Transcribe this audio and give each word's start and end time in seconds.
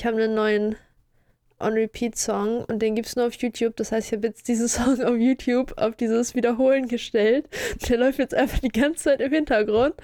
ich 0.00 0.06
habe 0.06 0.16
einen 0.16 0.34
neuen 0.34 0.76
On-Repeat-Song 1.58 2.64
und 2.64 2.78
den 2.78 2.94
gibt 2.94 3.08
es 3.08 3.16
nur 3.16 3.26
auf 3.26 3.34
YouTube. 3.34 3.76
Das 3.76 3.92
heißt, 3.92 4.06
ich 4.06 4.16
habe 4.16 4.28
jetzt 4.28 4.48
diesen 4.48 4.66
Song 4.68 4.98
auf 5.02 5.16
YouTube 5.16 5.76
auf 5.76 5.94
dieses 5.94 6.34
Wiederholen 6.34 6.88
gestellt. 6.88 7.50
Der 7.86 7.98
läuft 7.98 8.18
jetzt 8.18 8.32
einfach 8.32 8.60
die 8.60 8.70
ganze 8.70 9.04
Zeit 9.04 9.20
im 9.20 9.30
Hintergrund. 9.30 9.94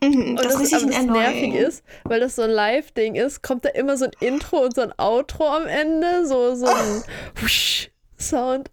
Mhm, 0.00 0.36
Und 0.38 0.44
das 0.44 0.56
das, 0.56 0.70
das 0.70 1.02
nervig 1.02 1.54
ist, 1.54 1.82
weil 2.04 2.20
das 2.20 2.36
so 2.36 2.42
ein 2.42 2.50
Live-Ding 2.50 3.16
ist, 3.16 3.42
kommt 3.42 3.64
da 3.64 3.70
immer 3.70 3.96
so 3.96 4.04
ein 4.04 4.12
Intro 4.20 4.58
und 4.58 4.76
so 4.76 4.82
ein 4.82 4.92
Outro 4.96 5.48
am 5.48 5.66
Ende, 5.66 6.24
so, 6.24 6.54
so 6.54 6.66
ein 6.66 7.02
Wusch 7.40 7.90
Sound. 8.20 8.70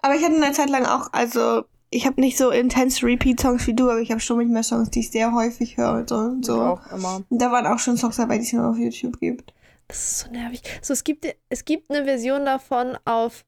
Aber 0.00 0.14
ich 0.14 0.24
hatte 0.24 0.34
eine 0.34 0.52
Zeit 0.52 0.70
lang 0.70 0.86
auch, 0.86 1.12
also 1.12 1.64
ich 1.90 2.06
habe 2.06 2.20
nicht 2.20 2.36
so 2.36 2.50
intense 2.50 3.04
Repeat-Songs 3.06 3.66
wie 3.66 3.74
du, 3.74 3.90
aber 3.90 4.00
ich 4.00 4.10
habe 4.10 4.20
schon 4.20 4.36
manchmal 4.38 4.62
Songs, 4.64 4.90
die 4.90 5.00
ich 5.00 5.10
sehr 5.10 5.32
häufig 5.32 5.76
höre 5.76 5.92
und 5.94 6.08
so. 6.08 6.16
Und 6.16 6.40
Ich 6.40 6.46
so. 6.46 6.60
auch 6.60 6.92
immer. 6.92 7.22
Und 7.28 7.40
da 7.42 7.50
waren 7.52 7.66
auch 7.66 7.78
schon 7.78 7.96
Songs 7.96 8.16
dabei, 8.16 8.38
die 8.38 8.44
es 8.44 8.52
nur 8.52 8.68
auf 8.68 8.76
YouTube 8.78 9.18
gibt. 9.20 9.52
Das 9.88 9.98
ist 9.98 10.18
so 10.20 10.30
nervig. 10.32 10.62
So, 10.82 10.92
es 10.92 11.04
gibt, 11.04 11.26
es 11.48 11.64
gibt 11.64 11.90
eine 11.90 12.04
Version 12.04 12.44
davon 12.44 12.98
auf 13.04 13.44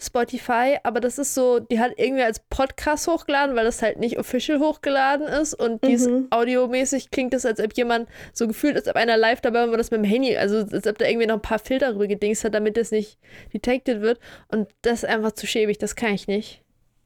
Spotify, 0.00 0.78
aber 0.82 0.98
das 1.00 1.18
ist 1.18 1.32
so, 1.34 1.60
die 1.60 1.78
hat 1.78 1.92
irgendwie 1.96 2.22
als 2.24 2.40
Podcast 2.50 3.06
hochgeladen, 3.06 3.54
weil 3.54 3.64
das 3.64 3.82
halt 3.82 3.98
nicht 4.00 4.18
official 4.18 4.58
hochgeladen 4.58 5.28
ist 5.28 5.54
und 5.54 5.84
ist 5.84 6.08
Mhm. 6.08 6.26
audiomäßig 6.30 7.10
klingt 7.10 7.34
es, 7.34 7.46
als 7.46 7.60
ob 7.60 7.72
jemand 7.76 8.08
so 8.32 8.48
gefühlt, 8.48 8.74
als 8.76 8.88
ob 8.88 8.96
einer 8.96 9.16
live 9.16 9.40
dabei 9.40 9.60
war 9.60 9.68
und 9.70 9.78
das 9.78 9.92
mit 9.92 9.98
dem 10.00 10.04
Handy, 10.04 10.36
also 10.36 10.56
als 10.58 10.86
ob 10.88 10.98
da 10.98 11.06
irgendwie 11.06 11.26
noch 11.26 11.36
ein 11.36 11.42
paar 11.42 11.60
Filter 11.60 11.94
rüber 11.94 12.08
gedingst 12.08 12.42
hat, 12.42 12.54
damit 12.54 12.76
das 12.76 12.90
nicht 12.90 13.16
detected 13.54 14.00
wird 14.00 14.18
und 14.48 14.68
das 14.82 15.04
ist 15.04 15.08
einfach 15.08 15.32
zu 15.32 15.46
schäbig, 15.46 15.78
das 15.78 15.94
kann 15.94 16.14
ich 16.14 16.26
nicht. 16.26 16.61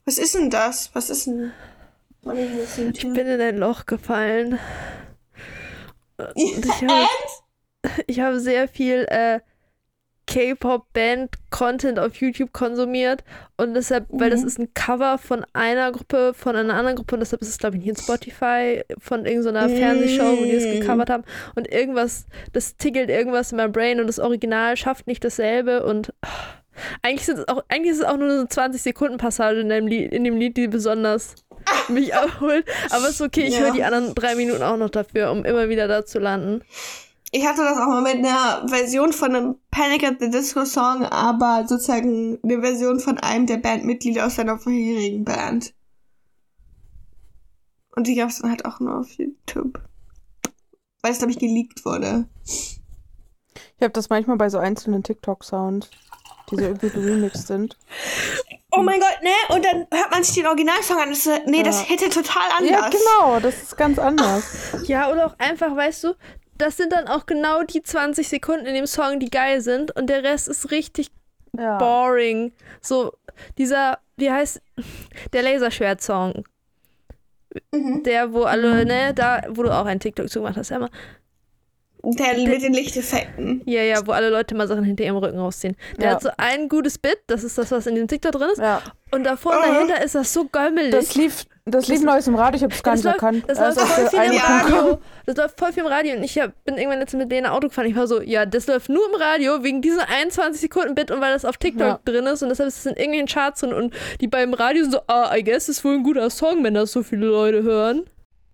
Was 0.06 0.18
ist 0.18 0.34
denn 0.34 0.48
das? 0.50 0.90
Was 0.94 1.10
ist 1.10 1.26
denn. 1.26 1.52
Ich 2.94 3.02
bin 3.02 3.26
in 3.26 3.40
ein 3.40 3.58
Loch 3.58 3.86
gefallen. 3.86 4.58
Und 6.16 6.64
ich 6.64 6.82
habe, 6.82 7.08
ich 8.06 8.20
habe 8.20 8.40
sehr 8.40 8.66
viel 8.68 9.04
äh, 9.10 9.40
K-Pop-Band-Content 10.28 11.98
auf 12.00 12.16
YouTube 12.16 12.52
konsumiert 12.52 13.22
und 13.56 13.74
deshalb, 13.74 14.06
weil 14.10 14.30
das 14.30 14.40
Mhm. 14.42 14.46
ist 14.48 14.58
ein 14.58 14.74
Cover 14.74 15.18
von 15.18 15.44
einer 15.52 15.92
Gruppe, 15.92 16.34
von 16.34 16.56
einer 16.56 16.74
anderen 16.74 16.96
Gruppe 16.96 17.14
und 17.14 17.20
deshalb 17.20 17.42
ist 17.42 17.48
es, 17.48 17.58
glaube 17.58 17.76
ich, 17.76 17.82
nicht 17.84 17.90
in 17.90 17.96
Spotify 17.96 18.82
von 18.98 19.24
irgendeiner 19.24 19.68
Fernsehshow, 19.68 20.38
wo 20.38 20.44
die 20.44 20.54
das 20.56 20.66
Mm. 20.66 20.80
gecovert 20.80 21.10
haben 21.10 21.22
und 21.54 21.70
irgendwas, 21.72 22.26
das 22.52 22.76
tickelt 22.76 23.08
irgendwas 23.08 23.52
in 23.52 23.58
meinem 23.58 23.70
Brain 23.72 24.00
und 24.00 24.08
das 24.08 24.18
Original 24.18 24.76
schafft 24.76 25.06
nicht 25.06 25.22
dasselbe 25.22 25.84
und 25.86 26.12
ah, 26.22 26.28
eigentlich, 27.02 27.26
sind 27.26 27.38
es 27.38 27.48
auch, 27.48 27.64
eigentlich 27.68 27.92
ist 27.92 27.98
es 28.00 28.04
auch 28.04 28.16
nur 28.16 28.30
eine 28.30 28.44
20-Sekunden-Passage 28.44 29.60
in, 29.60 29.68
dem 29.68 29.86
Lied- 29.86 30.12
in 30.12 30.24
dem 30.24 30.36
Lied, 30.36 30.56
die 30.56 30.68
besonders 30.68 31.34
mich 31.88 32.14
abholt. 32.14 32.66
Aber 32.90 33.08
ist 33.08 33.20
okay, 33.20 33.42
ich 33.46 33.54
Ja. 33.54 33.60
höre 33.60 33.72
die 33.72 33.84
anderen 33.84 34.14
drei 34.14 34.34
Minuten 34.34 34.62
auch 34.62 34.76
noch 34.76 34.90
dafür, 34.90 35.30
um 35.30 35.44
immer 35.44 35.68
wieder 35.68 35.88
da 35.88 36.04
zu 36.04 36.18
landen. 36.18 36.62
Ich 37.32 37.44
hatte 37.44 37.62
das 37.62 37.76
auch 37.76 37.86
mal 37.88 38.02
mit 38.02 38.24
einer 38.24 38.66
Version 38.68 39.12
von 39.12 39.34
einem 39.34 39.56
Panic 39.70 40.04
at 40.04 40.20
the 40.20 40.30
Disco 40.30 40.64
Song, 40.64 41.04
aber 41.04 41.66
sozusagen 41.66 42.38
eine 42.42 42.60
Version 42.60 43.00
von 43.00 43.18
einem 43.18 43.46
der 43.46 43.56
Bandmitglieder 43.58 44.26
aus 44.26 44.36
seiner 44.36 44.58
vorherigen 44.58 45.24
Band. 45.24 45.74
Und 47.96 48.06
die 48.06 48.14
gab 48.14 48.28
es 48.28 48.38
dann 48.38 48.50
halt 48.50 48.64
auch 48.64 48.78
nur 48.80 48.98
auf 49.00 49.10
YouTube. 49.12 49.80
Weil 51.02 51.12
es, 51.12 51.18
glaube 51.18 51.32
ich, 51.32 51.38
geleakt 51.38 51.84
wurde. 51.84 52.26
Ich 53.78 53.82
habe 53.82 53.92
das 53.92 54.08
manchmal 54.08 54.36
bei 54.36 54.48
so 54.48 54.58
einzelnen 54.58 55.02
TikTok-Sounds, 55.02 55.90
die 56.50 56.56
so 56.56 56.62
irgendwie 56.62 56.90
geremixed 56.90 57.46
sind. 57.46 57.76
Oh 58.72 58.82
mein 58.82 59.00
Gott, 59.00 59.18
ne? 59.22 59.54
Und 59.54 59.64
dann 59.64 59.86
hört 59.92 60.10
man 60.10 60.22
sich 60.22 60.34
den 60.34 60.46
Originalsong 60.46 60.98
an. 60.98 61.08
Das, 61.10 61.28
nee, 61.46 61.62
das 61.62 61.82
Ja. 61.82 61.88
hätte 61.88 62.08
total 62.10 62.48
anders. 62.58 62.70
Ja, 62.70 62.88
genau, 62.90 63.40
das 63.40 63.62
ist 63.62 63.76
ganz 63.76 63.98
anders. 63.98 64.44
Ja, 64.84 65.10
oder 65.10 65.26
auch 65.26 65.38
einfach, 65.38 65.74
weißt 65.74 66.04
du, 66.04 66.14
das 66.58 66.76
sind 66.76 66.92
dann 66.92 67.08
auch 67.08 67.26
genau 67.26 67.62
die 67.62 67.82
20 67.82 68.28
Sekunden 68.28 68.66
in 68.66 68.74
dem 68.74 68.86
Song, 68.86 69.18
die 69.20 69.30
geil 69.30 69.60
sind 69.60 69.94
und 69.96 70.08
der 70.08 70.22
Rest 70.22 70.48
ist 70.48 70.70
richtig 70.70 71.08
Ja. 71.58 71.78
boring. 71.78 72.52
So, 72.80 73.12
dieser, 73.58 73.98
wie 74.16 74.30
heißt, 74.30 74.60
der 75.32 75.42
Laserschwert-Song. 75.42 76.44
Mhm. 77.72 78.02
Der, 78.02 78.32
wo 78.34 78.42
alle, 78.44 78.84
ne, 78.84 79.14
da, 79.14 79.42
wo 79.48 79.62
du 79.62 79.70
auch 79.74 79.86
einen 79.86 80.00
TikTok 80.00 80.28
zugemacht 80.28 80.56
hast, 80.58 80.70
Emma. 80.70 80.90
Der 82.14 82.38
mit 82.38 82.62
den 82.62 82.72
Lichteffekten. 82.72 83.62
Ja, 83.66 83.82
ja, 83.82 84.06
wo 84.06 84.12
alle 84.12 84.30
Leute 84.30 84.54
mal 84.54 84.68
Sachen 84.68 84.84
hinter 84.84 85.02
ihrem 85.04 85.16
Rücken 85.16 85.38
rausziehen. 85.38 85.76
Der 85.98 86.08
Ja. 86.10 86.14
hat 86.14 86.22
so 86.22 86.28
ein 86.36 86.68
gutes 86.68 86.98
Bit, 86.98 87.18
das 87.26 87.42
ist 87.42 87.58
das, 87.58 87.70
was 87.72 87.86
in 87.86 87.96
dem 87.96 88.06
TikTok 88.06 88.32
drin 88.32 88.48
ist. 88.52 88.58
Ja. 88.58 88.80
Und 89.10 89.24
davor 89.24 89.52
und 89.52 89.58
Oh. 89.58 89.72
dahinter 89.72 90.02
ist 90.04 90.14
das 90.14 90.32
so 90.32 90.44
gömmelig. 90.44 90.90
Das 90.92 91.14
lief, 91.16 91.44
das 91.64 91.88
lief 91.88 92.02
neues 92.02 92.26
im 92.28 92.34
Radio, 92.36 92.56
ich 92.58 92.62
habe 92.62 92.72
es 92.74 92.82
gar 92.82 92.94
das 92.94 93.02
nicht 93.04 93.12
läuft, 93.12 93.22
erkannt. 93.22 93.44
das 93.48 93.58
Da 93.58 93.66
läuft 93.66 93.78
auch 93.80 93.86
voll 93.86 94.08
viel 94.08 94.32
im. 94.32 94.38
Radio. 94.40 94.98
Das 95.26 95.36
läuft 95.36 95.58
voll 95.58 95.72
viel 95.72 95.82
im 95.82 95.88
Radio. 95.88 96.16
Und 96.16 96.22
ich 96.22 96.38
hab, 96.38 96.64
bin 96.64 96.76
irgendwann 96.76 97.00
jetzt 97.00 97.14
mit 97.14 97.32
denen 97.32 97.46
Auto 97.46 97.68
gefahren. 97.68 97.86
Ich 97.86 97.96
war 97.96 98.06
so, 98.06 98.20
ja, 98.22 98.46
das 98.46 98.66
läuft 98.68 98.88
nur 98.88 99.02
im 99.12 99.20
Radio 99.20 99.64
wegen 99.64 99.82
diesem 99.82 100.00
21 100.06 100.60
Sekunden 100.60 100.94
Bit 100.94 101.10
und 101.10 101.20
weil 101.20 101.32
das 101.32 101.44
auf 101.44 101.56
TikTok 101.56 101.86
Ja. 101.86 102.00
drin 102.04 102.26
ist 102.26 102.42
und 102.42 102.50
deshalb 102.50 102.68
ist 102.68 102.78
es 102.78 102.86
in 102.86 102.92
irgendwelchen 102.94 103.26
Charts 103.26 103.60
drin. 103.62 103.72
Und 103.72 103.92
die 104.20 104.28
beim 104.28 104.54
Radio 104.54 104.82
sind 104.84 104.92
so, 104.92 105.00
ah, 105.08 105.34
I 105.36 105.42
guess 105.42 105.68
ist 105.68 105.84
wohl 105.84 105.94
ein 105.94 106.02
guter 106.04 106.30
Song, 106.30 106.62
wenn 106.62 106.74
das 106.74 106.92
so 106.92 107.02
viele 107.02 107.26
Leute 107.26 107.62
hören. 107.64 108.04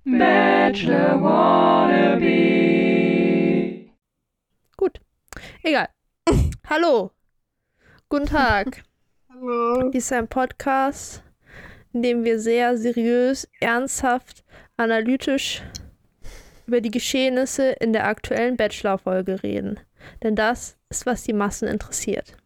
Bachelor 0.04 1.22
Wannabe. 1.22 2.81
Egal. 5.64 5.88
Hallo. 6.68 7.12
Guten 8.08 8.26
Tag. 8.26 8.82
Hallo. 9.30 9.90
Dies 9.90 10.06
ist 10.06 10.12
ein 10.12 10.26
Podcast, 10.26 11.22
in 11.92 12.02
dem 12.02 12.24
wir 12.24 12.40
sehr 12.40 12.76
seriös, 12.76 13.46
ernsthaft, 13.60 14.44
analytisch 14.76 15.62
über 16.66 16.80
die 16.80 16.90
Geschehnisse 16.90 17.70
in 17.78 17.92
der 17.92 18.08
aktuellen 18.08 18.56
Bachelor-Folge 18.56 19.44
reden. 19.44 19.78
Denn 20.24 20.34
das 20.34 20.78
ist, 20.90 21.06
was 21.06 21.22
die 21.22 21.32
Massen 21.32 21.68
interessiert. 21.68 22.36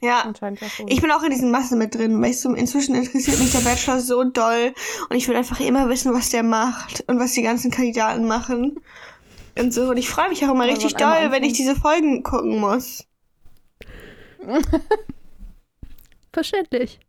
Ja. 0.00 0.32
Ich 0.86 1.02
bin 1.02 1.10
auch 1.10 1.22
in 1.24 1.30
diesen 1.30 1.50
Masse 1.50 1.76
mit 1.76 1.94
drin, 1.94 2.22
weil 2.22 2.30
ich 2.30 2.40
so, 2.40 2.54
inzwischen 2.54 2.94
interessiert 2.94 3.38
mich 3.38 3.52
der 3.52 3.60
Bachelor 3.60 4.00
so 4.00 4.24
doll 4.24 4.72
und 5.10 5.16
ich 5.16 5.28
will 5.28 5.36
einfach 5.36 5.60
immer 5.60 5.90
wissen, 5.90 6.14
was 6.14 6.30
der 6.30 6.42
macht 6.42 7.04
und 7.06 7.18
was 7.18 7.32
die 7.32 7.42
ganzen 7.42 7.70
Kandidaten 7.70 8.26
machen. 8.26 8.80
Und 9.58 9.72
so. 9.72 9.90
Und 9.90 9.96
ich 9.96 10.08
freue 10.08 10.28
mich 10.28 10.44
auch 10.44 10.50
immer 10.50 10.66
richtig 10.66 10.94
doll, 10.94 11.30
wenn 11.30 11.42
ich 11.42 11.50
anfangen? 11.50 11.52
diese 11.54 11.76
Folgen 11.76 12.22
gucken 12.22 12.58
muss. 12.60 13.06
Verständlich. 16.32 17.00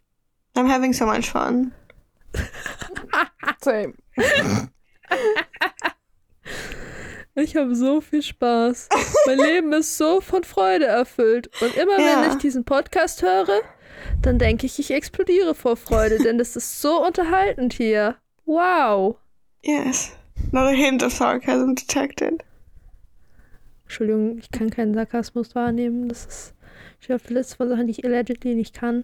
I'm 0.55 0.71
having 0.71 0.93
so 0.93 1.05
much 1.05 1.29
fun. 1.29 1.71
Same. 3.61 3.93
Ich 7.39 7.55
habe 7.55 7.75
so 7.75 8.01
viel 8.01 8.23
Spaß. 8.23 8.89
Mein 9.27 9.37
Leben 9.37 9.71
ist 9.73 9.95
so 9.95 10.21
von 10.21 10.43
Freude 10.43 10.85
erfüllt. 10.85 11.51
Und 11.61 11.77
immer 11.77 11.99
Ja. 11.99 12.23
wenn 12.23 12.31
ich 12.31 12.37
diesen 12.39 12.65
Podcast 12.65 13.21
höre, 13.21 13.61
dann 14.23 14.39
denke 14.39 14.65
ich, 14.65 14.79
ich 14.79 14.89
explodiere 14.89 15.53
vor 15.53 15.77
Freude, 15.77 16.17
denn 16.17 16.39
das 16.39 16.55
ist 16.55 16.81
so 16.81 17.05
unterhaltend 17.05 17.73
hier. 17.73 18.15
Wow. 18.45 19.17
Yes. 19.61 20.16
Not 20.51 20.67
a 20.67 20.75
hint 20.75 21.03
of 21.03 21.11
sarcasm 21.11 21.75
detected. 21.75 22.43
Entschuldigung, 23.83 24.37
ich 24.37 24.51
kann 24.51 24.69
keinen 24.69 24.93
Sarkasmus 24.93 25.55
wahrnehmen. 25.55 26.09
Das 26.09 26.25
ist 26.25 26.53
ich 26.99 27.07
der 27.07 27.19
Liste 27.29 27.55
von 27.55 27.69
Sachen, 27.69 27.87
die 27.87 27.91
ich 27.91 28.05
allegedly 28.05 28.55
nicht 28.55 28.73
kann. 28.73 29.03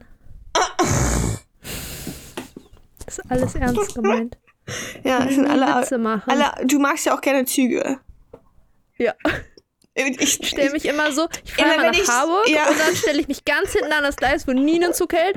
Das 3.05 3.17
ist 3.19 3.31
alles 3.31 3.55
ernst 3.55 3.95
gemeint. 3.95 4.37
Ja, 5.03 5.25
es 5.25 5.35
sind 5.35 5.45
alle, 5.45 5.65
Witze 5.81 5.97
machen. 5.97 6.23
alle. 6.25 6.65
Du 6.65 6.79
magst 6.79 7.05
ja 7.05 7.13
auch 7.13 7.19
gerne 7.19 7.43
Züge. 7.43 7.99
ja. 8.97 9.13
Ich, 9.93 10.21
Ich 10.21 10.47
stelle 10.47 10.71
mich 10.71 10.85
immer 10.85 11.11
so, 11.11 11.27
ich 11.43 11.53
fahre 11.53 11.73
Immer 11.73 11.91
nach 11.91 12.07
Hamburg 12.07 12.47
ja. 12.47 12.69
und 12.69 12.79
dann 12.79 12.95
stelle 12.95 13.19
ich 13.19 13.27
mich 13.27 13.43
ganz 13.43 13.73
hinten 13.73 13.91
an 13.91 14.03
das 14.03 14.15
Gleis, 14.15 14.47
wo 14.47 14.53
nie 14.53 14.81
ein 14.81 14.93
Zug 14.93 15.11
hält. 15.11 15.35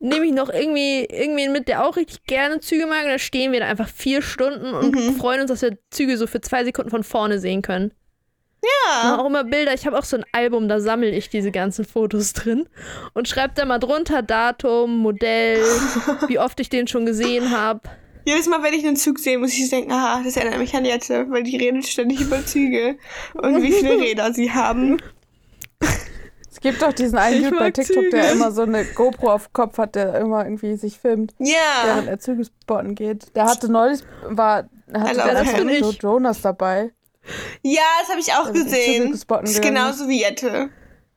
Nehme 0.00 0.26
ich 0.26 0.32
noch 0.32 0.48
irgendwie 0.48 1.04
irgendwen 1.06 1.50
mit, 1.52 1.66
der 1.66 1.84
auch 1.84 1.96
richtig 1.96 2.24
gerne 2.24 2.60
Züge 2.60 2.86
mag. 2.86 3.02
Und 3.04 3.10
dann 3.10 3.18
stehen 3.18 3.50
wir 3.52 3.60
da 3.60 3.66
einfach 3.66 3.88
vier 3.88 4.22
Stunden 4.22 4.72
und 4.72 4.94
Mhm. 4.94 5.16
freuen 5.16 5.40
uns, 5.40 5.50
dass 5.50 5.62
wir 5.62 5.76
Züge 5.90 6.16
so 6.16 6.26
für 6.28 6.40
zwei 6.40 6.62
Sekunden 6.64 6.90
von 6.90 7.02
vorne 7.02 7.40
sehen 7.40 7.62
können. 7.62 7.92
Ja. 8.92 9.16
Auch 9.16 9.26
immer 9.26 9.44
Bilder. 9.44 9.72
Ich 9.74 9.86
habe 9.86 9.98
auch 9.98 10.04
so 10.04 10.16
ein 10.16 10.24
Album, 10.32 10.68
da 10.68 10.80
sammle 10.80 11.10
ich 11.10 11.28
diese 11.30 11.50
ganzen 11.52 11.84
Fotos 11.84 12.32
drin 12.32 12.68
und 13.14 13.28
schreibe 13.28 13.54
da 13.54 13.64
mal 13.64 13.78
drunter 13.78 14.22
Datum, 14.22 14.98
Modell, 14.98 15.62
wie 16.28 16.38
oft 16.38 16.58
ich 16.60 16.68
den 16.68 16.86
schon 16.88 17.06
gesehen 17.06 17.50
habe. 17.50 17.80
Jedes 18.24 18.46
Mal, 18.48 18.62
wenn 18.62 18.74
ich 18.74 18.84
einen 18.86 18.96
Zug 18.96 19.18
sehe, 19.20 19.38
muss 19.38 19.52
ich 19.56 19.70
denken, 19.70 19.90
aha, 19.92 20.20
das 20.24 20.36
erinnert 20.36 20.58
mich 20.58 20.74
an 20.74 20.84
Jette, 20.84 21.26
weil 21.30 21.44
die 21.44 21.56
redet 21.56 21.86
ständig 21.86 22.20
über 22.20 22.44
Züge 22.44 22.98
und 23.34 23.62
wie 23.62 23.72
viele 23.72 23.98
Räder 24.00 24.32
sie 24.34 24.50
haben. 24.52 24.98
Es 26.58 26.62
gibt 26.62 26.82
doch 26.82 26.92
diesen 26.92 27.16
einen 27.18 27.44
Typ 27.48 27.56
bei 27.56 27.70
TikTok, 27.70 28.10
der 28.10 28.22
Züge. 28.24 28.32
immer 28.32 28.50
so 28.50 28.62
eine 28.62 28.84
GoPro 28.84 29.30
auf 29.30 29.46
dem 29.46 29.52
Kopf 29.52 29.78
hat, 29.78 29.94
der 29.94 30.16
immer 30.16 30.44
irgendwie 30.44 30.74
sich 30.74 30.98
filmt, 30.98 31.32
Ja. 31.38 31.54
während 31.84 32.08
er 32.08 32.18
Züge 32.18 32.44
spotten 32.44 32.96
geht. 32.96 33.34
Der 33.36 33.44
hatte 33.44 33.70
neulich, 33.70 34.00
war, 34.24 34.68
hatte 34.92 35.14
der 35.14 35.34
das 35.44 35.52
bin 35.52 35.68
so 35.84 35.90
ich. 35.90 36.02
Jonas 36.02 36.40
dabei. 36.40 36.90
Ja, 37.62 37.82
das 38.00 38.08
habe 38.10 38.18
ich 38.20 38.32
auch 38.32 38.50
Der 38.50 38.64
gesehen. 38.64 39.04
Züge 39.06 39.18
spotten 39.18 39.44
Das 39.44 39.50
ist 39.52 39.62
gegangen 39.62 39.76
genauso 39.76 40.08
wie 40.08 40.20
Jette. 40.20 40.70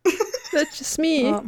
That's 0.51 0.77
just 0.77 0.99
me. 0.99 1.41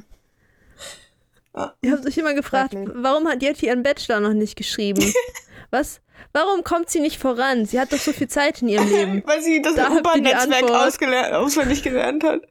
Ja. 1.56 1.74
Ihr 1.84 1.92
habt 1.92 2.08
euch 2.08 2.18
immer 2.18 2.34
gefragt, 2.34 2.74
warum 2.96 3.28
hat 3.28 3.44
Yeti 3.44 3.68
ihren 3.68 3.84
Bachelor 3.84 4.20
noch 4.22 4.34
nicht 4.34 4.56
geschrieben? 4.56 5.04
Was? 5.70 6.02
Warum 6.32 6.64
kommt 6.64 6.90
sie 6.90 7.00
nicht 7.00 7.20
voran? 7.20 7.68
Sie 7.68 7.80
hat 7.80 7.94
doch 7.94 8.00
so 8.00 8.12
viel 8.12 8.28
Zeit 8.28 8.64
in 8.64 8.70
ihrem 8.70 8.90
Leben. 8.90 9.24
Weil 9.28 9.40
sie 9.44 9.62
das 9.62 9.76
Da 9.76 9.92
U-Bahn-Netzwerk 9.92 11.34
auswendig 11.34 11.84
gelernt 11.84 12.24
hat. 12.24 12.42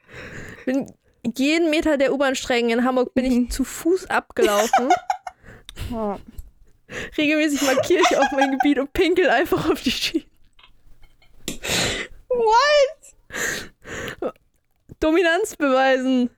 Bin 0.66 0.86
jeden 1.36 1.70
Meter 1.70 1.96
der 1.96 2.12
U-Bahn-Strecken 2.12 2.70
in 2.70 2.84
Hamburg 2.84 3.14
bin 3.14 3.24
ich 3.24 3.50
zu 3.52 3.64
Fuß 3.64 4.10
abgelaufen. 4.10 4.88
Ja. 5.90 6.18
Regelmäßig 7.16 7.62
markiere 7.62 8.02
ich 8.08 8.16
auch 8.18 8.30
mein 8.32 8.50
Gebiet 8.52 8.78
und 8.78 8.92
pinkel 8.92 9.30
einfach 9.30 9.70
auf 9.70 9.80
die 9.80 9.90
Schienen. 9.90 10.26
What? 12.28 14.34
Dominanz 15.00 15.56
beweisen. 15.56 16.30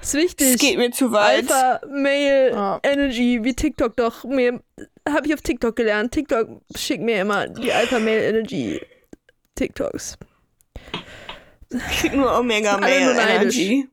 Ist 0.00 0.14
wichtig. 0.14 0.52
Das 0.52 0.60
geht 0.60 0.78
mir 0.78 0.90
zu 0.90 1.12
weit. 1.12 1.50
Alpha, 1.50 1.80
Male, 1.86 2.50
Ja. 2.50 2.80
Energy, 2.82 3.40
wie 3.44 3.54
TikTok 3.54 3.96
doch. 3.96 4.24
Mir 4.24 4.60
habe 5.08 5.26
ich 5.26 5.34
auf 5.34 5.42
TikTok 5.42 5.76
gelernt. 5.76 6.12
TikTok 6.12 6.48
schickt 6.74 7.02
mir 7.02 7.20
immer 7.20 7.48
die 7.48 7.72
Alpha, 7.72 7.98
Male, 7.98 8.26
Energy 8.26 8.80
TikToks. 9.54 10.16
Ich 11.70 11.98
krieg 12.00 12.14
nur 12.14 12.36
Omega 12.38 12.78
Male. 12.78 13.12
Energy. 13.12 13.88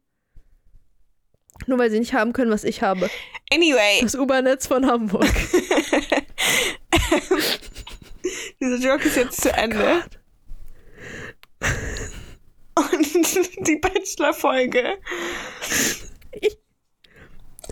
Nur 1.67 1.77
weil 1.79 1.89
sie 1.91 1.99
nicht 1.99 2.13
haben 2.13 2.33
können, 2.33 2.51
was 2.51 2.63
ich 2.63 2.81
habe. 2.81 3.09
Anyway, 3.51 3.99
Das 4.01 4.15
U-Bahn-Netz 4.15 4.67
von 4.67 4.85
Hamburg. 4.85 5.25
dieser 8.59 8.77
Joke 8.77 9.07
ist 9.07 9.15
jetzt 9.17 9.41
zu 9.41 9.51
Ende. 9.53 10.03
Und 12.75 13.67
die 13.67 13.75
Bachelor-Folge. 13.77 14.97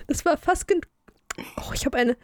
Das 0.07 0.23
war 0.25 0.37
fast 0.37 0.71
Oh, 1.57 1.71
ich 1.73 1.85
habe 1.85 1.97
eine. 1.97 2.17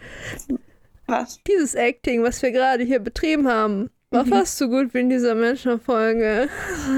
Was? 1.08 1.40
Dieses 1.48 1.74
Acting, 1.74 2.22
was 2.24 2.42
wir 2.42 2.52
gerade 2.52 2.84
hier 2.84 3.00
betrieben 3.00 3.48
haben, 3.48 3.90
war 4.12 4.26
Mhm. 4.26 4.30
fast 4.30 4.58
so 4.58 4.68
gut 4.68 4.94
wie 4.94 5.00
in 5.00 5.10
dieser 5.10 5.34
Menschenfolge. 5.36 6.50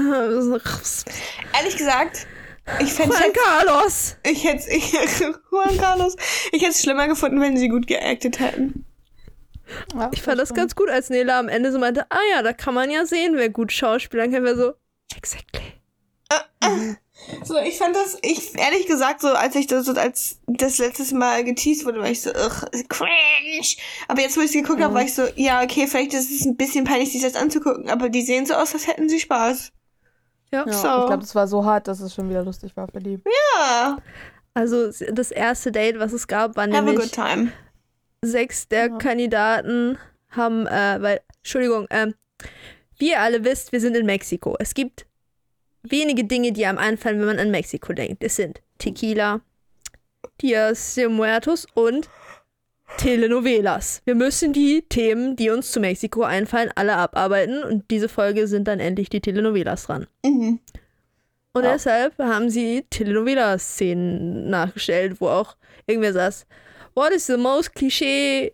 Ehrlich 1.58 1.76
gesagt, 1.76 2.26
ich 2.80 2.98
Juan 2.98 3.32
Carlos! 3.32 4.16
ich 4.24 4.44
hätte 4.44 4.70
ich, 4.70 4.92
Juan 5.50 5.76
Carlos, 5.78 6.16
ich 6.52 6.62
hätte 6.62 6.72
es 6.72 6.82
schlimmer 6.82 7.08
gefunden, 7.08 7.40
wenn 7.40 7.56
sie 7.56 7.68
gut 7.68 7.86
geactet 7.86 8.38
hätten. 8.40 8.84
Ja, 9.94 10.10
Ich 10.12 10.22
fand 10.22 10.40
das 10.40 10.52
ganz 10.52 10.74
gut, 10.74 10.88
als 10.88 11.10
Nela 11.10 11.38
am 11.38 11.48
Ende 11.48 11.72
so 11.72 11.78
meinte, 11.78 12.06
ah 12.10 12.20
ja, 12.34 12.42
da 12.42 12.52
kann 12.52 12.74
man 12.74 12.90
ja 12.90 13.06
sehen, 13.06 13.36
wer 13.36 13.50
gut 13.50 13.72
schauspielern 13.72 14.32
kann. 14.32 14.44
Wir 14.44 14.56
so, 14.56 14.72
exactly. 15.16 15.62
So, 17.44 17.58
ich 17.58 17.76
fand 17.78 17.94
das, 17.94 18.18
ich 18.22 18.56
ehrlich 18.58 18.86
gesagt, 18.86 19.20
so 19.20 19.28
als 19.28 19.54
ich 19.54 19.66
das, 19.66 19.88
als 19.88 20.38
das 20.46 20.78
letztes 20.78 21.12
Mal 21.12 21.44
geteased 21.44 21.84
wurde, 21.84 22.00
war 22.00 22.10
ich 22.10 22.22
so, 22.22 22.30
ugh, 22.30 22.66
cringe. 22.88 23.76
Aber 24.08 24.20
jetzt, 24.22 24.36
wo 24.36 24.40
ich 24.40 24.46
es 24.46 24.52
geguckt 24.52 24.80
habe, 24.80 24.94
war 24.94 25.02
ich 25.02 25.14
so, 25.14 25.26
ja, 25.36 25.62
okay, 25.62 25.86
vielleicht 25.86 26.14
ist 26.14 26.30
es 26.30 26.46
ein 26.46 26.56
bisschen 26.56 26.84
peinlich, 26.84 27.12
sich 27.12 27.22
das 27.22 27.34
anzugucken, 27.34 27.90
aber 27.90 28.08
die 28.08 28.22
sehen 28.22 28.46
so 28.46 28.54
aus, 28.54 28.72
als 28.72 28.86
hätten 28.86 29.08
sie 29.08 29.20
Spaß. 29.20 29.72
Ja. 30.52 30.64
Ja, 30.66 30.72
So. 30.72 30.88
Ich 31.00 31.06
glaube, 31.06 31.18
das 31.20 31.34
war 31.34 31.46
so 31.46 31.64
hart, 31.64 31.86
dass 31.88 32.00
es 32.00 32.14
schon 32.14 32.28
wieder 32.28 32.42
lustig 32.44 32.76
war 32.76 32.88
für 32.88 32.98
die. 32.98 33.20
Ja, 33.56 33.98
Also 34.54 34.90
das 35.12 35.30
erste 35.30 35.70
Date, 35.72 35.98
was 35.98 36.12
es 36.12 36.26
gab, 36.26 36.56
war 36.56 36.64
have 36.64 36.76
a 36.76 36.82
nämlich 36.82 36.96
good 36.98 37.12
time. 37.12 37.52
sechs 38.22 38.68
der 38.68 38.88
Ja. 38.88 38.98
Kandidaten 38.98 39.98
haben, 40.30 40.66
äh, 40.66 40.98
weil, 41.00 41.20
Entschuldigung, 41.38 41.86
ähm, 41.90 42.14
wie 42.98 43.10
ihr 43.10 43.20
alle 43.20 43.44
wisst, 43.44 43.72
wir 43.72 43.80
sind 43.80 43.96
in 43.96 44.06
Mexiko. 44.06 44.56
Es 44.58 44.74
gibt 44.74 45.06
wenige 45.82 46.24
Dinge, 46.24 46.52
die 46.52 46.66
einem 46.66 46.78
einfallen, 46.78 47.18
wenn 47.20 47.26
man 47.26 47.38
an 47.38 47.50
Mexiko 47.50 47.92
denkt. 47.92 48.22
Es 48.22 48.36
sind 48.36 48.60
Tequila, 48.78 49.40
Dias 50.42 50.94
de 50.94 51.08
Muertos 51.08 51.66
und 51.74 52.08
Telenovelas. 52.98 54.02
Wir 54.04 54.14
müssen 54.14 54.52
die 54.52 54.82
Themen, 54.88 55.36
die 55.36 55.50
uns 55.50 55.72
zu 55.72 55.80
Mexiko 55.80 56.22
einfallen, 56.22 56.70
alle 56.74 56.96
abarbeiten 56.96 57.62
und 57.64 57.90
diese 57.90 58.08
Folge 58.08 58.46
sind 58.46 58.68
dann 58.68 58.80
endlich 58.80 59.08
die 59.08 59.20
Telenovelas 59.20 59.84
dran. 59.84 60.06
Mhm. 60.24 60.60
Und 61.52 61.64
Ja. 61.64 61.72
deshalb 61.72 62.16
haben 62.18 62.50
sie 62.50 62.84
Telenovela-Szenen 62.90 64.48
nachgestellt, 64.50 65.20
wo 65.20 65.28
auch 65.28 65.56
irgendwer 65.86 66.12
saß, 66.12 66.46
what 66.94 67.10
is 67.12 67.26
the 67.26 67.36
most 67.36 67.74
cliché 67.74 68.52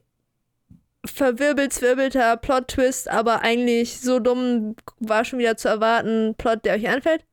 verwirbelt, 1.04 1.72
zwirbelter 1.72 2.36
Plot-Twist, 2.36 3.08
aber 3.08 3.42
eigentlich 3.42 4.00
so 4.00 4.18
dumm 4.18 4.76
war 4.98 5.24
schon 5.24 5.38
wieder 5.38 5.56
zu 5.56 5.68
erwarten, 5.68 6.34
Plot, 6.36 6.64
der 6.64 6.74
euch 6.74 6.88
einfällt? 6.88 7.24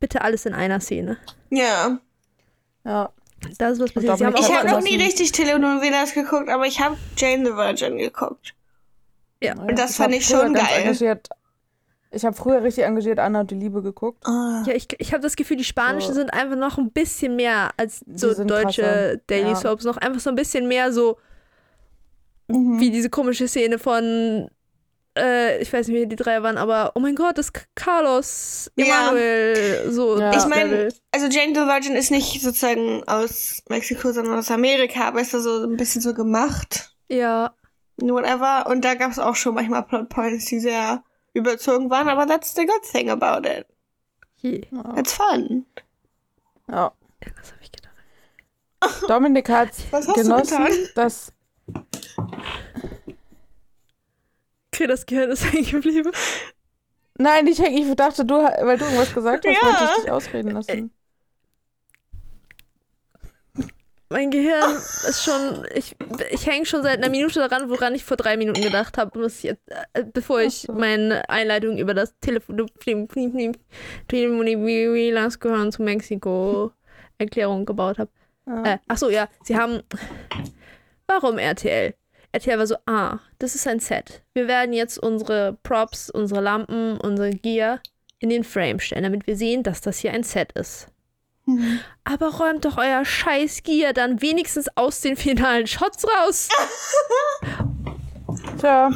Bitte 0.00 0.22
alles 0.22 0.46
in 0.46 0.54
einer 0.54 0.80
Szene. 0.80 1.16
Ja. 1.50 1.98
Ja. 2.84 3.12
Das 3.58 3.72
ist 3.74 3.80
was 3.80 3.92
passiert. 3.92 4.38
Ich 4.38 4.54
habe 4.56 4.68
noch 4.68 4.80
nie 4.82 4.96
richtig 4.96 5.32
Telenovelas 5.32 6.12
geguckt, 6.14 6.48
aber 6.48 6.66
ich 6.66 6.80
habe 6.80 6.96
Jane 7.16 7.44
the 7.46 7.52
Virgin 7.52 7.98
geguckt. 7.98 8.54
Ja. 9.42 9.56
Und 9.56 9.78
das 9.78 9.98
hab 9.98 10.06
fand 10.06 10.14
ich 10.16 10.26
schon 10.26 10.54
geil. 10.54 10.64
Engagiert, 10.80 11.28
ich 12.10 12.24
habe 12.24 12.34
früher 12.34 12.62
richtig 12.62 12.84
engagiert 12.84 13.18
Anna 13.18 13.40
und 13.40 13.50
die 13.50 13.54
Liebe 13.54 13.82
geguckt. 13.82 14.26
Ah. 14.26 14.64
Ja, 14.66 14.74
ich, 14.74 14.88
ich 14.98 15.12
habe 15.12 15.22
das 15.22 15.36
Gefühl, 15.36 15.56
die 15.56 15.64
spanischen 15.64 16.08
So. 16.08 16.20
sind 16.20 16.30
einfach 16.32 16.56
noch 16.56 16.78
ein 16.78 16.90
bisschen 16.90 17.36
mehr 17.36 17.70
als 17.76 18.04
so 18.12 18.32
deutsche 18.44 18.82
krasser. 18.82 19.16
Daily 19.28 19.50
Ja. 19.50 19.56
Soaps. 19.56 19.84
Noch 19.84 19.98
einfach 19.98 20.20
so 20.20 20.30
ein 20.30 20.36
bisschen 20.36 20.66
mehr 20.66 20.92
so 20.92 21.18
Mhm. 22.50 22.80
wie 22.80 22.90
diese 22.90 23.10
komische 23.10 23.46
Szene 23.46 23.78
von, 23.78 24.48
äh, 25.18 25.58
ich 25.60 25.72
weiß 25.72 25.88
nicht, 25.88 25.96
wie 26.00 26.06
die 26.06 26.16
drei 26.16 26.42
waren, 26.42 26.56
aber 26.58 26.92
oh 26.94 27.00
mein 27.00 27.14
Gott, 27.14 27.36
das 27.38 27.46
ist 27.46 27.68
Carlos, 27.74 28.70
Ja. 28.76 28.84
Emanuel, 29.10 29.90
so. 29.90 30.18
Ja. 30.18 30.32
Ich 30.36 30.46
meine, 30.46 30.88
also 31.12 31.26
Jane 31.26 31.54
the 31.54 31.60
Virgin 31.66 31.94
ist 31.96 32.10
nicht 32.10 32.40
sozusagen 32.42 33.02
aus 33.06 33.62
Mexiko, 33.68 34.12
sondern 34.12 34.38
aus 34.38 34.50
Amerika, 34.50 35.08
aber 35.08 35.20
ist 35.20 35.34
da 35.34 35.40
so 35.40 35.64
ein 35.64 35.76
bisschen 35.76 36.00
so 36.02 36.14
gemacht. 36.14 36.94
Ja, 37.08 37.54
Whatever. 38.00 38.66
Und 38.70 38.84
da 38.84 38.94
gab 38.94 39.10
es 39.10 39.18
auch 39.18 39.34
schon 39.34 39.54
manchmal 39.54 39.82
Plotpoints, 39.82 40.44
die 40.46 40.60
sehr 40.60 41.02
überzogen 41.34 41.90
waren, 41.90 42.08
aber 42.08 42.26
that's 42.28 42.54
the 42.54 42.64
good 42.64 42.82
thing 42.90 43.10
about 43.10 43.46
it. 43.48 43.66
Ja. 44.40 44.94
It's 44.96 45.12
fun. 45.14 45.66
ja. 46.70 46.92
Was 47.40 47.52
habe 47.52 47.62
ich 47.62 47.72
gedacht? 47.72 49.10
Dominik 49.10 49.48
hat 49.48 49.70
Was 49.90 50.06
hast 50.06 50.16
du 50.16 50.22
genossen, 50.22 50.64
getan? 50.64 50.88
dass 50.94 51.32
Okay, 54.78 54.86
das 54.86 55.06
Gehirn 55.06 55.30
ist 55.30 55.44
hängen 55.52 55.68
geblieben. 55.68 56.12
Nein, 57.18 57.48
ich, 57.48 57.58
ich 57.58 57.96
dachte, 57.96 58.24
du, 58.24 58.36
weil 58.36 58.78
du 58.78 58.84
irgendwas 58.84 59.12
gesagt 59.12 59.44
hast, 59.44 59.52
Ja. 59.52 59.66
wollte 59.66 59.84
ich 59.96 60.02
dich 60.04 60.10
ausreden 60.12 60.52
lassen. 60.52 60.92
Mein 64.10 64.30
Gehirn 64.30 64.76
ist 64.76 65.24
schon, 65.24 65.66
ich, 65.74 65.96
ich 66.30 66.46
hänge 66.46 66.64
schon 66.64 66.82
seit 66.82 66.98
einer 66.98 67.10
Minute 67.10 67.40
daran, 67.40 67.68
woran 67.68 67.94
ich 67.94 68.04
vor 68.04 68.16
drei 68.16 68.36
Minuten 68.38 68.62
gedacht 68.62 68.96
habe, 68.96 69.28
äh, 69.42 69.56
bevor 70.14 70.40
ich 70.40 70.60
so. 70.60 70.72
meine 70.72 71.28
Einleitung 71.28 71.76
über 71.76 71.92
das 71.92 72.14
Telefon, 72.20 72.68
Telefonivlas 74.06 75.40
gehören 75.40 75.72
zu 75.72 75.82
Mexiko 75.82 76.72
Erklärung 77.18 77.66
gebaut 77.66 77.98
habe. 77.98 78.10
Ja. 78.46 78.62
Äh, 78.62 78.78
ach 78.86 78.96
so, 78.96 79.10
ja, 79.10 79.28
sie 79.42 79.58
haben. 79.58 79.82
Warum 81.06 81.36
RTL? 81.36 81.94
RTL 82.32 82.58
war 82.58 82.66
so, 82.66 82.76
ah, 82.86 83.18
das 83.38 83.54
ist 83.54 83.66
ein 83.66 83.80
Set. 83.80 84.22
Wir 84.34 84.48
werden 84.48 84.72
jetzt 84.72 84.98
unsere 84.98 85.58
Props, 85.62 86.10
unsere 86.10 86.40
Lampen, 86.40 86.98
unsere 87.00 87.30
Gear 87.30 87.80
in 88.18 88.28
den 88.28 88.44
Frame 88.44 88.80
stellen, 88.80 89.04
damit 89.04 89.26
wir 89.26 89.36
sehen, 89.36 89.62
dass 89.62 89.80
das 89.80 89.98
hier 89.98 90.12
ein 90.12 90.22
Set 90.24 90.52
ist. 90.52 90.88
Aber 92.04 92.28
räumt 92.28 92.64
doch 92.64 92.76
euer 92.76 93.04
scheiß 93.04 93.62
Gear 93.62 93.94
dann 93.94 94.20
wenigstens 94.20 94.68
aus 94.76 95.00
den 95.00 95.16
finalen 95.16 95.66
Shots 95.66 96.06
raus. 96.06 96.48
Tja, 98.58 98.90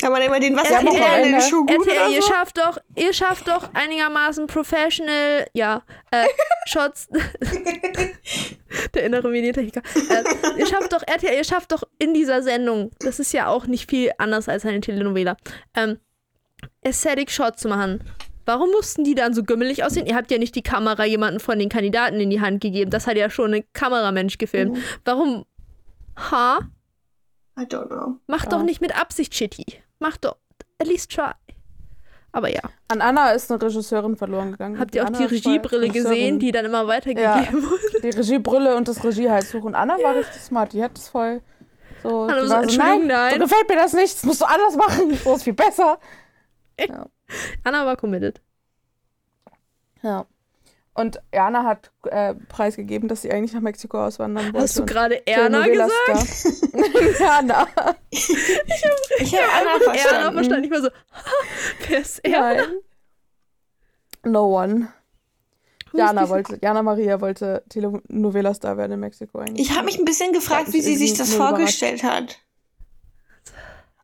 Kann 0.00 0.12
man 0.12 0.22
immer 0.22 0.38
den 0.40 0.54
Ja, 0.54 0.62
Wasser 0.62 0.80
gut 0.80 0.94
RTL, 0.94 1.78
oder 1.78 2.08
ihr 2.10 2.22
so? 2.22 2.28
schafft 2.28 2.58
doch, 2.58 2.78
ihr 2.96 3.12
schafft 3.12 3.48
doch 3.48 3.70
einigermaßen 3.74 4.46
professional, 4.46 5.46
ja, 5.54 5.82
äh, 6.10 6.24
Shots. 6.66 7.08
Der 8.94 9.04
innere 9.04 9.28
Medientechniker. 9.28 9.82
Äh, 9.94 10.58
ihr 10.60 10.66
schafft 10.66 10.92
doch, 10.92 11.02
RTL, 11.06 11.34
ihr 11.34 11.44
schafft 11.44 11.72
doch 11.72 11.82
in 11.98 12.14
dieser 12.14 12.42
Sendung, 12.42 12.90
das 13.00 13.18
ist 13.18 13.32
ja 13.32 13.48
auch 13.48 13.66
nicht 13.66 13.90
viel 13.90 14.10
anders 14.18 14.48
als 14.48 14.64
eine 14.64 14.80
Telenovela, 14.80 15.36
ähm, 15.74 15.98
Aesthetic 16.84 17.30
Shots 17.30 17.62
zu 17.62 17.68
machen. 17.68 18.02
Warum 18.46 18.70
mussten 18.70 19.04
die 19.04 19.14
dann 19.14 19.32
so 19.34 19.42
gümmelig 19.44 19.84
aussehen? 19.84 20.06
Ihr 20.06 20.16
habt 20.16 20.30
ja 20.30 20.38
nicht 20.38 20.54
die 20.54 20.62
Kamera 20.62 21.04
jemanden 21.04 21.40
von 21.40 21.58
den 21.58 21.68
Kandidaten 21.68 22.18
in 22.20 22.30
die 22.30 22.40
Hand 22.40 22.60
gegeben. 22.60 22.90
Das 22.90 23.06
hat 23.06 23.16
ja 23.16 23.30
schon 23.30 23.54
ein 23.54 23.64
Kameramensch 23.74 24.38
gefilmt. 24.38 24.76
Mhm. 24.76 24.82
Warum? 25.04 25.44
Ha? 26.30 26.58
I 27.60 27.64
don't 27.64 27.88
know. 27.88 28.16
Mach 28.26 28.44
Ja. 28.44 28.50
doch 28.50 28.62
nicht 28.62 28.80
mit 28.80 28.98
Absicht 28.98 29.34
shitty. 29.34 29.64
Mach 29.98 30.16
doch. 30.16 30.36
At 30.78 30.86
least 30.86 31.12
try. 31.12 31.32
Aber 32.32 32.48
ja. 32.48 32.60
an 32.88 33.00
Anna 33.00 33.32
ist 33.32 33.50
eine 33.50 33.60
Regisseurin 33.60 34.16
verloren 34.16 34.52
gegangen. 34.52 34.78
Habt 34.78 34.94
ihr 34.94 35.02
auch 35.02 35.08
Anna 35.08 35.18
die 35.18 35.24
Regiebrille 35.24 35.88
gesehen, 35.88 36.38
die 36.38 36.52
dann 36.52 36.64
immer 36.64 36.86
weitergegeben 36.86 37.62
wurde? 37.70 38.00
Die 38.02 38.10
Regiebrille 38.10 38.76
und 38.76 38.86
das 38.86 39.02
Regiehalstuch. 39.02 39.64
Und 39.64 39.74
Anna 39.74 39.98
war 39.98 40.14
richtig 40.14 40.40
smart. 40.40 40.72
Die 40.72 40.82
hat 40.82 40.96
das 40.96 41.08
voll 41.08 41.42
so. 42.02 42.28
Hallo, 42.30 42.42
die 42.42 42.48
so, 42.48 42.54
war 42.54 42.68
so, 42.68 42.78
nein, 42.78 43.06
nein. 43.06 43.32
so 43.34 43.38
gefällt 43.40 43.68
mir 43.68 43.76
das 43.76 43.92
nicht. 43.92 44.14
Das 44.14 44.24
musst 44.24 44.40
du 44.40 44.44
anders 44.46 44.76
machen. 44.76 45.14
So 45.14 45.34
ist 45.34 45.42
viel 45.42 45.52
besser. 45.52 45.98
Anna 47.64 47.84
war 47.84 47.96
committed. 47.96 48.40
Ja. 50.02 50.26
Und 51.00 51.20
Erna 51.30 51.64
hat 51.64 51.90
äh, 52.04 52.34
preisgegeben, 52.34 53.08
dass 53.08 53.22
sie 53.22 53.30
eigentlich 53.32 53.54
nach 53.54 53.62
Mexiko 53.62 54.04
auswandern 54.04 54.46
wollte. 54.46 54.60
Hast 54.60 54.78
du 54.78 54.84
gerade 54.84 55.26
Erna 55.26 55.66
gesagt? 55.66 55.90
Erna. 57.20 57.66
Ich 58.10 58.28
habe 59.34 59.44
Anna 59.58 59.70
Erna 59.70 59.80
verstanden. 59.82 60.34
verstanden. 60.34 60.64
Ich 60.64 60.70
war 60.70 60.82
so, 60.82 60.88
wer 61.88 62.00
ist 62.00 62.18
Erna? 62.24 62.54
Nein. 62.54 62.66
No 64.24 64.60
one. 64.60 64.88
Jana 65.92 66.28
wollte, 66.28 66.58
Jana 66.60 66.82
Maria 66.82 67.20
wollte 67.20 67.64
Telenovela-Star 67.68 68.76
werden 68.76 68.92
in 68.92 69.00
Mexiko 69.00 69.38
eigentlich. 69.38 69.68
Ich 69.68 69.74
habe 69.74 69.86
mich 69.86 69.98
ein 69.98 70.04
bisschen 70.04 70.32
gefragt, 70.32 70.72
wie 70.72 70.82
sie 70.82 70.96
sich 70.96 71.14
das 71.14 71.34
vorgestellt 71.34 72.02
hat. 72.02 72.38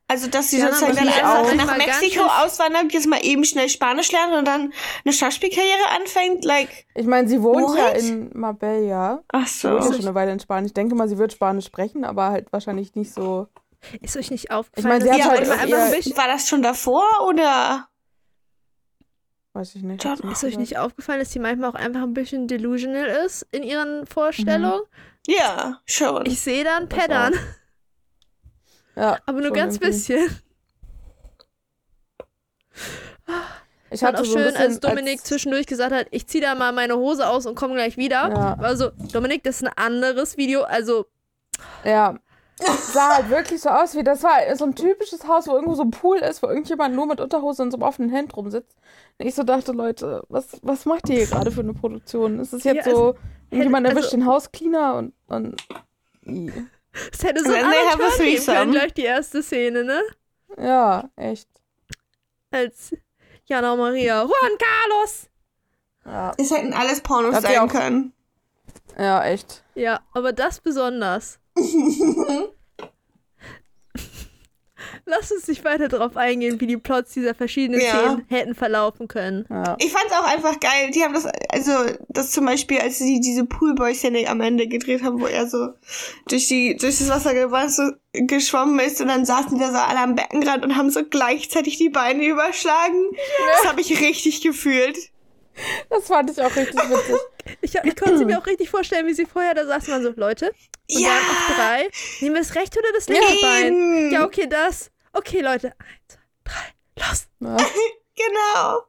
Also, 0.09 0.29
dass 0.29 0.51
sie 0.51 0.59
Ja, 0.61 0.67
sozusagen 0.69 0.95
dann 0.97 1.09
einfach 1.09 1.39
auch 1.41 1.55
nach 1.55 1.77
Mexiko 1.77 2.23
auswandert, 2.23 2.93
jetzt 2.93 3.09
mal 3.09 3.19
eben 3.25 3.45
schnell 3.45 3.69
Spanisch 3.69 4.13
lernt 4.13 4.35
und 4.35 4.45
dann 4.47 4.73
eine 5.05 5.13
Schauspielkarriere 5.13 5.89
anfängt. 6.01 6.45
Like, 6.45 6.87
Ich 6.95 7.07
meine, 7.07 7.27
sie 7.29 7.43
wohnt 7.43 7.77
ja 7.77 7.89
What? 7.89 7.99
in 7.99 8.31
Marbella. 8.33 9.25
ach 9.33 9.49
Sie 9.49 9.69
wohnt 9.69 9.81
ja 9.81 9.87
so. 9.87 9.93
schon 9.95 10.03
eine 10.07 10.15
Weile 10.15 10.31
in 10.33 10.39
Spanien. 10.39 10.67
Ich 10.67 10.75
denke 10.75 10.95
mal, 10.95 11.09
sie 11.09 11.19
wird 11.19 11.33
Spanisch 11.33 11.67
sprechen, 11.67 12.05
aber 12.05 12.31
halt 12.31 12.53
wahrscheinlich 12.53 12.95
nicht 12.95 13.13
so. 13.13 13.49
Ist 14.01 14.17
euch 14.17 14.31
nicht 14.31 14.45
Ich 14.45 14.51
aufgefallen, 14.53 15.01
meine, 15.01 15.03
sie 15.05 15.09
dass 15.11 15.19
hat 15.19 15.25
Ja, 15.27 15.31
halt 15.39 15.47
ihr- 15.47 15.53
einfach 15.77 15.87
ein 15.87 15.91
bisschen 15.97 16.17
War 16.17 16.29
das 16.29 16.49
schon 16.49 16.63
davor 16.63 17.05
oder? 17.29 17.89
Weiß 19.55 19.75
ich 19.75 19.83
nicht. 19.83 20.05
John, 20.05 20.19
Ist 20.31 20.45
euch 20.45 20.59
nicht 20.59 20.77
aufgefallen, 20.79 21.19
dass 21.21 21.33
sie 21.33 21.39
manchmal 21.39 21.71
auch 21.71 21.75
einfach 21.75 22.03
ein 22.03 22.13
bisschen 22.15 22.47
delusional 22.47 23.07
ist 23.25 23.47
in 23.53 23.63
ihren 23.63 24.07
Vorstellungen? 24.07 24.83
Ja, 25.27 25.81
schon. 25.87 26.27
Ich 26.27 26.41
sehe 26.41 26.63
da 26.63 26.77
einen 26.77 26.89
Das 26.89 26.99
Pattern, 26.99 27.33
Ja, 28.97 29.19
aber 29.27 29.41
nur 29.41 29.53
ganz 29.53 29.75
irgendwie. 29.77 29.87
bisschen. 29.89 30.41
Ich 33.91 34.03
hatte 34.03 34.21
auch 34.21 34.25
so 34.25 34.39
schön, 34.39 34.57
als 34.57 34.81
Dominik 34.81 35.25
zwischendurch 35.25 35.67
gesagt 35.67 35.93
hat, 35.95 36.07
ich 36.11 36.27
ziehe 36.27 36.43
da 36.43 36.55
mal 36.55 36.73
meine 36.73 36.97
Hose 36.97 37.29
aus 37.29 37.47
und 37.47 37.55
komme 37.55 37.75
gleich 37.75 37.97
wieder. 37.97 38.29
Ja. 38.29 38.59
War 38.59 38.77
so, 38.77 38.91
Dominik, 39.13 39.45
das 39.45 39.57
ist 39.63 39.69
ein 39.69 39.73
anderes 39.77 40.37
Video. 40.37 40.63
Also, 40.63 41.07
Ja. 41.85 42.17
Sah 42.93 43.17
halt 43.17 43.29
wirklich 43.29 43.61
so 43.61 43.69
aus 43.69 43.95
wie, 43.95 44.03
das 44.03 44.23
war 44.23 44.39
so 44.57 44.65
ein 44.65 44.75
typisches 44.75 45.29
Haus, 45.29 45.47
wo 45.47 45.53
irgendwo 45.53 45.75
so 45.75 45.83
ein 45.83 45.91
Pool 45.91 46.17
ist, 46.19 46.43
wo 46.43 46.47
irgendjemand 46.47 46.95
nur 46.95 47.05
mit 47.07 47.21
Unterhose 47.21 47.63
und 47.63 47.71
so 47.71 47.77
einem 47.77 47.83
offenen 47.83 48.09
Hemd 48.11 48.35
rumsitzt. 48.35 48.79
Und 49.19 49.27
ich 49.27 49.35
so 49.35 49.43
dachte, 49.43 49.73
Leute, 49.73 50.23
was, 50.31 50.59
was 50.63 50.87
macht 50.87 51.07
ihr 51.11 51.17
hier 51.17 51.27
gerade 51.27 51.51
für 51.51 51.61
eine 51.61 51.75
Produktion? 51.75 52.39
Ist 52.41 52.55
es 52.55 52.65
jetzt 52.65 52.87
Ja, 52.87 52.95
so, 52.95 53.15
irgendjemand 53.51 53.87
also- 53.87 53.99
erwischt 53.99 54.13
den 54.15 54.25
Hauscleaner 54.25 54.95
und, 54.95 55.13
und 55.27 55.63
Es 57.13 57.23
hätte 57.23 57.41
so 57.45 57.47
And 57.51 57.57
einen 57.57 57.63
then 57.63 57.71
they 57.73 57.87
have 57.87 57.93
anderen 57.93 58.13
a 58.13 58.17
Turn 58.17 58.27
geben 58.27 58.47
können, 58.47 58.71
gleich 58.73 58.95
die 58.95 59.03
erste 59.05 59.43
Szene, 59.43 59.85
ne? 59.85 60.03
ja, 60.59 61.09
echt. 61.17 61.49
Als 62.51 62.95
Jana 63.47 63.77
Maria, 63.77 64.23
Juan 64.23 64.59
Carlos. 64.59 65.29
Ja, 66.05 66.33
Es 66.39 66.51
hätten 66.51 66.73
alles 66.73 67.01
Pornos 67.01 67.35
Hat 67.35 67.43
sein 67.43 67.69
können. 67.69 68.13
ja 68.97 69.25
echt. 69.25 69.65
Ja, 69.75 70.01
aber 70.13 70.33
das 70.33 70.61
besonders. 70.61 71.39
Lass 75.09 75.31
uns 75.31 75.47
nicht 75.47 75.65
weiter 75.65 75.87
darauf 75.87 76.17
eingehen, 76.17 76.61
wie 76.61 76.67
die 76.67 76.77
Plots 76.77 77.13
dieser 77.13 77.33
verschiedenen 77.35 77.81
Ja. 77.81 77.91
Szenen 77.91 78.27
hätten 78.29 78.55
verlaufen 78.57 79.07
können. 79.07 79.47
Ja. 79.49 79.77
Ich 79.79 79.93
fand's 79.93 80.13
auch 80.13 80.25
einfach 80.27 80.59
geil. 80.59 80.91
Die 80.93 81.03
haben 81.05 81.15
das, 81.15 81.27
also, 81.49 81.73
das 82.09 82.33
zum 82.33 82.45
Beispiel, 82.45 82.81
als 82.81 82.99
sie 82.99 83.21
diese 83.21 83.45
Poolboy-Szene 83.45 84.29
am 84.29 84.41
Ende 84.41 84.67
gedreht 84.67 85.05
haben, 85.05 85.21
wo 85.21 85.27
er 85.27 85.47
so 85.49 85.69
durch 86.29 86.49
die, 86.49 86.77
durch 86.77 86.99
das 86.99 87.09
Wasser 87.09 87.33
geschwommen 88.13 88.81
ist 88.81 89.01
und 89.01 89.07
dann 89.09 89.25
saßen 89.25 89.55
die 89.57 89.61
da 89.61 89.71
so 89.71 89.79
alle 89.79 90.01
am 90.01 90.17
Beckenrand 90.17 90.65
und 90.65 90.77
haben 90.77 90.91
so 90.91 91.05
gleichzeitig 91.05 91.79
die 91.79 91.89
Beine 91.91 92.25
überschlagen. 92.27 93.11
Das 93.63 93.67
habe 93.71 93.81
ich 93.81 94.01
richtig 94.01 94.41
gefühlt. 94.43 94.99
Das 95.89 96.09
fand 96.09 96.31
ich 96.31 96.43
auch 96.43 96.55
richtig 96.57 96.81
witzig. 96.91 97.17
Ich, 97.61 97.77
ich 97.77 97.95
konnte 97.95 98.25
mir 98.25 98.41
auch 98.41 98.47
richtig 98.47 98.69
vorstellen, 98.71 99.07
wie 99.07 99.15
sie 99.15 99.25
vorher 99.25 99.55
da 99.55 99.65
saßen, 99.65 99.93
waren 99.93 100.03
so, 100.03 100.13
Leute, 100.17 100.47
und 100.91 101.01
Ja. 101.01 101.11
dann 101.11 101.19
auf 101.31 101.57
drei, 101.57 101.89
nehmen 102.21 102.35
wir 102.35 102.43
das 102.43 102.57
rechte 102.57 102.81
oder 102.81 102.89
das 102.93 103.09
linke 103.09 103.25
Bein? 103.41 104.11
Ja, 104.11 104.25
okay, 104.25 104.49
das. 104.51 104.91
Okay, 105.17 105.41
Leute, 105.41 105.69
eins, 105.79 106.09
zwei, 106.09 106.21
drei, 106.45 107.09
los. 107.09 107.27
Ja, 107.41 107.57
Genau. 108.17 108.83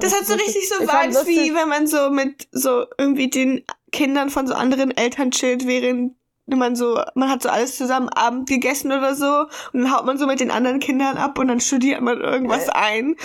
Das 0.00 0.12
hat 0.14 0.26
so 0.26 0.34
richtig 0.34 0.68
so 0.68 0.80
Vibes, 0.80 1.26
wie 1.26 1.54
wenn 1.54 1.68
man 1.68 1.86
so 1.86 2.10
mit 2.10 2.48
so 2.50 2.86
irgendwie 2.98 3.30
den 3.30 3.64
Kindern 3.92 4.30
von 4.30 4.46
so 4.46 4.54
anderen 4.54 4.90
Eltern 4.96 5.30
chillt, 5.30 5.66
während 5.66 6.16
man 6.46 6.76
so, 6.76 7.00
man 7.14 7.30
hat 7.30 7.42
so 7.42 7.48
alles 7.48 7.76
zusammen 7.76 8.08
Abend 8.08 8.48
gegessen 8.48 8.92
oder 8.92 9.14
so 9.14 9.46
und 9.72 9.82
dann 9.82 9.92
haut 9.92 10.04
man 10.04 10.18
so 10.18 10.26
mit 10.26 10.40
den 10.40 10.50
anderen 10.50 10.80
Kindern 10.80 11.16
ab 11.16 11.38
und 11.38 11.48
dann 11.48 11.60
studiert 11.60 12.00
man 12.00 12.20
irgendwas 12.20 12.68
ein. 12.68 13.10
Und 13.14 13.18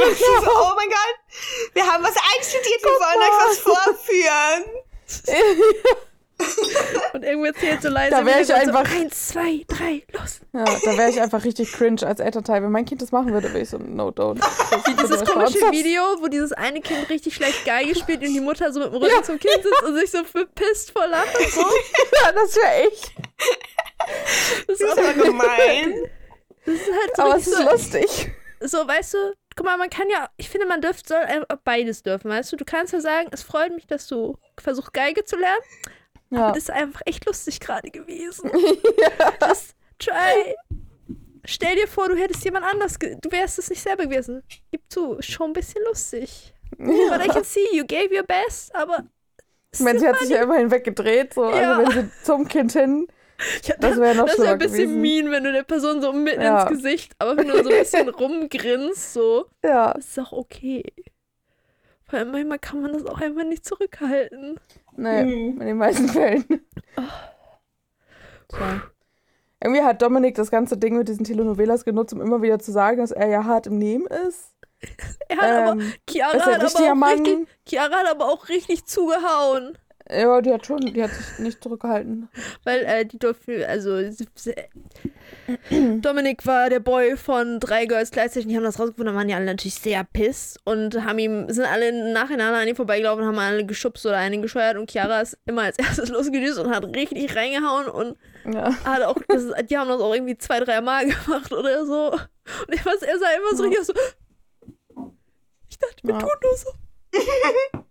dann 0.00 0.14
so, 0.14 0.50
oh 0.50 0.72
mein 0.76 0.88
Gott, 0.88 1.18
wir 1.74 1.86
haben 1.86 2.04
was 2.04 2.14
einstudiert, 2.36 2.82
wir 2.82 2.90
wollen 2.90 3.22
euch 3.22 3.38
was 3.46 3.58
vorführen. 3.58 4.64
Und 7.18 7.24
irgendwer 7.24 7.52
zählt 7.54 7.82
so 7.82 7.88
leise. 7.88 8.10
Da 8.12 8.20
im 8.20 8.26
wär 8.26 8.40
ich 8.40 8.54
einfach- 8.54 8.86
So, 8.88 8.96
eins, 9.00 9.28
zwei, 9.28 9.64
drei, 9.66 10.04
los. 10.12 10.40
Ja, 10.52 10.64
da 10.64 10.96
wäre 10.96 11.10
ich 11.10 11.20
einfach 11.20 11.44
richtig 11.44 11.72
cringe 11.72 12.06
als 12.06 12.20
Elternteil. 12.20 12.62
Wenn 12.62 12.70
mein 12.70 12.84
Kind 12.84 13.02
das 13.02 13.10
machen 13.10 13.32
würde, 13.32 13.48
wäre 13.52 13.60
ich 13.62 13.70
so, 13.70 13.78
no, 13.78 14.10
don't. 14.10 14.38
Das 14.38 14.84
Dieses 14.84 15.24
komische 15.24 15.58
Video, 15.72 16.02
wo 16.20 16.28
dieses 16.28 16.52
eine 16.52 16.80
Kind 16.80 17.08
richtig 17.10 17.34
schlecht 17.34 17.64
Geige 17.64 17.96
spielt 17.96 18.20
und 18.20 18.32
die 18.32 18.40
Mutter 18.40 18.72
so 18.72 18.78
mit 18.78 18.92
dem 18.92 19.02
Rücken 19.02 19.24
zum 19.24 19.38
Kind 19.40 19.62
sitzt 19.64 19.82
und 19.82 19.96
sich 19.98 20.10
so 20.12 20.22
verpisst 20.22 20.92
vor 20.92 21.06
Lachen. 21.08 21.26
So. 21.50 21.62
Ja, 22.22 22.30
das 22.32 22.54
wäre 22.54 22.88
ich. 22.92 23.14
Das 24.68 24.80
ist, 24.80 24.82
Das 24.82 24.92
auch, 24.92 24.96
ist 25.02 25.08
aber 25.18 25.24
gemein. 25.24 25.94
das 26.64 26.74
ist 26.76 26.86
halt 26.86 27.16
so, 27.16 27.22
Aber 27.22 27.36
es 27.36 27.46
ist 27.48 27.56
so, 27.56 27.62
lustig. 27.70 28.30
so, 28.60 28.86
weißt 28.86 29.14
du, 29.14 29.18
guck 29.56 29.66
mal, 29.66 29.76
man 29.76 29.90
kann 29.90 30.08
ja, 30.08 30.28
ich 30.36 30.48
finde, 30.48 30.66
man 30.66 30.80
dürfte, 30.80 31.08
soll 31.08 31.18
einfach 31.22 31.56
beides 31.64 32.02
dürfen, 32.04 32.30
weißt 32.30 32.52
du? 32.52 32.56
Du 32.56 32.64
kannst 32.64 32.92
ja 32.92 33.00
sagen, 33.00 33.28
es 33.32 33.42
freut 33.42 33.74
mich, 33.74 33.86
dass 33.88 34.06
du 34.06 34.36
versuchst, 34.60 34.92
Geige 34.94 35.24
zu 35.24 35.36
lernen. 35.36 35.60
Ja. 36.30 36.48
Das 36.50 36.58
ist 36.64 36.70
einfach 36.70 37.00
echt 37.06 37.24
lustig 37.26 37.60
gerade 37.60 37.90
gewesen. 37.90 38.50
Just 39.42 39.74
try. 39.98 40.54
Stell 41.44 41.76
dir 41.76 41.88
vor, 41.88 42.08
du 42.08 42.16
hättest 42.16 42.44
jemand 42.44 42.66
anders, 42.66 42.98
du 42.98 43.30
wärst 43.30 43.58
es 43.58 43.70
nicht 43.70 43.82
selber 43.82 44.04
gewesen. 44.04 44.42
Gib 44.70 44.82
zu, 44.90 45.16
schon 45.20 45.50
ein 45.50 45.52
bisschen 45.54 45.82
lustig. 45.84 46.52
But 46.76 47.24
I 47.24 47.28
can 47.28 47.44
see, 47.44 47.66
you 47.74 47.84
gave 47.86 48.14
your 48.14 48.24
best, 48.24 48.74
aber. 48.74 49.04
Ich 49.72 49.80
meine, 49.80 49.98
sie 49.98 50.08
hat 50.08 50.18
sich 50.18 50.28
ja 50.30 50.42
immerhin 50.42 50.70
weggedreht. 50.70 51.32
So. 51.34 51.50
Ja. 51.50 51.78
Also 51.78 51.94
wenn 51.96 52.04
sie 52.10 52.10
zum 52.24 52.46
Kind 52.48 52.72
hin, 52.72 53.06
Ja, 53.64 53.76
das 53.78 53.96
wäre 53.98 54.14
noch 54.16 54.26
Das 54.26 54.34
schlimmer 54.34 54.52
ein 54.52 54.58
bisschen 54.58 54.78
gewesen. 54.96 55.00
mean, 55.00 55.30
wenn 55.30 55.44
du 55.44 55.52
der 55.52 55.62
Person 55.62 56.02
so 56.02 56.12
mitten 56.12 56.42
Ja. 56.42 56.62
ins 56.62 56.70
Gesicht, 56.82 57.12
aber 57.18 57.36
wenn 57.36 57.48
du 57.48 57.62
so 57.62 57.70
ein 57.70 57.78
bisschen 57.78 58.08
rumgrinst, 58.08 59.12
so, 59.14 59.46
Ja, 59.64 59.92
ist 59.92 60.18
auch 60.18 60.32
okay. 60.32 60.84
Weil 62.10 62.24
manchmal 62.24 62.58
kann 62.58 62.82
man 62.82 62.92
das 62.94 63.06
auch 63.06 63.20
einfach 63.20 63.44
nicht 63.44 63.64
zurückhalten. 63.64 64.58
Nee, 64.98 65.24
Mhm. 65.24 65.60
in 65.60 65.66
den 65.66 65.76
meisten 65.78 66.08
Fällen. 66.08 66.44
Tja. 68.48 68.82
Irgendwie 69.60 69.82
hat 69.82 70.00
Dominik 70.02 70.36
das 70.36 70.50
ganze 70.50 70.76
Ding 70.76 70.96
mit 70.96 71.08
diesen 71.08 71.24
Telenovelas 71.24 71.84
genutzt, 71.84 72.12
um 72.12 72.20
immer 72.20 72.42
wieder 72.42 72.58
zu 72.58 72.70
sagen, 72.70 72.98
dass 72.98 73.10
er 73.10 73.26
ja 73.28 73.44
hart 73.44 73.66
im 73.66 73.78
Nehmen 73.78 74.06
ist. 74.28 74.52
Er 75.28 75.36
hat 75.38 75.50
aber, 75.50 75.72
Ähm, 75.82 75.92
Chiara 76.08 76.32
ist 76.36 76.42
ein 76.46 76.62
hat 76.62 76.76
aber 76.76 76.92
auch 76.92 76.94
Mann. 76.94 77.10
richtig, 77.26 77.48
Chiara 77.66 77.96
hat 77.96 78.06
aber 78.08 78.26
auch 78.26 78.48
richtig 78.48 78.84
zugehauen. 78.86 79.76
Ja, 80.10 80.40
die 80.40 80.52
hat 80.52 80.64
schon, 80.66 80.92
die 80.92 81.02
hat 81.02 81.10
sich 81.12 81.38
nicht 81.38 81.62
zurückgehalten. 81.62 82.28
Weil 82.64 82.80
äh, 82.84 83.04
die 83.04 83.18
durften, 83.18 83.62
also 83.64 83.98
Dominik 86.00 86.46
war 86.46 86.70
der 86.70 86.80
Boy 86.80 87.16
von 87.16 87.60
drei 87.60 87.86
Girls 87.86 88.10
gleichzeitig, 88.10 88.48
die 88.48 88.56
haben 88.56 88.64
das 88.64 88.78
rausgefunden, 88.78 89.12
da 89.14 89.18
waren 89.18 89.28
die 89.28 89.34
alle 89.34 89.44
natürlich 89.44 89.74
sehr 89.74 90.04
pisst 90.04 90.58
und 90.64 91.04
haben 91.04 91.18
ihm, 91.18 91.50
sind 91.50 91.66
alle 91.66 92.12
nacheinander 92.12 92.58
an 92.60 92.68
ihm 92.68 92.76
vorbeigelaufen 92.76 93.22
und 93.22 93.28
haben 93.28 93.38
alle 93.38 93.64
geschubst 93.66 94.04
oder 94.06 94.16
einen 94.16 94.40
gescheuert 94.42 94.76
und 94.76 94.90
Chiara 94.90 95.20
ist 95.20 95.38
immer 95.46 95.62
als 95.62 95.78
erstes 95.78 96.08
losgedüst 96.10 96.58
und 96.58 96.70
hat 96.74 96.84
richtig 96.84 97.34
reingehauen 97.36 97.88
und 97.88 98.16
Ja. 98.52 98.72
hat 98.84 99.02
auch, 99.02 99.18
das 99.28 99.44
die 99.66 99.76
haben 99.76 99.88
das 99.88 100.00
auch 100.00 100.14
irgendwie 100.14 100.38
zwei, 100.38 100.60
drei 100.60 100.80
Mal 100.80 101.06
gemacht 101.06 101.52
oder 101.52 101.84
so. 101.86 102.10
Und 102.12 102.70
er, 102.70 102.86
er 102.86 103.18
sah 103.18 103.26
immer 103.36 103.56
so 103.56 103.64
Ja. 103.64 103.68
richtig 103.70 103.80
aus 103.80 103.86
so, 103.88 103.92
ich 105.70 105.78
dachte, 105.78 106.02
wir 106.02 106.14
Ja. 106.14 106.18
tun 106.20 106.30
nur 106.42 106.56
so. 106.56 106.70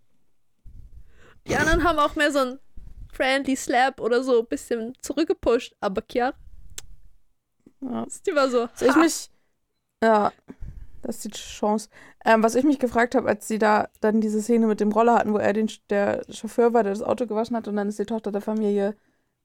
Die 1.48 1.56
anderen 1.56 1.82
haben 1.84 1.98
auch 1.98 2.14
mehr 2.14 2.30
so 2.30 2.40
ein 2.40 2.58
friendly 3.12 3.56
Slap 3.56 4.00
oder 4.00 4.22
so 4.22 4.40
ein 4.40 4.46
bisschen 4.46 4.92
zurückgepusht, 5.00 5.74
aber 5.80 6.02
Chiara, 6.10 6.34
ja. 7.80 8.06
die 8.26 8.34
war 8.34 8.48
so, 8.50 8.68
Was 8.72 8.82
ich 8.82 8.94
ha. 8.94 8.98
mich. 8.98 9.30
Ja, 10.02 10.32
das 11.02 11.16
ist 11.16 11.24
die 11.24 11.30
Chance. 11.30 11.88
Ähm, 12.24 12.42
was 12.42 12.54
ich 12.54 12.64
mich 12.64 12.78
gefragt 12.78 13.14
habe, 13.14 13.28
als 13.28 13.48
sie 13.48 13.58
da 13.58 13.88
dann 14.00 14.20
diese 14.20 14.42
Szene 14.42 14.66
mit 14.66 14.80
dem 14.80 14.92
Roller 14.92 15.14
hatten, 15.14 15.32
wo 15.32 15.38
er 15.38 15.52
den, 15.52 15.70
der 15.88 16.22
Chauffeur 16.30 16.74
war, 16.74 16.82
der 16.82 16.92
das 16.92 17.02
Auto 17.02 17.26
gewaschen 17.26 17.56
hat, 17.56 17.66
und 17.66 17.76
dann 17.76 17.88
ist 17.88 17.98
die 17.98 18.04
Tochter 18.04 18.30
der 18.30 18.42
Familie 18.42 18.96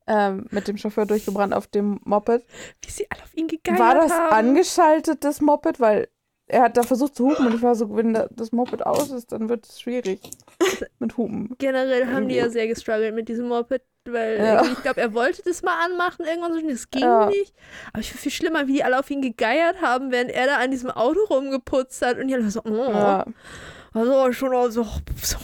ähm, 0.06 0.48
mit 0.52 0.68
dem 0.68 0.78
Chauffeur 0.78 1.06
durchgebrannt 1.06 1.54
auf 1.54 1.68
dem 1.68 2.02
Moped. 2.04 2.44
wie 2.82 2.92
sie 2.92 3.10
alle 3.10 3.24
auf 3.24 3.36
ihn 3.36 3.48
gegangen 3.48 3.80
war 3.80 3.96
das 3.96 4.12
haben. 4.12 4.34
angeschaltet, 4.34 5.24
das 5.24 5.40
Moped? 5.40 5.80
Weil 5.80 6.10
er 6.48 6.64
hat 6.64 6.78
da 6.78 6.84
versucht 6.84 7.16
zu 7.16 7.26
hupen 7.30 7.48
und 7.48 7.56
ich 7.56 7.62
war 7.62 7.74
so, 7.76 7.96
wenn 7.96 8.14
da- 8.14 8.28
das 8.32 8.52
Moped 8.52 8.86
aus 8.86 9.12
ist, 9.12 9.32
dann 9.32 9.50
wird 9.50 9.66
es 9.68 9.80
schwierig 9.82 10.20
mit 11.00 11.18
Hupen. 11.18 11.56
Generell 11.58 12.08
haben 12.14 12.28
die 12.28 12.36
ja 12.36 12.50
sehr 12.50 12.68
gestruggelt 12.68 13.16
mit 13.16 13.30
diesem 13.30 13.48
Moped, 13.48 13.82
weil 14.06 14.38
Ja. 14.38 14.62
ich 14.64 14.82
glaube, 14.84 15.00
er 15.02 15.14
wollte 15.14 15.42
das 15.44 15.62
mal 15.64 15.76
anmachen 15.86 16.26
irgendwann, 16.26 16.54
so, 16.54 16.68
das 16.70 16.90
ging 16.92 17.02
Ja. 17.04 17.28
nicht. 17.28 17.54
Aber 17.94 18.02
ich 18.02 18.10
finde 18.10 18.22
viel 18.22 18.32
schlimmer, 18.32 18.68
wie 18.68 18.74
die 18.74 18.84
alle 18.84 19.00
auf 19.00 19.10
ihn 19.10 19.22
gegeiert 19.22 19.82
haben, 19.82 20.12
während 20.12 20.32
er 20.32 20.46
da 20.48 20.58
an 20.58 20.72
diesem 20.72 20.92
Auto 20.92 21.20
rumgeputzt 21.30 22.06
hat 22.06 22.20
und 22.20 22.28
die 22.28 22.36
alle 22.36 22.50
so, 22.50 22.62
oh, 22.66 22.70
Ja. 22.92 23.26
also 23.94 24.32
schon 24.34 24.54
auch 24.54 24.70
so, 24.70 24.84
so 25.22 25.38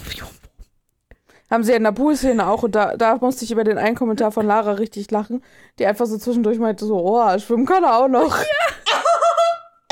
Haben 1.50 1.64
sie 1.64 1.74
in 1.74 1.84
der 1.84 1.94
Pool-Szene 1.94 2.46
auch 2.46 2.62
und 2.64 2.76
da, 2.76 2.96
da 2.96 3.16
musste 3.18 3.44
ich 3.44 3.52
über 3.52 3.64
den 3.64 3.78
einen 3.80 3.96
Kommentar 3.96 4.32
von 4.32 4.46
Lara 4.46 4.74
richtig 4.74 5.10
lachen, 5.10 5.42
die 5.80 5.86
einfach 5.88 6.06
so 6.06 6.18
zwischendurch 6.18 6.60
meinte 6.60 6.86
so, 6.86 6.98
oh, 7.04 7.40
schwimmen 7.40 7.66
kann 7.66 7.84
er 7.84 7.98
auch 7.98 8.08
noch. 8.08 8.38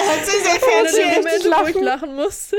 Hat 0.08 0.26
sie 0.26 0.40
sehr 0.40 0.54
richtig 0.84 1.18
Momente, 1.18 1.52
wo 1.52 1.68
ich 1.68 1.82
lachen. 1.86 2.16
musste. 2.16 2.58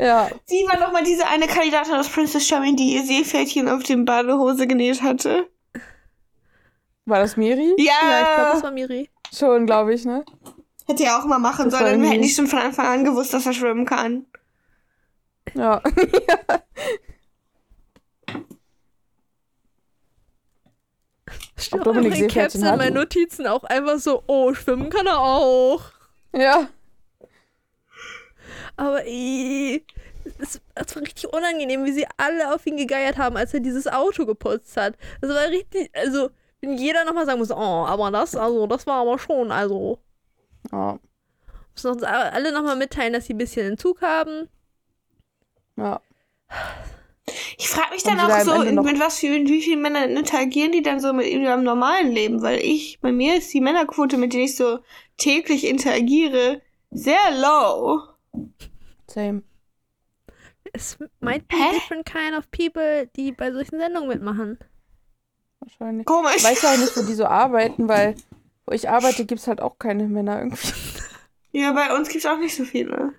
Ja, 0.00 0.28
Sie 0.46 0.64
war 0.68 0.78
noch 0.78 0.92
mal 0.92 1.02
diese 1.02 1.26
eine 1.26 1.46
Kandidatin 1.48 1.94
aus 1.94 2.08
Princess 2.08 2.46
Charming, 2.46 2.76
die 2.76 2.94
ihr 2.94 3.04
Seepferdchen 3.04 3.68
auf 3.68 3.82
dem 3.82 4.04
Badehose 4.04 4.66
genäht 4.68 5.02
hatte. 5.02 5.48
war 7.04 7.18
das 7.18 7.36
Miri? 7.36 7.74
Ja, 7.78 7.92
Ja, 8.02 8.20
ich 8.20 8.34
glaube, 8.36 8.50
das 8.52 8.62
war 8.62 8.70
Miri. 8.70 9.10
Schon, 9.34 9.66
glaube 9.66 9.92
ich, 9.94 10.04
ne? 10.04 10.24
hätte 10.86 11.04
er 11.04 11.18
auch 11.18 11.24
mal 11.26 11.38
machen 11.38 11.68
Das 11.70 11.78
sollen. 11.80 12.00
Wir 12.00 12.10
hätten 12.10 12.20
nicht 12.20 12.36
schon 12.36 12.46
von 12.46 12.60
Anfang 12.60 12.86
an 12.86 13.04
gewusst, 13.04 13.34
dass 13.34 13.44
er 13.44 13.52
schwimmen 13.52 13.84
kann. 13.86 14.24
Ja. 15.54 15.82
Steht 21.56 21.80
auch 21.80 21.84
Dominik 21.84 22.12
in 22.12 22.18
Seepferdchen 22.20 22.62
in 22.62 22.68
hat. 22.68 22.76
meinen 22.78 22.94
Notizen 22.94 23.46
auch 23.46 23.64
einfach 23.64 23.98
so, 23.98 24.22
oh, 24.26 24.54
schwimmen 24.54 24.90
kann 24.90 25.06
er 25.06 25.20
auch. 25.20 25.82
ja. 26.32 26.68
Aber 28.78 29.04
ih, 29.06 29.84
es, 30.38 30.60
es 30.74 30.94
war 30.94 31.02
richtig 31.02 31.32
unangenehm, 31.32 31.84
wie 31.84 31.92
sie 31.92 32.06
alle 32.16 32.54
auf 32.54 32.64
ihn 32.64 32.76
gegeiert 32.76 33.18
haben, 33.18 33.36
als 33.36 33.52
er 33.52 33.60
dieses 33.60 33.88
Auto 33.88 34.24
geputzt 34.24 34.76
hat. 34.76 34.94
Das 35.20 35.30
war 35.30 35.48
richtig, 35.48 35.90
also, 35.94 36.30
wenn 36.60 36.78
jeder 36.78 37.04
nochmal 37.04 37.26
sagen 37.26 37.40
muss, 37.40 37.50
oh, 37.50 37.54
aber 37.54 38.10
das, 38.12 38.36
also, 38.36 38.68
das 38.68 38.86
war 38.86 39.02
aber 39.02 39.18
schon, 39.18 39.50
also. 39.50 39.98
Ja. 40.70 41.00
Müssen 41.74 41.90
uns 41.90 42.04
alle 42.04 42.52
nochmal 42.52 42.76
mitteilen, 42.76 43.12
dass 43.12 43.26
sie 43.26 43.34
ein 43.34 43.38
bisschen 43.38 43.66
Entzug 43.66 44.00
haben. 44.00 44.48
Ja. 45.76 46.00
Ich 47.56 47.68
frage 47.68 47.92
mich 47.92 48.04
dann 48.04 48.20
auch 48.20 48.40
so, 48.40 48.58
mit 48.58 49.00
was 49.00 49.18
für 49.18 49.26
wie 49.26 49.60
vielen 49.60 49.82
Männern 49.82 50.16
interagieren 50.16 50.72
die 50.72 50.82
dann 50.82 51.00
so 51.00 51.12
mit 51.12 51.26
ihm 51.26 51.44
im 51.44 51.64
normalen 51.64 52.12
Leben? 52.12 52.42
Weil 52.42 52.60
ich, 52.60 53.00
bei 53.00 53.10
mir 53.10 53.36
ist 53.36 53.52
die 53.52 53.60
Männerquote, 53.60 54.16
mit 54.16 54.32
denen 54.32 54.44
ich 54.44 54.56
so 54.56 54.78
täglich 55.18 55.66
interagiere, 55.66 56.62
sehr 56.90 57.18
low. 57.40 58.07
Same. 59.08 59.42
Es 60.72 60.98
might 61.20 61.48
be 61.48 61.56
Hä? 61.56 61.72
different 61.72 62.06
kind 62.06 62.36
of 62.36 62.50
people, 62.50 63.06
die 63.16 63.32
bei 63.32 63.52
solchen 63.52 63.78
Sendungen 63.78 64.08
mitmachen. 64.08 64.58
Wahrscheinlich. 65.60 66.06
Komisch. 66.06 66.36
Ich 66.36 66.44
weiß 66.44 66.62
ja 66.62 66.72
auch 66.74 66.78
nicht, 66.78 66.96
wo 66.96 67.02
die 67.02 67.14
so 67.14 67.24
arbeiten, 67.26 67.88
weil 67.88 68.14
wo 68.66 68.72
ich 68.74 68.88
arbeite, 68.88 69.24
gibt 69.24 69.40
es 69.40 69.46
halt 69.46 69.60
auch 69.60 69.78
keine 69.78 70.06
Männer 70.08 70.38
irgendwie. 70.38 70.72
Ja, 71.50 71.72
bei 71.72 71.96
uns 71.96 72.10
gibt's 72.10 72.26
auch 72.26 72.38
nicht 72.38 72.54
so 72.54 72.64
viele. 72.64 73.14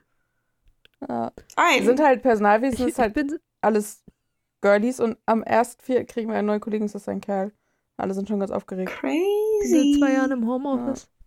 Ja. 1.01 1.31
Wir 1.35 1.43
Ein. 1.55 1.83
sind 1.83 1.99
halt 1.99 2.21
Personalwesen, 2.21 2.87
ist 2.87 2.99
halt 2.99 3.15
bin, 3.15 3.39
alles 3.59 4.03
Girlies 4.61 4.99
und 4.99 5.17
am 5.25 5.41
1.4. 5.43 6.05
kriegen 6.05 6.29
wir 6.29 6.37
einen 6.37 6.45
neuen 6.45 6.61
Kollegen, 6.61 6.85
ist 6.85 6.93
das 6.93 7.09
ein 7.09 7.21
Kerl. 7.21 7.51
Alle 7.97 8.13
sind 8.13 8.27
schon 8.27 8.39
ganz 8.39 8.51
aufgeregt. 8.51 8.91
Crazy. 8.91 9.19
seit 9.63 9.99
zwei 9.99 10.13
Jahren 10.13 10.31
im 10.31 10.47
Homeoffice. 10.47 11.09
Ja. 11.11 11.18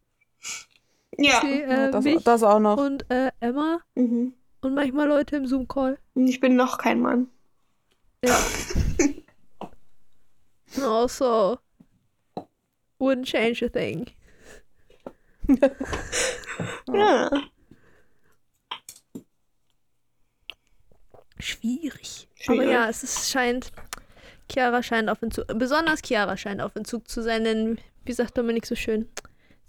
Ich 1.17 1.33
sehe 1.41 1.69
Ja, 1.69 1.89
äh, 1.89 1.91
das, 1.91 2.05
mich 2.05 2.23
das 2.25 2.43
auch 2.43 2.59
noch. 2.59 2.79
und 2.79 3.09
äh, 3.11 3.31
Emma 3.41 3.81
Mhm. 3.95 4.33
und 4.63 4.75
manchmal 4.75 5.09
Leute 5.09 5.37
im 5.37 5.47
Zoom-Call. 5.47 5.99
Ich 6.15 6.41
bin 6.41 6.57
noch 6.57 6.79
kein 6.79 7.01
Mann. 7.01 7.29
Ja. 8.25 8.39
also, 10.83 11.59
wouldn't 12.99 13.25
change 13.27 13.65
a 13.65 13.69
thing. 13.69 14.07
Ja. 16.93 17.31
Schwierig. 21.39 22.29
Schwierig. 22.35 22.49
Aber 22.49 22.65
ja, 22.71 22.89
es 22.89 23.03
ist, 23.03 23.31
scheint, 23.31 23.73
Chiara 24.51 24.83
scheint 24.83 25.09
auf 25.09 25.23
Entzug, 25.23 25.47
besonders 25.59 26.01
Chiara 26.05 26.37
scheint 26.37 26.61
auf 26.61 26.77
Entzug 26.77 27.09
zu 27.09 27.23
sein, 27.23 27.45
denn, 27.45 27.79
wie 28.05 28.13
sagt 28.13 28.37
Dominik 28.39 28.67
so 28.67 28.75
schön, 28.77 29.09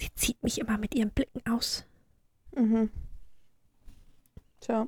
sie 0.04 0.14
zieht 0.16 0.44
mich 0.44 0.60
immer 0.60 0.78
mit 0.78 0.96
ihren 0.96 1.12
Blicken 1.12 1.42
aus. 1.50 1.86
Mhm. 2.56 2.92
Tja. 4.60 4.88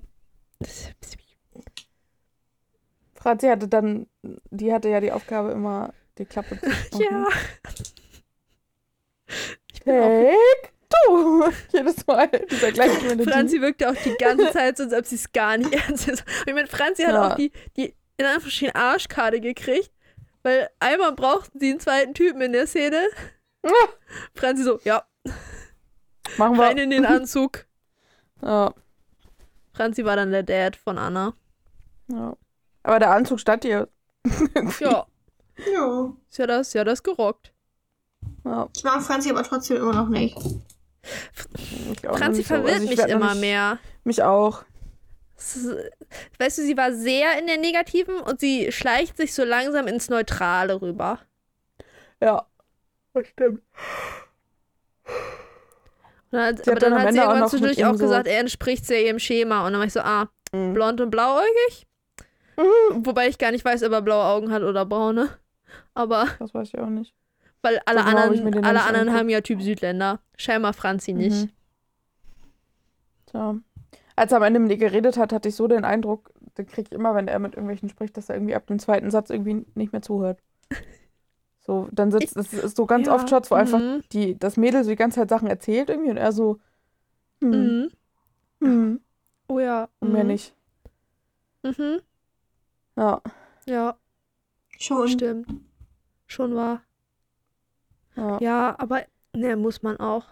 Franzi 3.16 3.48
hatte 3.48 3.68
dann, 3.68 4.08
die 4.52 4.72
hatte 4.74 4.90
ja 4.90 5.00
die 5.00 5.12
Aufgabe 5.12 5.52
immer, 5.52 5.94
die 6.18 6.26
Klappe 6.26 6.60
zu 6.60 6.68
machen. 6.70 6.76
Ja. 7.12 7.28
Ich 9.74 9.82
bin 9.84 9.96
auch 10.00 10.08
Take 10.08 10.72
du! 11.08 11.52
Jedes 11.78 12.06
Mal 12.08 12.28
dieser 12.28 12.72
gleiche 12.72 13.02
Melodie. 13.08 13.30
Franzi 13.30 13.60
wirkte 13.62 13.90
auch 13.90 13.96
die 13.96 14.14
ganze 14.20 14.52
Zeit 14.52 14.78
so, 14.78 14.84
als 14.84 14.94
ob 14.94 15.06
sie 15.06 15.16
es 15.16 15.32
gar 15.34 15.58
nicht 15.58 15.74
ernst 15.74 16.08
ist. 16.08 16.22
Und 16.22 16.48
ich 16.48 16.54
meine, 16.54 16.68
Franzi 16.68 17.04
hat 17.04 17.14
Ja. 17.14 17.32
auch 17.32 17.36
die, 17.36 17.52
die 17.76 17.96
in 18.18 18.26
Anführungsstrichen 18.26 18.76
Arschkarte 18.76 19.42
gekriegt, 19.42 19.92
weil 20.44 20.70
einmal 20.80 21.14
brauchten 21.14 21.60
sie 21.60 21.72
einen 21.72 21.80
zweiten 21.80 22.14
Typen 22.14 22.42
in 22.42 22.54
der 22.54 22.68
Szene. 22.68 23.02
Franzi 24.36 24.64
so, 24.64 24.80
ja, 24.84 25.04
Machen 26.38 26.60
rein 26.60 26.76
wir. 26.78 26.84
in 26.84 26.90
den 26.92 27.06
Anzug. 27.06 27.66
Ja, 28.42 28.74
Franzi 29.74 30.04
war 30.06 30.16
dann 30.18 30.32
der 30.32 30.44
Dad 30.44 30.76
von 30.76 30.98
Anna. 30.98 31.34
ja. 32.10 32.36
Aber 32.84 33.00
der 33.00 33.12
Anzug 33.12 33.40
stand 33.40 33.64
hier. 33.64 33.88
Ja, 34.80 35.08
ja. 35.74 36.14
ist 36.30 36.38
ja 36.38 36.46
das, 36.48 36.74
ja 36.74 36.84
das 36.84 37.02
gerockt. 37.02 37.54
Ja, 38.44 38.68
Ich 38.76 38.84
mag 38.84 39.02
Franzi 39.02 39.30
aber 39.32 39.44
trotzdem 39.44 39.78
immer 39.78 39.94
noch 39.94 40.10
nicht. 40.10 40.38
Franzi 42.04 42.40
nicht 42.40 42.48
so. 42.48 42.56
verwirrt 42.56 42.74
Also 42.76 42.92
ich 42.92 42.98
mich 42.98 43.08
immer 43.08 43.32
nicht- 43.32 43.42
mehr. 43.42 43.80
Mich 44.04 44.22
auch. 44.22 44.64
Weißt 46.38 46.58
du, 46.58 46.62
sie 46.62 46.78
war 46.78 46.94
sehr 46.94 47.40
in 47.40 47.48
der 47.48 47.58
Negativen 47.58 48.18
und 48.18 48.40
sie 48.40 48.72
schleicht 48.72 49.18
sich 49.18 49.34
so 49.34 49.44
langsam 49.44 49.88
ins 49.88 50.10
Neutrale 50.10 50.82
rüber. 50.82 51.20
Ja. 52.22 52.46
Das 53.16 53.28
stimmt. 53.28 53.62
Und 56.32 56.40
dann, 56.40 56.42
aber 56.42 56.58
hat 56.58 56.68
dann 56.68 56.92
dann 56.92 57.02
hat 57.02 57.14
sie 57.14 57.20
irgendwann 57.20 57.50
zwischendurch 57.50 57.86
auch 57.86 57.94
so- 57.94 57.98
gesagt, 58.04 58.28
er 58.28 58.40
entspricht 58.40 58.86
sehr 58.86 59.04
ihrem 59.06 59.20
Schema. 59.20 59.66
Und 59.66 59.72
dann 59.72 59.80
war 59.80 59.88
ich 59.88 59.94
so, 59.94 60.02
ah, 60.02 60.30
Mhm. 60.54 60.74
blond 60.74 61.02
und 61.02 61.10
blauäugig. 61.12 61.88
Wobei 62.92 63.28
ich 63.28 63.38
gar 63.38 63.52
nicht 63.52 63.66
weiß, 63.66 63.84
ob 63.84 63.92
er 63.92 64.02
blaue 64.02 64.24
Augen 64.26 64.52
hat 64.52 64.64
oder 64.64 64.86
braune. 64.86 65.30
Aber 65.94 66.28
Das 66.40 66.54
weiß 66.54 66.70
ich 66.70 66.80
auch 66.80 66.88
nicht. 66.90 67.14
weil 67.62 67.80
alle 67.86 68.02
mir 68.04 68.08
anderen, 68.10 68.64
alle 68.66 68.74
nicht 68.74 68.86
anderen 68.88 69.14
haben 69.14 69.30
ja 69.30 69.42
Typ 69.42 69.62
Südländer. 69.62 70.20
Scheinbar 70.38 70.74
Franzi 70.74 71.14
nicht. 71.14 71.46
Mhm. 71.46 71.52
Tja. 73.28 73.56
Als 74.16 74.32
er 74.32 74.38
am 74.38 74.44
Ende 74.44 74.60
mit 74.60 74.72
ihr 74.72 74.78
geredet 74.78 75.18
hat, 75.18 75.34
hatte 75.34 75.50
ich 75.50 75.56
so 75.56 75.68
den 75.68 75.84
Eindruck, 75.84 76.32
den 76.58 76.66
kriege 76.68 76.88
ich 76.90 76.92
immer, 76.94 77.16
wenn 77.16 77.28
er 77.28 77.40
mit 77.40 77.54
irgendwelchen 77.56 77.90
spricht, 77.90 78.16
dass 78.16 78.30
er 78.30 78.36
irgendwie 78.36 78.56
ab 78.56 78.68
dem 78.68 78.80
zweiten 78.80 79.12
Satz 79.12 79.30
irgendwie 79.30 79.66
nicht 79.76 79.92
mehr 79.94 80.02
zuhört. 80.02 80.40
So, 81.68 81.88
dann 81.92 82.12
sitzt, 82.12 82.36
es 82.38 82.54
ist 82.54 82.78
so 82.78 82.86
ganz 82.86 83.08
Ja. 83.08 83.16
oft 83.16 83.30
Shots, 83.30 83.50
wo 83.50 83.56
einfach 83.56 83.80
Mhm. 83.80 84.04
die, 84.12 84.38
das 84.38 84.56
Mädel 84.58 84.84
so 84.84 84.92
die 84.92 84.96
ganze 84.96 85.20
Zeit 85.22 85.30
Sachen 85.30 85.48
erzählt 85.48 85.90
irgendwie 85.90 86.12
und 86.12 86.18
er 86.18 86.32
so, 86.32 86.60
hm, 87.42 87.52
Mhm. 87.52 87.92
hm, 88.62 89.00
Oh 89.48 89.60
ja. 89.60 89.90
und 90.00 90.12
mehr 90.12 90.24
Mhm. 90.24 90.30
nicht. 90.30 90.54
Mhm. 91.64 92.02
Ja, 92.96 93.22
Ja, 93.66 93.98
Schon. 94.78 95.08
stimmt. 95.08 95.48
Schon 96.28 96.56
wahr. 96.56 96.82
ja. 98.16 98.40
Ja, 98.40 98.76
aber 98.80 99.04
ne, 99.34 99.56
muss 99.56 99.82
man 99.82 99.98
auch. 99.98 100.26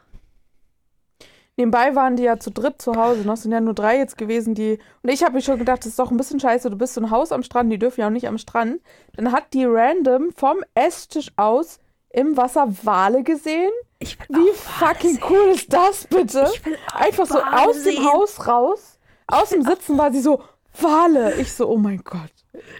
Nebenbei 1.55 1.93
waren 1.95 2.15
die 2.15 2.23
ja 2.23 2.39
zu 2.39 2.49
dritt 2.49 2.81
zu 2.81 2.95
Hause, 2.95 3.21
noch 3.27 3.37
sind 3.37 3.51
ja 3.51 3.61
nur 3.61 3.75
drei 3.75 3.97
jetzt 3.97 4.17
gewesen, 4.17 4.55
die. 4.55 4.79
Und 5.03 5.09
ich 5.09 5.23
habe 5.23 5.35
mir 5.35 5.41
schon 5.41 5.59
gedacht, 5.59 5.79
das 5.81 5.87
ist 5.87 5.99
doch 5.99 6.09
ein 6.09 6.17
bisschen 6.17 6.39
scheiße, 6.39 6.69
du 6.71 6.77
bist 6.77 6.95
so 6.95 7.01
ein 7.01 7.11
Haus 7.11 7.31
am 7.31 7.43
Strand, 7.43 7.71
die 7.71 7.77
dürfen 7.77 8.01
ja 8.01 8.07
auch 8.07 8.11
nicht 8.11 8.27
am 8.27 8.39
Strand. 8.39 8.81
Dann 9.15 9.31
hat 9.31 9.53
die 9.53 9.65
random 9.65 10.31
vom 10.35 10.57
Esstisch 10.73 11.31
aus 11.35 11.79
im 12.09 12.37
Wasser 12.37 12.67
Wale 12.83 13.21
gesehen. 13.23 13.71
Ich 13.99 14.17
will 14.19 14.27
Wie 14.29 14.53
fucking 14.55 15.13
sehen. 15.15 15.23
cool 15.29 15.49
ist 15.49 15.71
das 15.71 16.07
bitte? 16.07 16.49
Ich 16.53 16.65
will 16.65 16.77
Einfach 16.91 17.27
so 17.27 17.35
Wale 17.35 17.67
aus 17.69 17.75
dem 17.75 17.83
sehen. 17.83 18.05
Haus 18.05 18.47
raus, 18.47 18.99
aus 19.27 19.49
dem 19.49 19.61
Sitzen 19.63 19.97
war 19.97 20.11
sie 20.11 20.21
so, 20.21 20.41
Wale. 20.81 21.35
Ich 21.35 21.53
so, 21.53 21.69
oh 21.69 21.77
mein 21.77 22.03
Gott. 22.03 22.31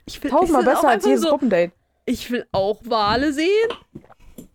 Ich 0.06 0.22
will, 0.24 0.32
Tausendmal 0.32 0.64
ich 0.64 0.70
besser 0.70 0.88
als 0.90 1.06
jedes 1.06 1.22
so, 1.22 1.30
Gruppendate. 1.30 1.74
Ich 2.06 2.32
will 2.32 2.48
auch 2.52 2.80
Wale 2.86 3.34
sehen. 3.34 3.70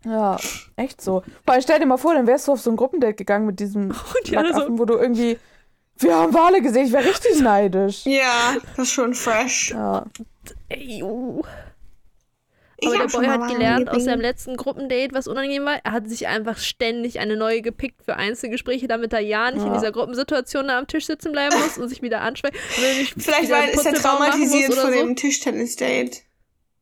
Ja, 0.05 0.37
echt 0.77 1.01
so. 1.01 1.23
Vor 1.45 1.53
allem 1.53 1.61
stell 1.61 1.79
dir 1.79 1.85
mal 1.85 1.97
vor, 1.97 2.13
dann 2.13 2.25
wärst 2.27 2.47
du 2.47 2.53
auf 2.53 2.61
so 2.61 2.69
ein 2.69 2.77
Gruppendate 2.77 3.15
gegangen 3.15 3.45
mit 3.45 3.59
diesem 3.59 3.89
Und 3.91 4.27
die 4.27 4.37
alle 4.37 4.53
so, 4.53 4.77
wo 4.79 4.85
du 4.85 4.95
irgendwie, 4.97 5.37
wir 5.97 6.15
haben 6.15 6.33
Wale 6.33 6.61
gesehen, 6.61 6.85
ich 6.85 6.93
wäre 6.93 7.05
richtig 7.05 7.39
neidisch. 7.41 8.05
Ja, 8.05 8.55
das 8.77 8.87
ist 8.87 8.93
schon 8.93 9.13
fresh. 9.13 9.71
Ja. 9.71 10.05
ey. 10.69 11.03
Ich 12.81 12.87
Aber 12.87 12.97
der 12.97 13.07
Boy 13.07 13.25
hat 13.27 13.51
gelernt 13.51 13.89
aus 13.89 14.05
seinem 14.05 14.21
letzten 14.21 14.55
Gruppendate, 14.55 15.09
was 15.13 15.27
unangenehm 15.27 15.65
war. 15.65 15.79
Er 15.83 15.91
hat 15.91 16.07
sich 16.07 16.27
einfach 16.27 16.57
ständig 16.57 17.19
eine 17.19 17.35
neue 17.35 17.61
gepickt 17.61 18.01
für 18.05 18.15
Einzelgespräche, 18.15 18.87
damit 18.87 19.11
er 19.11 19.19
ja 19.19 19.51
nicht 19.51 19.59
in 19.63 19.67
Ja. 19.67 19.73
dieser 19.73 19.91
Gruppensituation 19.91 20.69
da 20.69 20.79
am 20.79 20.87
Tisch 20.87 21.05
sitzen 21.05 21.33
bleiben 21.33 21.59
muss 21.59 21.77
und 21.77 21.89
sich 21.89 22.01
wieder 22.01 22.21
er 22.81 22.99
nicht 22.99 23.15
Vielleicht 23.21 23.51
einen 23.51 23.73
ist 23.73 23.85
er 23.85 23.95
traumatisiert 23.95 24.73
von 24.75 24.93
so. 24.93 24.97
dem 24.97 25.15
Tischtennis-Date. 25.17 26.21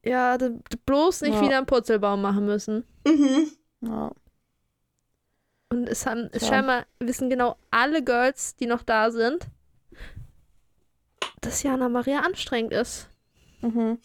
Ja, 0.07 0.37
bloß 0.85 1.21
nicht 1.21 1.35
Ja. 1.35 1.41
wieder 1.41 1.57
einen 1.57 1.65
Putzelbaum 1.65 2.21
machen 2.21 2.45
müssen. 2.45 2.83
Mhm. 3.05 3.47
ja. 3.81 4.11
Und 5.69 5.89
es 5.89 6.05
haben, 6.05 6.29
es 6.31 6.43
Ja. 6.43 6.47
scheinbar 6.49 6.85
wissen 6.99 7.29
genau 7.29 7.57
alle 7.71 8.01
Girls, 8.03 8.55
die 8.55 8.67
noch 8.67 8.83
da 8.83 9.11
sind, 9.11 9.47
dass 11.41 11.63
Jana 11.63 11.89
Maria 11.89 12.19
anstrengend 12.21 12.73
ist. 12.73 13.09
Mhm. 13.61 13.97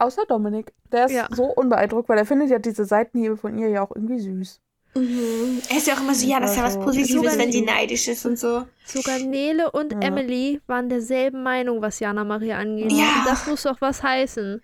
außer 0.00 0.24
Dominik. 0.26 0.72
Der 0.92 1.06
ist 1.06 1.12
Ja. 1.12 1.26
so 1.32 1.42
unbeeindruckt, 1.46 2.08
weil 2.08 2.18
er 2.18 2.24
findet 2.26 2.50
ja 2.50 2.60
diese 2.60 2.84
Seitenhiebe 2.84 3.36
von 3.36 3.58
ihr 3.58 3.68
ja 3.68 3.82
auch 3.82 3.90
irgendwie 3.94 4.20
süß. 4.20 4.60
Mhm. 4.94 5.60
Er 5.68 5.76
ist 5.76 5.88
ja 5.88 5.94
auch 5.94 6.00
immer 6.00 6.14
so, 6.14 6.24
ja, 6.26 6.38
das 6.38 6.52
ist 6.52 6.56
ja 6.56 6.62
was 6.62 6.76
Also, 6.76 6.86
Positives, 6.86 7.36
wenn 7.36 7.50
sie 7.50 7.62
neidisch 7.62 8.06
ist 8.06 8.24
und 8.24 8.38
so. 8.38 8.64
Sogar 8.86 9.18
Nele 9.18 9.70
und 9.72 9.92
Ja. 9.92 9.98
Emily 10.00 10.60
waren 10.68 10.88
derselben 10.88 11.42
Meinung, 11.42 11.82
was 11.82 11.98
Jana 11.98 12.22
Maria 12.22 12.58
angeht. 12.58 12.92
Ja. 12.92 13.18
Und 13.18 13.26
das 13.26 13.46
muss 13.48 13.64
doch 13.64 13.80
was 13.80 14.02
heißen. 14.04 14.62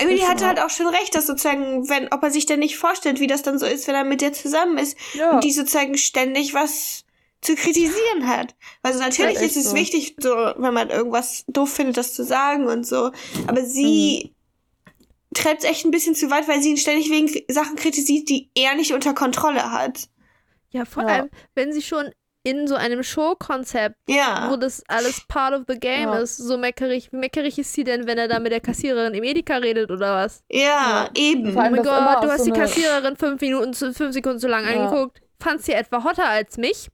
Emily 0.00 0.20
hatte 0.20 0.46
halt 0.46 0.60
auch 0.60 0.70
schon 0.70 0.86
recht, 0.88 1.14
dass 1.14 1.26
sozusagen, 1.26 1.88
wenn, 1.88 2.08
ob 2.12 2.22
er 2.22 2.30
sich 2.30 2.46
denn 2.46 2.58
nicht 2.60 2.76
vorstellt, 2.76 3.20
wie 3.20 3.26
das 3.26 3.42
dann 3.42 3.58
so 3.58 3.66
ist, 3.66 3.86
wenn 3.88 3.94
er 3.94 4.04
mit 4.04 4.20
dir 4.20 4.32
zusammen 4.32 4.78
ist 4.78 4.96
Ja. 5.14 5.30
und 5.32 5.44
die 5.44 5.52
sozusagen 5.52 5.96
ständig 5.96 6.54
was 6.54 7.04
zu 7.42 7.54
kritisieren 7.54 8.26
hat. 8.26 8.54
Also 8.82 8.98
natürlich 8.98 9.36
ist 9.40 9.56
es 9.56 9.70
so. 9.70 9.74
wichtig, 9.74 10.16
so, 10.20 10.30
wenn 10.56 10.74
man 10.74 10.90
irgendwas 10.90 11.44
doof 11.48 11.72
findet, 11.72 11.96
das 11.96 12.12
zu 12.14 12.24
sagen 12.24 12.66
und 12.66 12.86
so. 12.86 13.12
Aber 13.46 13.64
sie 13.64 14.32
Mhm. 14.34 15.34
treibt 15.34 15.64
es 15.64 15.70
echt 15.70 15.84
ein 15.84 15.90
bisschen 15.90 16.14
zu 16.14 16.30
weit, 16.30 16.48
weil 16.48 16.60
sie 16.62 16.70
ihn 16.70 16.76
ständig 16.76 17.10
wegen 17.10 17.30
Sachen 17.48 17.76
kritisiert, 17.76 18.28
die 18.28 18.50
er 18.54 18.74
nicht 18.74 18.92
unter 18.92 19.14
Kontrolle 19.14 19.72
hat. 19.72 20.08
Ja, 20.70 20.84
vor 20.84 21.02
Ja. 21.02 21.08
allem, 21.08 21.30
wenn 21.54 21.72
sie 21.72 21.82
schon 21.82 22.10
in 22.42 22.66
so 22.66 22.74
einem 22.74 23.02
Showkonzept, 23.02 23.96
Ja. 24.08 24.48
wo 24.50 24.56
das 24.56 24.82
alles 24.88 25.20
part 25.28 25.52
of 25.54 25.62
the 25.68 25.78
game 25.78 26.08
Ja. 26.08 26.18
ist, 26.20 26.38
so 26.38 26.56
meckerig. 26.56 27.12
Wie 27.12 27.16
meckerig 27.18 27.58
ist 27.58 27.72
sie 27.74 27.84
denn, 27.84 28.06
wenn 28.06 28.16
er 28.16 28.28
da 28.28 28.38
mit 28.38 28.50
der 28.52 28.60
Kassiererin 28.60 29.12
im 29.14 29.22
Edeka 29.24 29.56
redet 29.56 29.90
oder 29.90 30.14
was? 30.14 30.42
Ja, 30.50 30.58
Ja. 30.60 31.10
eben. 31.14 31.50
Oh 31.50 31.60
mein 31.60 31.76
Gott, 31.76 31.84
du 32.24 32.30
hast 32.30 32.44
so 32.44 32.50
die 32.50 32.58
Kassiererin 32.58 33.16
fünf 33.16 33.40
Minuten, 33.42 33.74
zu, 33.74 33.92
fünf 33.92 34.14
Sekunden 34.14 34.38
zu 34.38 34.48
lang 34.48 34.64
Ja. 34.64 34.86
angeguckt. 34.86 35.20
Fandst 35.38 35.66
sie 35.66 35.72
etwa 35.72 36.02
hotter 36.04 36.26
als 36.28 36.56
mich? 36.56 36.88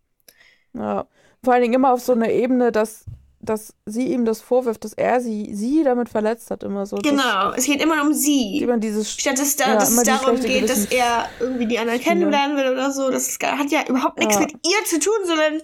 Ja. 0.72 1.06
Vor 1.44 1.52
allen 1.52 1.62
Dingen 1.62 1.74
immer 1.74 1.92
auf 1.92 2.00
so 2.00 2.12
eine 2.12 2.32
Ebene, 2.32 2.72
dass, 2.72 3.04
dass 3.40 3.74
sie 3.84 4.06
ihm 4.12 4.24
das 4.24 4.40
vorwirft, 4.40 4.84
dass 4.84 4.92
er 4.94 5.20
sie, 5.20 5.54
sie 5.54 5.84
damit 5.84 6.08
verletzt 6.08 6.50
hat, 6.50 6.62
immer 6.62 6.86
so. 6.86 6.96
Genau. 6.96 7.52
Es 7.52 7.64
geht 7.66 7.80
immer 7.82 8.02
um 8.02 8.08
Dass 8.10 8.20
sie. 8.22 8.58
immer 8.62 8.78
dieses. 8.78 9.10
Statt 9.12 9.38
dass, 9.38 9.56
da, 9.56 9.68
Ja, 9.68 9.74
dass 9.74 9.90
immer 9.92 10.02
es 10.02 10.08
darum 10.08 10.40
geht, 10.40 10.64
dass 10.68 10.88
Gewissen- 10.88 10.92
er 10.98 11.28
irgendwie 11.40 11.66
die 11.66 11.78
anderen 11.78 12.00
kennenlernen 12.00 12.56
will 12.56 12.72
oder 12.72 12.90
so. 12.90 13.10
Das 13.10 13.38
hat 13.42 13.70
ja 13.70 13.86
überhaupt 13.88 14.18
nichts 14.18 14.34
Ja. 14.34 14.40
mit 14.40 14.52
ihr 14.52 14.84
zu 14.86 14.98
tun, 14.98 15.14
sondern 15.24 15.60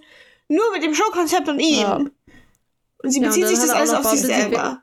nur 0.48 0.64
mit 0.72 0.82
dem 0.84 0.94
Showkonzept 0.94 1.48
und 1.48 1.58
ihm. 1.60 1.80
Ja. 1.80 1.96
Und 3.02 3.10
sie 3.10 3.20
bezieht 3.20 3.46
sich 3.48 3.58
das 3.58 3.70
auch 3.70 3.76
alles 3.76 3.90
auf 3.94 4.04
sich 4.04 4.22
behauptet, 4.22 4.36
sie 4.36 4.42
selber. 4.50 4.80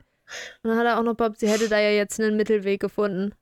Und 0.62 0.70
dann 0.70 0.78
hat 0.78 0.86
er 0.86 0.98
auch 0.98 1.02
noch 1.02 1.14
behauptet, 1.14 1.40
sie 1.40 1.48
hätte 1.48 1.68
da 1.68 1.78
ja 1.80 1.90
jetzt 1.90 2.20
einen 2.20 2.36
Mittelweg 2.36 2.80
gefunden. 2.80 3.32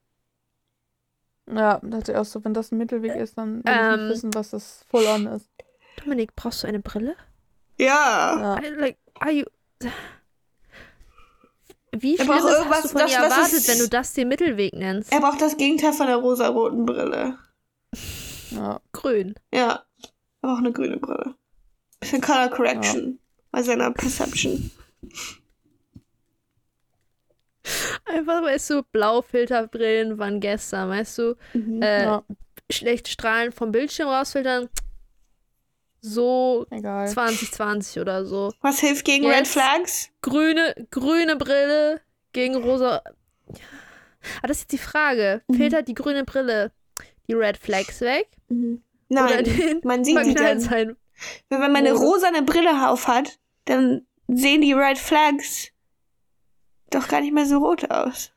Ja, 1.53 1.79
da 1.83 1.97
hat 1.97 2.05
sie 2.05 2.15
auch 2.15 2.25
so, 2.25 2.43
wenn 2.45 2.53
das 2.53 2.71
ein 2.71 2.77
Mittelweg 2.77 3.15
ist, 3.15 3.37
dann 3.37 3.55
will 3.55 3.61
ich 3.65 3.71
Ähm. 3.79 3.99
nicht 4.07 4.15
wissen, 4.15 4.33
was 4.35 4.51
das 4.51 4.85
Full-On 4.89 5.25
ist. 5.27 5.49
Dominik, 6.03 6.35
brauchst 6.35 6.63
du 6.63 6.67
eine 6.67 6.79
Brille? 6.79 7.15
Ja. 7.79 8.57
Ja. 8.59 8.61
I, 8.63 8.69
like, 8.75 8.97
are 9.19 9.31
you... 9.31 9.45
Wie 11.91 12.17
viel 12.17 12.27
hast 12.27 12.45
irgendwas, 12.45 12.81
du 12.83 12.89
von 12.89 13.01
das- 13.01 13.11
ihr 13.11 13.17
das 13.19 13.31
erwartet, 13.33 13.53
ist- 13.57 13.67
wenn 13.67 13.79
du 13.79 13.89
das 13.89 14.13
den 14.13 14.27
Mittelweg 14.27 14.73
nennst? 14.73 15.11
Er 15.11 15.21
braucht 15.21 15.41
das 15.41 15.57
Gegenteil 15.57 15.93
von 15.93 16.05
der 16.07 16.17
rosaroten 16.17 16.85
Brille. 16.85 17.37
Ja. 18.51 18.79
Grün. 18.91 19.33
Ja. 19.53 19.83
Er 20.41 20.49
braucht 20.49 20.59
eine 20.59 20.71
grüne 20.71 20.97
Brille. 20.97 21.35
Bisschen 21.99 22.21
Color 22.21 22.49
Correction 22.49 23.19
bei 23.51 23.63
seiner 23.63 23.91
Perception. 23.91 24.69
Einfach, 28.05 28.41
weißt 28.43 28.69
du, 28.71 28.83
Blaufilterbrillen 28.91 30.17
waren 30.17 30.39
gestern, 30.39 30.89
weißt 30.89 31.17
du, 31.17 31.35
Mhm. 31.53 31.81
äh, 31.81 32.03
ja, 32.03 32.23
schlecht 32.71 33.07
Strahlen 33.07 33.51
vom 33.51 33.71
Bildschirm 33.71 34.09
rausfiltern. 34.09 34.69
So 36.01 36.65
egal. 36.69 37.07
2020 37.07 37.99
oder 38.01 38.25
so. 38.25 38.51
Was 38.61 38.79
hilft 38.79 39.05
gegen 39.05 39.25
Red 39.25 39.39
Jetzt- 39.39 39.51
Flags? 39.53 40.09
Grüne, 40.21 40.75
grüne 40.91 41.35
Brille 41.35 42.01
gegen 42.33 42.55
rosa. 42.55 43.01
Aber 44.37 44.47
das 44.47 44.57
ist 44.57 44.63
jetzt 44.63 44.71
die 44.73 44.77
Frage. 44.77 45.41
Mhm. 45.47 45.53
Filtert 45.55 45.87
die 45.87 45.93
grüne 45.93 46.23
Brille 46.23 46.71
die 47.27 47.33
Red 47.33 47.57
Flags 47.57 48.01
weg? 48.01 48.27
Mhm. 48.47 48.81
Nein, 49.09 49.81
man 49.83 50.03
sieht 50.03 50.23
die 50.25 50.33
dann. 50.33 50.59
sein? 50.59 50.95
Wenn 51.49 51.59
man 51.59 51.75
eine 51.75 51.93
rosane 51.93 52.43
Brille 52.43 52.87
auf 52.89 53.07
hat, 53.07 53.39
dann 53.65 54.05
sehen 54.27 54.61
die 54.61 54.73
Red 54.73 54.97
Flags 54.97 55.69
doch 56.91 57.07
gar 57.07 57.21
nicht 57.21 57.33
mehr 57.33 57.45
so 57.45 57.57
rot 57.57 57.89
aus. 57.91 58.31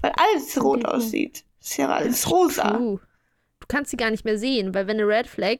Weil 0.00 0.12
alles 0.16 0.60
rot 0.62 0.84
aussieht. 0.84 1.44
Ist 1.60 1.76
ja 1.76 1.88
alles 1.90 2.28
rosa. 2.30 2.76
Du 2.78 2.98
kannst 3.68 3.90
sie 3.92 3.96
gar 3.96 4.10
nicht 4.10 4.24
mehr 4.24 4.36
sehen, 4.38 4.74
weil 4.74 4.86
wenn 4.88 4.98
eine 4.98 5.06
Red 5.06 5.26
Flag 5.28 5.58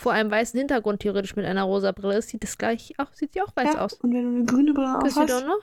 vor 0.00 0.12
einem 0.12 0.30
weißen 0.30 0.58
Hintergrund 0.58 1.00
theoretisch 1.00 1.36
mit 1.36 1.44
einer 1.44 1.62
rosa 1.64 1.92
Brille 1.92 2.16
ist, 2.18 2.28
sieht 2.30 2.42
das 2.42 2.56
gleich 2.56 2.94
auch, 2.98 3.12
sieht 3.12 3.34
sie 3.34 3.42
auch 3.42 3.54
weiß 3.54 3.74
Ja, 3.74 3.84
aus. 3.84 3.92
und 3.94 4.14
wenn 4.14 4.22
du 4.22 4.36
eine 4.38 4.44
grüne 4.46 4.72
Brille 4.72 4.96
auf 4.96 5.04
hast, 5.04 5.18
don't 5.18 5.42
know? 5.44 5.58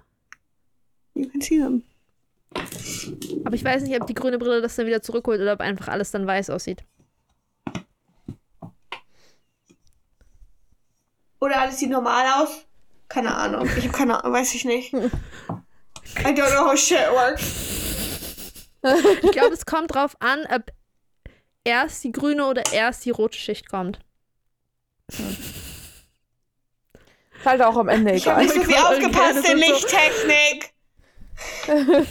you 1.16 1.28
can 1.30 1.42
see 1.42 1.58
them. 1.58 1.84
Aber 3.44 3.56
ich 3.56 3.64
weiß 3.64 3.82
nicht, 3.84 4.00
ob 4.00 4.06
die 4.08 4.14
grüne 4.14 4.38
Brille 4.38 4.62
das 4.62 4.76
dann 4.76 4.86
wieder 4.86 5.02
zurückholt 5.02 5.42
oder 5.42 5.54
ob 5.54 5.60
einfach 5.60 5.88
alles 5.88 6.12
dann 6.12 6.28
weiß 6.28 6.52
aussieht. 6.52 6.84
Oder 11.40 11.62
alles 11.62 11.80
sieht 11.80 11.90
normal 11.90 12.26
aus. 12.44 12.66
Keine 13.10 13.34
Ahnung. 13.36 13.68
Ich 13.78 13.84
habe 13.88 13.98
keine 13.98 14.24
Ahnung, 14.24 14.34
weiß 14.34 14.54
ich 14.56 14.66
nicht. 14.66 14.94
I 14.94 14.98
don't 16.20 16.52
know 16.52 16.66
how 16.72 16.78
shit 16.78 16.98
works. 17.12 18.68
Ich 19.24 19.32
glaube, 19.32 19.54
es 19.54 19.66
kommt 19.66 19.94
drauf 19.94 20.16
an, 20.20 20.46
ob 20.54 20.72
erst 21.64 22.04
die 22.04 22.12
grüne 22.12 22.46
oder 22.46 22.64
erst 22.72 23.06
die 23.06 23.10
rote 23.12 23.38
Schicht 23.38 23.70
kommt. 23.70 24.00
Ist 25.10 25.22
halt 27.46 27.62
auch 27.62 27.78
am 27.78 27.88
Ende 27.88 28.14
Ich 28.14 28.28
habe 28.28 28.42
egal. 28.44 28.58
nicht 28.58 28.70
so 28.70 28.76
aufgepasst 28.76 29.38
eure 29.48 29.52
in 29.52 29.58
Lichttechnik. 29.58 30.74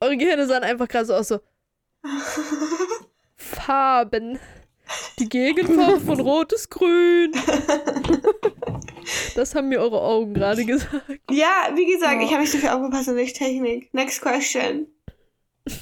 Eure 0.00 0.16
Gehirne 0.18 0.46
sahen 0.46 0.62
einfach 0.64 0.88
gerade 0.88 1.06
so 1.06 1.14
aus 1.14 1.28
so. 1.28 1.40
Farben. 3.36 4.38
Die 5.18 5.28
Gegenfarbe 5.28 6.00
von 6.00 6.20
Rot 6.20 6.52
ist 6.52 6.70
grün. 6.70 7.32
Das 9.34 9.54
haben 9.54 9.68
mir 9.68 9.80
eure 9.80 10.00
Augen 10.02 10.34
gerade 10.34 10.64
gesagt. 10.64 11.02
Ja, 11.30 11.70
wie 11.74 11.86
gesagt, 11.86 12.14
Ja. 12.20 12.22
ich 12.22 12.30
habe 12.32 12.40
nicht 12.42 12.52
so 12.52 12.58
viel 12.58 12.68
aufgepasst 12.68 13.08
in 13.08 13.16
Lichttechnik. 13.16 13.92
Next 13.94 14.20
question. 14.20 14.86
Ich 15.66 15.78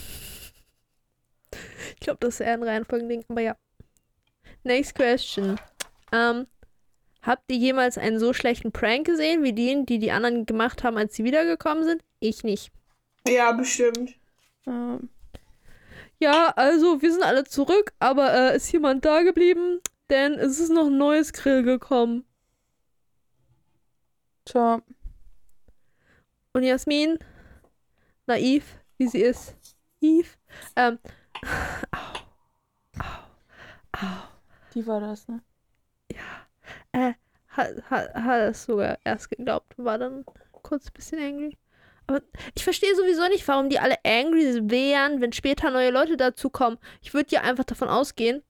glaube, 2.01 2.19
das 2.21 2.35
ist 2.35 2.41
eher 2.41 2.53
ein 2.55 2.63
Reihenfolgending, 2.63 3.25
aber 3.29 3.41
ja. 3.41 3.57
Next 4.63 4.95
question. 4.95 5.59
Ähm, 6.13 6.47
habt 7.23 7.51
ihr 7.51 7.57
jemals 7.57 7.99
einen 7.99 8.19
so 8.19 8.33
schlechten 8.33 8.73
Prank 8.73 9.07
gesehen, 9.07 9.43
wie 9.43 9.53
den, 9.53 9.87
die 9.87 9.99
die 9.99 10.13
anderen 10.13 10.47
gemacht 10.47 10.85
haben, 10.85 10.97
als 10.97 11.15
sie 11.15 11.25
wiedergekommen 11.25 11.85
sind? 11.85 12.03
Ich 12.21 12.45
nicht. 12.45 12.71
Ja, 13.27 13.53
bestimmt. 13.53 14.15
Ähm, 14.67 15.09
Ja, 16.21 16.53
also 16.57 17.03
wir 17.03 17.13
sind 17.13 17.23
alle 17.25 17.45
zurück, 17.45 17.93
aber 17.99 18.33
äh, 18.53 18.57
ist 18.57 18.71
jemand 18.73 19.05
da 19.05 19.23
geblieben? 19.23 19.81
Denn 20.11 20.35
es 20.35 20.61
ist 20.61 20.71
noch 20.71 20.87
ein 20.87 20.99
neues 20.99 21.33
Grill 21.33 21.63
gekommen. 21.63 22.25
Tja, 24.45 24.83
Und 26.53 26.63
Jasmin, 26.63 27.19
naiv, 28.27 28.65
wie 28.99 29.09
sie 29.09 29.23
ist, 29.23 29.57
Eve, 30.01 30.29
ähm, 30.77 30.99
die 34.75 34.87
war 34.87 35.01
das, 35.01 35.27
ne? 35.29 35.43
Äh, 36.95 37.13
hat, 37.49 37.83
hat, 37.91 38.15
hat 38.15 38.41
es 38.51 38.65
sogar 38.65 38.99
erst 39.05 39.31
geglaubt, 39.31 39.75
war 39.77 39.99
dann 39.99 40.25
kurz 40.53 40.87
ein 40.87 40.93
bisschen 40.95 41.19
angry. 41.21 41.57
Aber 42.07 42.21
ich 42.55 42.65
verstehe 42.65 42.95
sowieso 42.97 43.29
nicht, 43.29 43.47
warum 43.49 43.69
die 43.71 43.79
alle 43.79 43.97
angry 44.05 44.61
wären, 44.71 45.21
wenn 45.21 45.33
später 45.33 45.71
neue 45.71 45.91
Leute 45.91 46.17
dazukommen. 46.17 46.79
Ich 47.01 47.15
würde 47.15 47.31
ja 47.31 47.43
einfach 47.43 47.65
davon 47.65 47.89
ausgehen, 47.89 48.43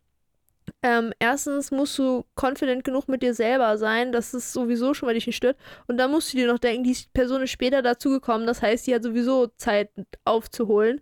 ähm, 0.82 1.12
erstens 1.18 1.70
musst 1.70 1.98
du 1.98 2.24
confident 2.34 2.84
genug 2.84 3.08
mit 3.08 3.22
dir 3.22 3.34
selber 3.34 3.76
sein, 3.78 4.12
dass 4.12 4.34
es 4.34 4.52
sowieso 4.52 4.94
schon 4.94 5.06
mal 5.06 5.14
dich 5.14 5.26
nicht 5.26 5.36
stört. 5.36 5.58
Und 5.86 5.98
dann 5.98 6.10
musst 6.10 6.32
du 6.32 6.36
dir 6.36 6.46
noch 6.46 6.58
denken, 6.58 6.84
die 6.84 6.96
Person 7.12 7.42
ist 7.42 7.50
später 7.50 7.82
dazugekommen. 7.82 8.46
Das 8.46 8.62
heißt, 8.62 8.86
die 8.86 8.94
hat 8.94 9.02
sowieso 9.02 9.48
Zeit 9.56 9.90
aufzuholen. 10.24 11.00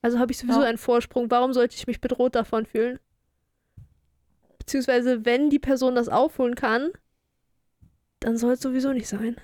Also 0.00 0.18
habe 0.18 0.32
ich 0.32 0.38
sowieso 0.38 0.60
Ja. 0.60 0.66
einen 0.66 0.78
Vorsprung. 0.78 1.30
Warum 1.30 1.52
sollte 1.52 1.76
ich 1.76 1.86
mich 1.86 2.00
bedroht 2.00 2.34
davon 2.34 2.66
fühlen? 2.66 2.98
Beziehungsweise, 4.62 5.24
wenn 5.24 5.50
die 5.50 5.58
Person 5.58 5.96
das 5.96 6.08
aufholen 6.08 6.54
kann, 6.54 6.92
dann 8.20 8.36
soll 8.36 8.52
es 8.52 8.60
sowieso 8.60 8.92
nicht 8.92 9.08
sein. 9.08 9.34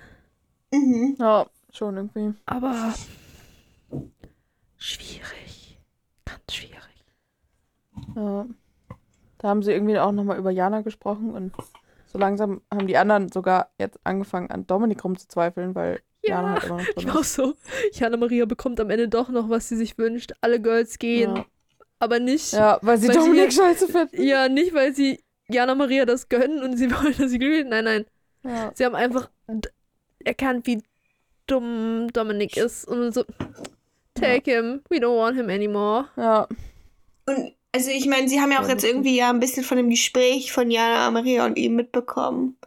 Mhm. 0.71 1.17
Ja, 1.19 1.45
schon 1.73 1.97
irgendwie. 1.97 2.33
Aber 2.45 2.93
schwierig. 4.77 5.77
Ganz 6.23 6.53
schwierig. 6.53 7.03
Ja. 8.15 8.47
Da 9.39 9.47
haben 9.49 9.61
sie 9.61 9.73
irgendwie 9.73 9.99
auch 9.99 10.13
nochmal 10.13 10.37
über 10.37 10.51
Jana 10.51 10.81
gesprochen 10.81 11.31
und 11.31 11.51
so 12.05 12.17
langsam 12.17 12.61
haben 12.73 12.87
die 12.87 12.95
anderen 12.97 13.29
sogar 13.29 13.71
jetzt 13.77 13.99
angefangen 14.05 14.49
an 14.51 14.67
Dominik 14.67 15.03
rumzuzweifeln, 15.03 15.75
weil 15.75 16.01
Ja, 16.23 16.35
Jana 16.41 16.53
halt 16.53 16.63
immer 16.63 16.77
noch 16.77 16.87
Ich 16.95 17.09
auch 17.09 17.23
so. 17.25 17.55
Jana 17.91 18.15
Maria 18.15 18.45
bekommt 18.45 18.79
am 18.79 18.89
Ende 18.89 19.09
doch 19.09 19.27
noch, 19.27 19.49
was 19.49 19.67
sie 19.67 19.75
sich 19.75 19.97
wünscht. 19.97 20.31
Alle 20.39 20.61
Girls 20.61 20.97
gehen, 20.97 21.35
Ja. 21.35 21.45
Aber 21.99 22.19
nicht. 22.19 22.53
ja, 22.53 22.79
weil 22.81 22.97
sie 22.97 23.07
Weil 23.07 23.13
sie- 23.15 23.19
Dominik 23.19 23.53
scheiße 23.53 23.87
finden. 23.87 24.21
Ja, 24.23 24.49
nicht, 24.49 24.73
weil 24.73 24.93
sie 24.95 25.21
Jana 25.49 25.75
Maria 25.75 26.05
das 26.05 26.29
gönnen 26.29 26.61
und 26.63 26.77
sie 26.77 26.89
wollen, 26.91 27.15
dass 27.17 27.31
sie 27.31 27.39
glücklich 27.39 27.65
Nein, 27.67 27.83
nein. 27.85 28.05
Ja. 28.43 28.71
Sie 28.73 28.85
haben 28.85 28.95
einfach 28.95 29.29
erkannt, 30.23 30.65
wie 30.67 30.81
dumm 31.47 32.07
Dominik 32.13 32.55
ist. 32.57 32.85
Und 32.87 33.13
so. 33.13 33.23
Take 34.15 34.51
him. 34.51 34.81
We 34.89 34.97
don't 34.97 35.17
want 35.17 35.35
him 35.37 35.49
anymore. 35.49 36.07
Ja. 36.17 36.47
Und 37.25 37.53
also 37.73 37.89
ich 37.91 38.05
meine, 38.07 38.27
sie 38.27 38.39
haben 38.41 38.51
ja 38.51 38.59
auch 38.59 38.63
Ja, 38.63 38.69
jetzt 38.69 38.83
irgendwie 38.83 39.15
ja 39.15 39.29
ein 39.29 39.39
bisschen 39.39 39.63
von 39.63 39.77
dem 39.77 39.89
Gespräch 39.89 40.51
von 40.51 40.71
Jana, 40.71 41.09
Maria 41.11 41.45
und 41.45 41.57
ihm 41.57 41.75
mitbekommen. 41.75 42.57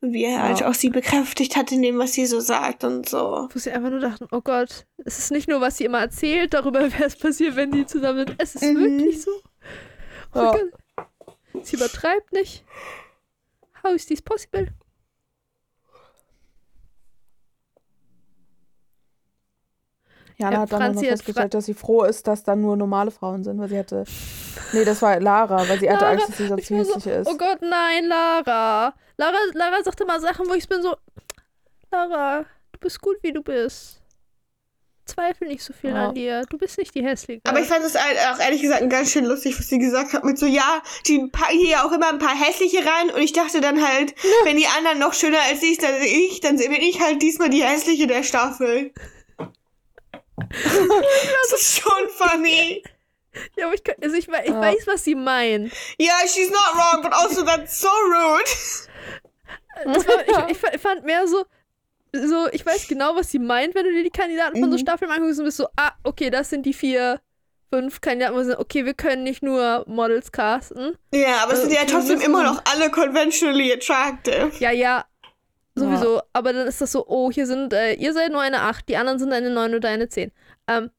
Wie 0.00 0.24
er 0.24 0.42
halt 0.44 0.60
Ja. 0.60 0.68
auch 0.70 0.74
sie 0.74 0.90
bekräftigt 0.90 1.56
hat 1.56 1.72
in 1.72 1.82
dem, 1.82 1.98
was 1.98 2.12
sie 2.12 2.26
so 2.26 2.38
sagt 2.38 2.84
und 2.84 3.08
so. 3.08 3.48
Wo 3.52 3.58
sie 3.58 3.72
einfach 3.72 3.90
nur 3.90 3.98
dachten, 4.00 4.28
oh 4.30 4.40
Gott, 4.40 4.86
es 5.04 5.18
ist 5.18 5.30
nicht 5.32 5.48
nur, 5.48 5.60
was 5.60 5.76
sie 5.76 5.84
immer 5.86 5.98
erzählt, 6.00 6.54
darüber, 6.54 6.80
wer 6.98 7.06
es 7.06 7.16
passiert, 7.16 7.56
wenn 7.56 7.72
die 7.72 7.84
zusammen 7.84 8.26
sind. 8.26 8.40
Es 8.42 8.54
ist 8.54 8.62
Mhm. 8.62 8.78
wirklich 8.78 9.22
so. 9.22 9.30
Oh 10.34 10.38
Ja. 10.38 10.52
Gott. 10.52 11.66
Sie 11.66 11.76
übertreibt 11.76 12.32
nicht. 12.32 12.64
How 13.82 13.92
is 13.94 14.06
this 14.06 14.22
possible? 14.22 14.68
Jana 20.36 20.52
Ja, 20.52 20.60
hat 20.60 20.72
dann 20.72 20.94
noch 20.94 21.02
festgestellt, 21.02 21.54
dass 21.54 21.66
sie 21.66 21.74
froh 21.74 22.04
ist, 22.04 22.26
dass 22.28 22.44
dann 22.44 22.60
nur 22.60 22.76
normale 22.76 23.10
Frauen 23.10 23.42
sind, 23.42 23.58
weil 23.58 23.68
sie 23.68 23.78
hatte. 23.78 24.04
Nee, 24.72 24.84
das 24.84 25.02
war 25.02 25.18
Lara, 25.18 25.68
weil 25.68 25.80
sie 25.80 25.90
hatte 25.90 26.04
Lara, 26.04 26.12
Angst, 26.12 26.28
dass 26.28 26.66
sie 26.66 26.84
so, 26.84 26.94
ist. 27.10 27.26
oh 27.28 27.36
Gott, 27.36 27.58
nein, 27.60 28.06
Lara. 28.06 28.94
Lara. 29.18 29.36
Lara 29.52 29.82
sagte 29.82 30.04
mal 30.06 30.20
Sachen, 30.20 30.48
wo 30.48 30.54
ich 30.54 30.68
bin 30.68 30.80
so, 30.82 30.96
Lara, 31.90 32.46
du 32.72 32.78
bist 32.80 33.00
gut, 33.00 33.16
wie 33.22 33.32
du 33.32 33.42
bist. 33.42 33.96
Zweifel 35.04 35.48
nicht 35.48 35.62
so 35.64 35.72
viel 35.72 35.90
Ja. 35.90 36.08
an 36.08 36.14
dir. 36.14 36.44
Du 36.50 36.58
bist 36.58 36.76
nicht 36.76 36.94
die 36.94 37.02
Hässliche. 37.02 37.40
Aber 37.44 37.60
ich 37.60 37.66
fand 37.66 37.82
es 37.82 37.94
halt 37.94 38.18
auch 38.30 38.38
ehrlich 38.40 38.60
gesagt 38.60 38.88
ganz 38.90 39.10
schön 39.10 39.24
lustig, 39.24 39.58
was 39.58 39.66
sie 39.66 39.78
gesagt 39.78 40.12
hat, 40.12 40.22
mit 40.22 40.38
so, 40.38 40.44
ja, 40.44 40.82
die 41.06 41.26
packen 41.32 41.58
hier 41.58 41.82
auch 41.84 41.92
immer 41.92 42.10
ein 42.10 42.18
paar 42.18 42.38
hässliche 42.38 42.84
rein 42.84 43.08
und 43.10 43.20
ich 43.22 43.32
dachte 43.32 43.62
dann 43.62 43.82
halt, 43.86 44.14
wenn 44.44 44.58
die 44.58 44.66
anderen 44.66 44.98
noch 44.98 45.14
schöner 45.14 45.40
als 45.40 45.62
ich, 45.62 45.78
dann 45.78 45.94
ich, 46.02 46.40
dann 46.40 46.58
bin 46.58 46.72
ich 46.74 47.00
halt 47.00 47.22
diesmal 47.22 47.48
die 47.48 47.64
hässliche 47.64 48.06
der 48.06 48.22
Staffel. 48.22 48.92
das 50.38 51.52
ist 51.54 51.80
schon 51.80 52.08
funny. 52.10 52.82
ja, 53.56 53.64
aber 53.66 53.74
ich, 53.74 53.82
kann- 53.84 53.96
also 54.02 54.14
ich, 54.14 54.28
ich 54.28 54.48
Ja. 54.50 54.60
weiß, 54.60 54.86
was 54.86 55.04
sie 55.04 55.14
meint. 55.14 55.72
Yeah, 55.98 56.20
she's 56.26 56.50
not 56.50 56.74
wrong, 56.74 57.02
but 57.02 57.12
also 57.14 57.44
that's 57.44 57.80
so 57.80 57.88
rude. 57.88 58.44
War, 59.86 60.46
ich, 60.46 60.50
ich, 60.52 60.58
fa- 60.58 60.72
ich 60.74 60.80
fand 60.80 61.04
mehr 61.04 61.26
so, 61.26 61.44
so, 62.14 62.48
ich 62.52 62.64
weiß 62.64 62.88
genau, 62.88 63.14
was 63.16 63.30
sie 63.30 63.38
meint, 63.38 63.74
wenn 63.74 63.84
du 63.84 63.92
dir 63.92 64.02
die 64.04 64.10
Kandidaten 64.10 64.58
von 64.58 64.70
so 64.70 64.76
Mhm. 64.76 64.80
Staffeln 64.80 65.10
anguckst 65.10 65.38
und 65.38 65.44
bist 65.44 65.58
so, 65.58 65.66
ah, 65.76 65.92
okay, 66.04 66.30
das 66.30 66.50
sind 66.50 66.64
die 66.64 66.72
vier, 66.72 67.20
fünf 67.72 68.00
Kandidaten, 68.00 68.34
wo 68.34 68.40
sie 68.40 68.46
sind, 68.46 68.58
okay, 68.58 68.84
wir 68.86 68.94
können 68.94 69.24
nicht 69.24 69.42
nur 69.42 69.84
Models 69.86 70.32
casten. 70.32 70.96
Ja, 71.12 71.42
aber 71.42 71.52
es 71.52 71.62
sind 71.62 71.72
ja 71.72 71.82
Okay, 71.82 71.90
trotzdem 71.92 72.20
immer 72.22 72.42
noch 72.42 72.62
alle 72.72 72.90
conventionally 72.90 73.72
attractive. 73.72 74.52
Ja, 74.58 74.70
ja, 74.70 75.04
sowieso. 75.74 76.22
Aber 76.32 76.52
dann 76.52 76.66
ist 76.66 76.80
das 76.80 76.92
so, 76.92 77.06
oh, 77.06 77.30
hier 77.30 77.46
sind, 77.46 77.72
äh, 77.72 77.92
ihr 77.94 78.12
seid 78.14 78.32
nur 78.32 78.40
eine 78.40 78.60
8, 78.62 78.88
die 78.88 78.96
anderen 78.96 79.18
sind 79.18 79.32
eine 79.32 79.50
9 79.50 79.74
oder 79.74 79.90
eine 79.90 80.08
10. 80.08 80.32
Ähm, 80.66 80.90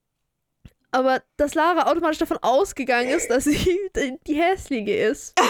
aber 0.91 1.21
dass 1.37 1.53
Lara 1.55 1.89
automatisch 1.91 2.17
davon 2.17 2.37
ausgegangen 2.41 3.09
ist, 3.09 3.29
dass 3.29 3.43
sie 3.45 3.79
die, 4.27 4.33
Hässliche 4.35 4.93
ist. 4.93 5.33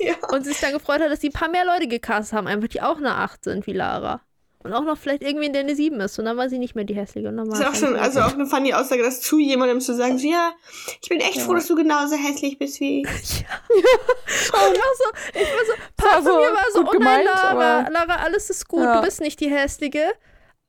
Ja. 0.00 0.14
Und 0.32 0.44
sich 0.44 0.58
dann 0.60 0.72
gefreut 0.72 1.00
hat, 1.00 1.10
dass 1.10 1.20
die 1.20 1.28
ein 1.28 1.32
paar 1.32 1.48
mehr 1.48 1.64
Leute 1.64 1.86
gecastet 1.86 2.36
haben, 2.36 2.46
einfach 2.48 2.68
die 2.68 2.82
auch 2.82 2.96
eine 2.98 3.14
8 3.14 3.44
sind 3.44 3.66
wie 3.66 3.72
Lara. 3.72 4.20
Und 4.62 4.72
auch 4.72 4.82
noch 4.82 4.98
vielleicht 4.98 5.22
irgendwie 5.22 5.46
in 5.46 5.52
der 5.52 5.62
eine 5.62 5.76
7 5.76 5.98
ist. 6.00 6.18
Und 6.18 6.24
dann 6.24 6.36
war 6.36 6.48
sie 6.48 6.58
nicht 6.58 6.74
mehr 6.74 6.84
die 6.84 6.94
Hässliche. 6.94 7.28
Und 7.28 7.36
dann 7.36 7.50
war 7.50 7.58
Das 7.58 7.68
ist 7.78 7.84
auch 7.84 7.86
schon, 7.88 7.96
also 7.96 8.20
auch 8.20 8.32
eine 8.34 8.46
funny 8.46 8.74
Aussage, 8.74 9.02
das 9.02 9.20
zu 9.20 9.38
jemandem 9.38 9.80
zu 9.80 9.94
sagen, 9.94 10.18
so, 10.18 10.26
ja, 10.26 10.52
ich 11.00 11.08
bin 11.08 11.20
echt 11.20 11.36
Ja. 11.36 11.42
froh, 11.44 11.54
dass 11.54 11.66
du 11.68 11.74
genauso 11.76 12.16
hässlich 12.16 12.58
bist 12.58 12.80
wie 12.80 13.02
ich. 13.02 13.06
Und 13.68 14.56
auch 14.56 14.94
so, 14.96 15.04
ich 15.32 15.40
war 15.46 15.64
so, 15.66 15.72
paar 15.96 16.12
war 16.12 16.22
von 16.22 16.40
mir 16.40 16.48
so 16.48 16.54
war 16.54 16.64
so, 16.72 16.80
oh 16.80 16.82
nein, 16.84 16.92
gemeint, 16.92 17.24
Lara, 17.24 17.88
Lara, 17.88 18.14
alles 18.24 18.50
ist 18.50 18.66
gut, 18.68 18.82
Ja. 18.82 18.96
du 18.96 19.02
bist 19.02 19.20
nicht 19.20 19.38
die 19.40 19.50
Hässliche. 19.50 20.12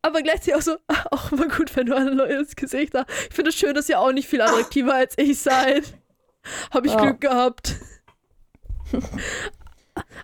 Aber 0.05 0.21
gleichzeitig 0.21 0.53
auch 0.55 0.61
so, 0.61 0.77
auch 1.11 1.31
immer 1.31 1.47
gut, 1.47 1.75
wenn 1.75 1.87
du 1.87 1.95
ein 1.95 2.15
neues 2.15 2.55
Gesicht 2.55 2.93
hast. 2.93 3.09
Ich 3.29 3.35
finde 3.35 3.49
es 3.49 3.55
schön, 3.55 3.73
dass 3.73 3.89
ihr 3.89 3.99
auch 3.99 4.11
nicht 4.11 4.27
viel 4.27 4.41
attraktiver 4.41 4.93
als 4.95 5.17
ich 5.17 5.39
seid. 5.39 5.97
Habe 6.71 6.85
ich 6.85 6.93
Ja. 6.93 7.01
Glück 7.01 7.21
gehabt. 7.21 7.75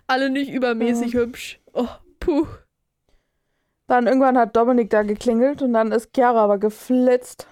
Alle 0.06 0.30
nicht 0.30 0.52
übermäßig 0.52 1.14
hübsch. 1.14 1.60
Oh, 1.72 1.88
puh. 2.20 2.46
Dann 3.88 4.06
irgendwann 4.06 4.38
hat 4.38 4.54
Dominik 4.56 4.90
da 4.90 5.02
geklingelt 5.02 5.62
und 5.62 5.72
dann 5.72 5.90
ist 5.90 6.14
Chiara 6.14 6.44
aber 6.44 6.58
geflitzt. 6.58 7.48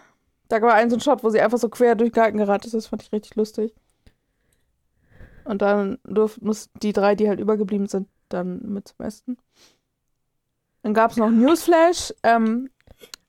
Da 0.48 0.62
war 0.62 0.74
ein 0.74 0.88
so 0.88 0.96
ein 0.96 1.00
Shot, 1.00 1.24
wo 1.24 1.30
sie 1.30 1.40
einfach 1.40 1.58
so 1.58 1.68
quer 1.68 1.96
durch 1.96 2.12
den 2.12 2.14
Garten 2.14 2.38
gerannt 2.38 2.64
ist. 2.64 2.74
Das 2.74 2.86
fand 2.86 3.02
ich 3.02 3.10
richtig 3.10 3.34
lustig. 3.34 3.74
Und 5.44 5.62
dann 5.62 5.98
durften 6.04 6.48
die 6.80 6.92
drei, 6.92 7.16
die 7.16 7.28
halt 7.28 7.40
übergeblieben 7.40 7.88
sind, 7.88 8.08
dann 8.28 8.60
mit 8.62 8.86
zum 8.86 9.04
Essen. 9.04 9.36
Dann 10.82 10.94
gab 10.94 11.10
es 11.10 11.16
noch 11.16 11.30
Newsflash, 11.30 12.12
ähm, 12.22 12.70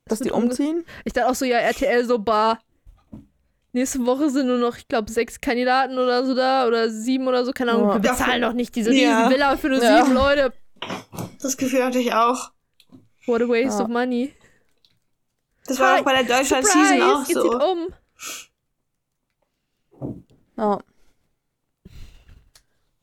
dass 0.06 0.20
wird 0.20 0.30
die 0.30 0.32
umziehen. 0.34 0.86
Ich 1.06 1.14
dachte 1.14 1.30
auch 1.30 1.36
so, 1.36 1.46
ja, 1.46 1.58
RTL 1.58 2.06
so 2.06 2.20
bar. 2.20 2.60
Nächste 3.74 4.06
Woche 4.06 4.30
sind 4.30 4.48
nur 4.48 4.58
noch, 4.58 4.78
ich 4.78 4.88
glaube, 4.88 5.10
sechs 5.12 5.40
Kandidaten 5.40 5.98
oder 5.98 6.26
so 6.26 6.34
da 6.36 6.68
oder 6.68 6.90
sieben 6.90 7.28
oder 7.28 7.46
so. 7.46 7.52
Keine 7.54 7.72
Ahnung. 7.72 7.88
Ja. 7.90 7.94
Wir 8.04 8.12
bezahlen 8.12 8.42
doch 8.42 8.54
nicht 8.54 8.76
diese 8.76 8.94
Ja. 8.94 9.20
riesen 9.20 9.32
Villa 9.32 9.56
für 9.58 9.70
nur 9.70 9.82
Ja. 9.82 10.04
sieben 10.04 10.14
Leute. 10.16 10.54
Das 11.42 11.56
Gefühl 11.58 11.84
hatte 11.86 12.00
ich 12.00 12.14
auch. 12.14 12.52
What 13.28 13.42
a 13.42 13.48
waste 13.48 13.78
Ja. 13.80 13.84
of 13.84 13.88
money. 13.88 14.34
Das 15.68 15.80
war 15.80 15.94
Hi, 15.94 16.00
auch 16.02 16.04
bei 16.06 16.22
der 16.22 16.38
Deutschland-Season 16.38 17.02
auch 17.02 17.26
Surprise, 17.26 17.32
ihr 17.32 17.42
so. 17.42 17.50
zieht 17.50 17.64
um. 17.64 17.94
Ja. 20.58 20.80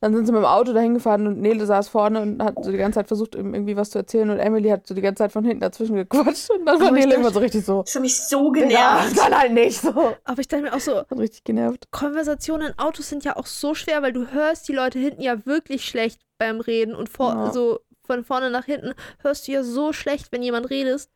Dann 0.01 0.13
sind 0.15 0.25
sie 0.25 0.31
mit 0.31 0.41
dem 0.41 0.45
Auto 0.45 0.71
dahin 0.71 0.93
gefahren 0.93 1.27
und 1.27 1.41
Nele 1.41 1.65
saß 1.65 1.89
vorne 1.89 2.21
und 2.21 2.41
hat 2.41 2.63
so 2.63 2.71
die 2.71 2.77
ganze 2.77 2.99
Zeit 2.99 3.07
versucht, 3.09 3.35
ihm 3.35 3.53
irgendwie 3.53 3.75
was 3.75 3.89
zu 3.89 3.97
erzählen 3.99 4.29
und 4.29 4.39
Emily 4.39 4.69
hat 4.69 4.87
so 4.87 4.93
die 4.93 5.01
ganze 5.01 5.23
Zeit 5.23 5.33
von 5.33 5.43
hinten 5.43 5.59
dazwischen 5.59 5.95
gequatscht 5.95 6.49
und 6.51 6.65
dann 6.65 6.79
war 6.79 6.87
Aber 6.87 6.95
Nele 6.95 7.07
dachte- 7.09 7.19
immer 7.21 7.31
so 7.31 7.39
richtig 7.39 7.65
so. 7.65 7.81
Das 7.83 7.95
hat 7.95 8.01
mich 8.01 8.17
so 8.17 8.53
Ja, 8.55 8.61
genervt. 8.61 9.17
dann 9.17 9.37
halt 9.37 9.51
nicht 9.53 9.81
so. 9.81 10.15
Aber 10.23 10.39
ich 10.39 10.47
dachte 10.47 10.63
mir 10.63 10.73
auch 10.73 10.79
so, 10.79 10.99
richtig 11.17 11.43
genervt. 11.43 11.87
Konversationen 11.91 12.69
in 12.69 12.79
Autos 12.79 13.09
sind 13.09 13.25
ja 13.25 13.35
auch 13.35 13.45
so 13.45 13.73
schwer, 13.75 14.01
weil 14.01 14.13
du 14.13 14.27
hörst 14.31 14.69
die 14.69 14.73
Leute 14.73 14.99
hinten 14.99 15.21
ja 15.21 15.45
wirklich 15.45 15.83
schlecht 15.85 16.21
beim 16.37 16.61
Reden 16.61 16.95
und 16.95 17.09
vor, 17.09 17.33
Ja. 17.33 17.51
so 17.51 17.79
von 18.05 18.23
vorne 18.23 18.49
nach 18.49 18.65
hinten 18.65 18.93
hörst 19.21 19.47
du 19.47 19.51
ja 19.51 19.63
so 19.63 19.91
schlecht, 19.91 20.31
wenn 20.31 20.41
jemand 20.41 20.69
redet. 20.69 21.09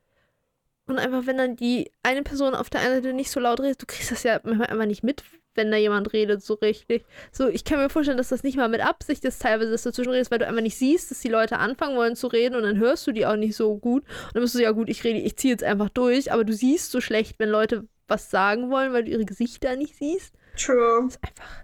Und 0.88 1.00
einfach, 1.00 1.26
wenn 1.26 1.38
dann 1.38 1.56
die 1.56 1.90
eine 2.04 2.24
Person 2.24 2.54
auf 2.54 2.70
der 2.70 2.82
einen 2.82 2.96
Seite 2.96 3.14
nicht 3.14 3.32
so 3.32 3.40
laut 3.40 3.62
redet, 3.62 3.82
du 3.82 3.86
kriegst 3.86 4.12
das 4.12 4.24
ja 4.24 4.42
manchmal 4.44 4.68
einfach 4.68 4.86
nicht 4.86 5.02
mit, 5.04 5.24
wenn 5.56 5.72
da 5.72 5.78
jemand 5.78 6.14
redet, 6.14 6.44
so 6.44 6.56
richtig. 6.56 7.06
So, 7.32 7.48
ich 7.48 7.64
kann 7.64 7.80
mir 7.80 7.90
vorstellen, 7.90 8.18
dass 8.18 8.30
das 8.30 8.44
nicht 8.44 8.58
mal 8.58 8.70
mit 8.70 8.82
Absicht 8.82 9.24
ist, 9.26 9.42
teilweise, 9.42 9.72
dass 9.72 9.84
du 9.84 9.90
dazwischen 9.90 10.12
redest, 10.12 10.32
weil 10.32 10.40
du 10.40 10.48
einfach 10.48 10.62
nicht 10.62 10.78
siehst, 10.78 11.12
dass 11.12 11.20
die 11.20 11.30
Leute 11.30 11.60
anfangen 11.60 11.96
wollen 11.96 12.16
zu 12.16 12.28
reden 12.28 12.56
und 12.56 12.64
dann 12.64 12.78
hörst 12.78 13.06
du 13.08 13.12
die 13.12 13.26
auch 13.26 13.36
nicht 13.36 13.56
so 13.56 13.78
gut. 13.78 14.04
Und 14.04 14.36
dann 14.36 14.42
bist 14.42 14.54
du 14.56 14.60
so, 14.60 14.64
ja 14.64 14.72
gut, 14.72 14.90
ich 14.90 15.04
rede, 15.04 15.20
ich 15.20 15.38
ziehe 15.38 15.54
jetzt 15.54 15.64
einfach 15.64 15.90
durch, 15.90 16.32
aber 16.32 16.44
du 16.44 16.54
siehst 16.54 16.92
so 16.92 17.02
schlecht, 17.02 17.38
wenn 17.40 17.50
Leute 17.50 17.88
was 18.08 18.30
sagen 18.30 18.70
wollen, 18.70 18.94
weil 18.94 19.06
du 19.06 19.12
ihre 19.12 19.26
Gesichter 19.26 19.76
nicht 19.76 19.96
siehst. 19.96 20.34
True. 20.58 21.04
Das 21.06 21.16
ist 21.16 21.24
einfach 21.24 21.64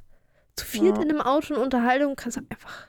zu 0.55 0.65
viert 0.65 0.97
Ja. 0.97 1.03
in 1.03 1.09
einem 1.09 1.21
Auto 1.21 1.53
und 1.53 1.59
Unterhaltung 1.61 2.15
kannst 2.15 2.37
du 2.37 2.41
einfach 2.49 2.87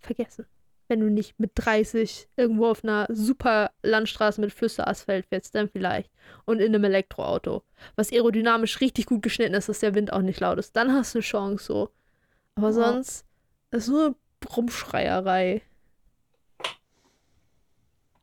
vergessen. 0.00 0.46
Wenn 0.88 1.00
du 1.00 1.10
nicht 1.10 1.38
mit 1.38 1.52
30 1.54 2.28
irgendwo 2.36 2.66
auf 2.66 2.82
einer 2.82 3.06
super 3.10 3.70
Landstraße 3.82 4.40
mit 4.40 4.52
Flüsse-Asphalt 4.52 5.26
fährst, 5.26 5.54
dann 5.54 5.68
vielleicht. 5.68 6.10
Und 6.46 6.60
in 6.60 6.74
einem 6.74 6.84
Elektroauto. 6.84 7.62
Was 7.96 8.10
aerodynamisch 8.10 8.80
richtig 8.80 9.06
gut 9.06 9.22
geschnitten 9.22 9.54
ist, 9.54 9.68
dass 9.68 9.80
der 9.80 9.94
Wind 9.94 10.12
auch 10.12 10.22
nicht 10.22 10.40
laut 10.40 10.58
ist. 10.58 10.74
Dann 10.76 10.92
hast 10.92 11.14
du 11.14 11.18
eine 11.18 11.24
Chance 11.24 11.64
so. 11.64 11.90
Aber 12.54 12.68
Ja. 12.68 12.72
sonst 12.72 13.24
ist 13.70 13.88
nur 13.88 14.14
Rumschreierei. 14.56 15.62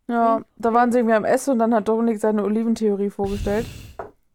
Ja, 0.07 0.43
da 0.57 0.73
waren 0.73 0.91
sie 0.91 0.99
irgendwie 0.99 1.15
am 1.15 1.25
Essen 1.25 1.51
und 1.51 1.59
dann 1.59 1.73
hat 1.73 1.87
Dominik 1.87 2.19
seine 2.19 2.43
Oliventheorie 2.43 3.09
vorgestellt, 3.09 3.65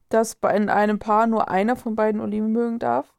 dass 0.08 0.34
bei 0.34 0.56
in 0.56 0.68
einem 0.68 0.98
Paar 0.98 1.26
nur 1.26 1.48
einer 1.48 1.76
von 1.76 1.94
beiden 1.94 2.20
Oliven 2.20 2.50
mögen 2.50 2.78
darf. 2.80 3.12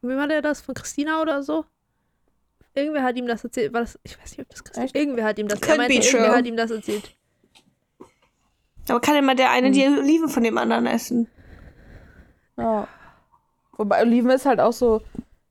Wie 0.00 0.16
war 0.16 0.26
der 0.26 0.40
das? 0.40 0.62
Von 0.62 0.74
Christina 0.74 1.20
oder 1.20 1.42
so? 1.42 1.66
Irgendwer 2.74 3.02
hat 3.02 3.16
ihm 3.16 3.26
das 3.26 3.42
erzählt. 3.44 3.72
War 3.72 3.80
das, 3.80 3.98
ich 4.04 4.16
weiß 4.20 4.30
nicht, 4.30 4.40
ob 4.40 4.48
das 4.50 4.62
Christina 4.64 4.84
Echt? 4.86 4.96
Irgendwer 4.96 5.24
hat 5.24 5.38
ihm 5.38 5.48
das 5.48 5.60
Could 5.60 5.72
er 5.72 5.76
meinte, 5.78 5.98
be 5.98 6.04
Irgendwer 6.04 6.26
true. 6.28 6.36
hat 6.36 6.46
ihm 6.46 6.56
das 6.56 6.70
erzählt. 6.70 7.16
Aber 8.88 9.00
kann 9.00 9.16
immer 9.16 9.34
der 9.34 9.50
eine 9.50 9.70
die 9.70 9.84
Oliven 9.86 10.28
von 10.28 10.42
dem 10.42 10.58
anderen 10.58 10.86
essen? 10.86 11.28
Ja. 12.56 12.88
Wobei 13.76 14.02
Oliven 14.02 14.30
ist 14.30 14.46
halt 14.46 14.60
auch 14.60 14.72
so, 14.72 15.00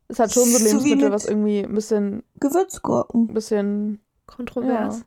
ist 0.08 0.20
halt 0.20 0.32
schon 0.34 0.46
so 0.46 0.58
Lebensmittel, 0.64 1.06
mit- 1.06 1.12
was 1.14 1.26
irgendwie 1.26 1.62
ein 1.62 1.74
bisschen, 1.74 2.24
Gewürzgurken. 2.40 3.24
ein 3.30 3.34
bisschen 3.34 4.02
Kontrovers. 4.28 5.00
Ja. 5.00 5.06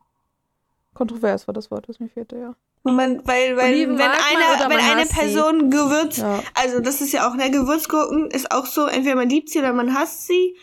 kontrovers 0.94 1.46
war 1.46 1.54
das 1.54 1.70
Wort, 1.70 1.88
das 1.88 2.00
mir 2.00 2.08
fehlte, 2.08 2.36
ja. 2.38 2.54
Wenn 2.84 2.96
man, 2.96 3.26
weil, 3.28 3.56
weil, 3.56 3.72
Oliven 3.74 3.96
wenn 3.96 4.10
oder 4.10 4.68
wenn 4.68 4.78
eine? 4.80 5.06
Person 5.06 5.70
Gewürz, 5.70 6.16
Ja, 6.16 6.42
also 6.54 6.80
das 6.80 7.00
ist 7.00 7.12
ja 7.12 7.28
auch, 7.28 7.34
ne, 7.36 7.48
Gewürzgurken 7.50 8.28
ist 8.32 8.50
auch 8.50 8.66
so, 8.66 8.86
entweder 8.86 9.14
man 9.14 9.28
liebt 9.28 9.50
sie 9.50 9.60
oder 9.60 9.72
man 9.72 9.94
hasst 9.94 10.26
sie. 10.26 10.56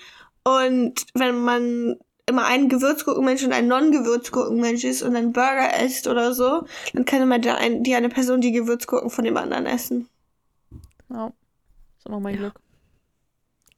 Und 0.49 1.05
wenn 1.13 1.41
man 1.41 1.97
immer 2.25 2.45
ein 2.45 2.69
Gewürzgurkenmensch 2.69 3.43
und 3.43 3.53
ein 3.53 3.67
Non-Gewürzgurkenmensch 3.67 4.83
ist 4.83 5.01
und 5.03 5.15
einen 5.15 5.33
Burger 5.33 5.79
isst 5.83 6.07
oder 6.07 6.33
so, 6.33 6.63
dann 6.93 7.05
kann 7.05 7.21
immer 7.21 7.39
der 7.39 7.57
ein, 7.57 7.83
die 7.83 7.95
eine 7.95 8.09
Person 8.09 8.41
die 8.41 8.51
Gewürzgurken 8.51 9.09
von 9.09 9.25
dem 9.25 9.37
anderen 9.37 9.65
essen. 9.65 10.07
ja. 11.09 11.31
Ist 11.97 12.05
immer 12.05 12.19
mein 12.19 12.37
Glück. 12.37 12.53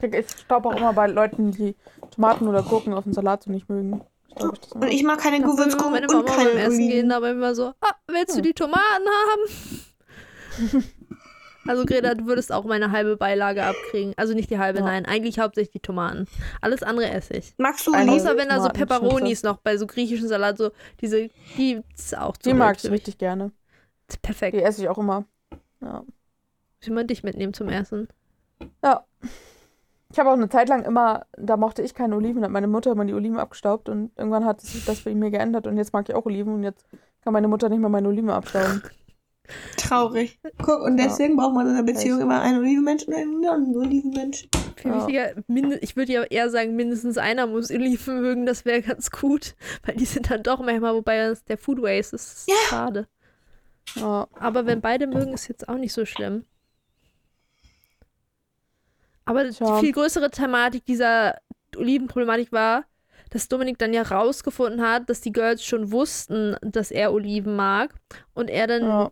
Ich, 0.03 0.29
staub 0.31 0.65
auch 0.65 0.75
immer 0.75 0.93
bei 0.93 1.07
Leuten, 1.07 1.51
die 1.51 1.75
Tomaten 2.13 2.47
oder 2.47 2.63
Gurken 2.63 2.93
auf 2.93 3.03
dem 3.03 3.13
Salat 3.13 3.43
so 3.43 3.51
nicht 3.51 3.69
mögen. 3.69 4.01
Ich. 4.35 4.43
Und 4.75 4.87
ich 4.89 5.03
mag 5.03 5.19
keine 5.19 5.41
Gewürzgurken 5.41 5.93
und 6.03 6.07
Mama 6.11 6.23
beim 6.23 6.35
keine 6.35 6.51
Essen 6.51 6.87
gehen, 6.87 7.11
aber 7.11 7.31
immer 7.31 7.53
so, 7.53 7.73
ah, 7.81 7.95
willst 8.07 8.33
du 8.33 8.37
Hm. 8.37 8.43
die 8.43 8.53
Tomaten 8.53 9.05
haben? 9.29 10.83
Also 11.67 11.85
Greta, 11.85 12.15
du 12.15 12.25
würdest 12.25 12.51
auch 12.51 12.65
meine 12.65 12.91
halbe 12.91 13.17
Beilage 13.17 13.63
abkriegen. 13.63 14.13
Also 14.17 14.33
nicht 14.33 14.49
die 14.49 14.57
halbe, 14.57 14.79
Ja. 14.79 14.85
nein. 14.85 15.05
Eigentlich 15.05 15.39
hauptsächlich 15.39 15.71
die 15.71 15.79
Tomaten. 15.79 16.27
Alles 16.59 16.81
andere 16.83 17.09
esse 17.11 17.35
ich. 17.35 17.53
Magst 17.57 17.85
du 17.85 17.91
Oliven? 17.93 18.09
Außer 18.09 18.35
wenn 18.37 18.49
da 18.49 18.59
so 18.61 18.69
Peperonis 18.69 19.43
noch 19.43 19.57
bei 19.57 19.77
so 19.77 19.85
griechischen 19.87 20.27
Salat, 20.27 20.57
so 20.57 20.71
diese, 21.01 21.29
die 21.57 21.81
ist 21.95 22.17
auch 22.17 22.35
zu 22.37 22.49
Die 22.49 22.55
mag 22.55 22.77
ich 22.83 22.89
richtig 22.89 23.17
gerne. 23.17 23.51
Perfekt. 24.21 24.55
Die 24.57 24.63
esse 24.63 24.81
ich 24.81 24.89
auch 24.89 24.97
immer. 24.97 25.25
Ja. 25.81 26.03
Will 26.83 26.93
man 26.93 27.07
dich 27.07 27.23
mitnehmen 27.23 27.53
zum 27.53 27.69
Essen? 27.69 28.07
ja. 28.83 29.05
Ich 30.13 30.19
habe 30.19 30.29
auch 30.29 30.33
eine 30.33 30.49
Zeit 30.49 30.67
lang 30.67 30.83
immer, 30.83 31.25
da 31.37 31.55
mochte 31.55 31.81
ich 31.83 31.93
keine 31.93 32.17
Oliven, 32.17 32.43
hat 32.43 32.51
meine 32.51 32.67
Mutter 32.67 32.91
immer 32.91 33.05
die 33.05 33.13
Oliven 33.13 33.39
abgestaubt 33.39 33.87
und 33.87 34.11
irgendwann 34.17 34.43
hat 34.43 34.59
sich 34.59 34.83
das 34.83 34.99
bei 34.99 35.15
mir 35.15 35.31
geändert 35.31 35.67
und 35.67 35.77
jetzt 35.77 35.93
mag 35.93 36.09
ich 36.09 36.13
auch 36.13 36.25
Oliven 36.25 36.53
und 36.53 36.63
jetzt 36.63 36.85
kann 37.23 37.31
meine 37.31 37.47
Mutter 37.47 37.69
nicht 37.69 37.79
mehr 37.79 37.87
meine 37.87 38.09
Oliven 38.09 38.29
abstauben. 38.29 38.83
Traurig. 39.77 40.39
Guck, 40.57 40.81
und 40.81 40.97
Ja. 40.97 41.05
deswegen 41.05 41.35
braucht 41.37 41.53
man 41.53 41.67
in 41.67 41.73
einer 41.73 41.83
Beziehung 41.83 42.17
Echt. 42.19 42.23
immer 42.25 42.41
einen 42.41 42.59
Olivenmensch 42.59 43.03
und 43.03 43.13
einen 43.13 43.41
Non-Olivenmensch. 43.41 44.47
Viel 44.75 44.91
Ja. 44.91 44.97
wichtiger, 45.35 45.83
ich 45.83 45.95
würde 45.95 46.13
ja 46.13 46.23
eher 46.23 46.49
sagen, 46.49 46.75
mindestens 46.75 47.17
einer 47.17 47.47
muss 47.47 47.69
Oliven 47.71 48.21
mögen, 48.21 48.45
das 48.45 48.65
wäre 48.65 48.81
ganz 48.81 49.11
gut. 49.11 49.55
Weil 49.85 49.95
die 49.95 50.05
sind 50.05 50.29
dann 50.31 50.43
doch 50.43 50.59
manchmal, 50.59 50.93
wobei 50.95 51.17
das 51.27 51.43
der 51.45 51.57
Food 51.57 51.81
Waste 51.81 52.15
ist 52.15 52.47
Ja. 52.47 52.55
schade. 52.69 53.07
Ja. 53.95 54.27
Aber 54.39 54.65
wenn 54.65 54.81
beide 54.81 55.07
mögen, 55.07 55.33
ist 55.33 55.47
jetzt 55.47 55.67
auch 55.67 55.77
nicht 55.77 55.93
so 55.93 56.05
schlimm. 56.05 56.45
Aber 59.25 59.43
die 59.43 59.53
viel 59.79 59.91
größere 59.91 60.29
Thematik 60.31 60.85
dieser 60.85 61.37
Olivenproblematik 61.77 62.51
war, 62.51 62.85
dass 63.31 63.47
Dominik 63.49 63.77
dann 63.79 63.93
ja 63.93 64.03
rausgefunden 64.03 64.81
hat, 64.81 65.09
dass 65.09 65.19
die 65.21 65.31
Girls 65.31 65.65
schon 65.65 65.91
wussten, 65.91 66.55
dass 66.61 66.91
er 66.91 67.11
Oliven 67.13 67.55
mag. 67.55 67.93
Und 68.33 68.49
er 68.49 68.67
dann 68.67 68.83
Ja. 68.83 69.11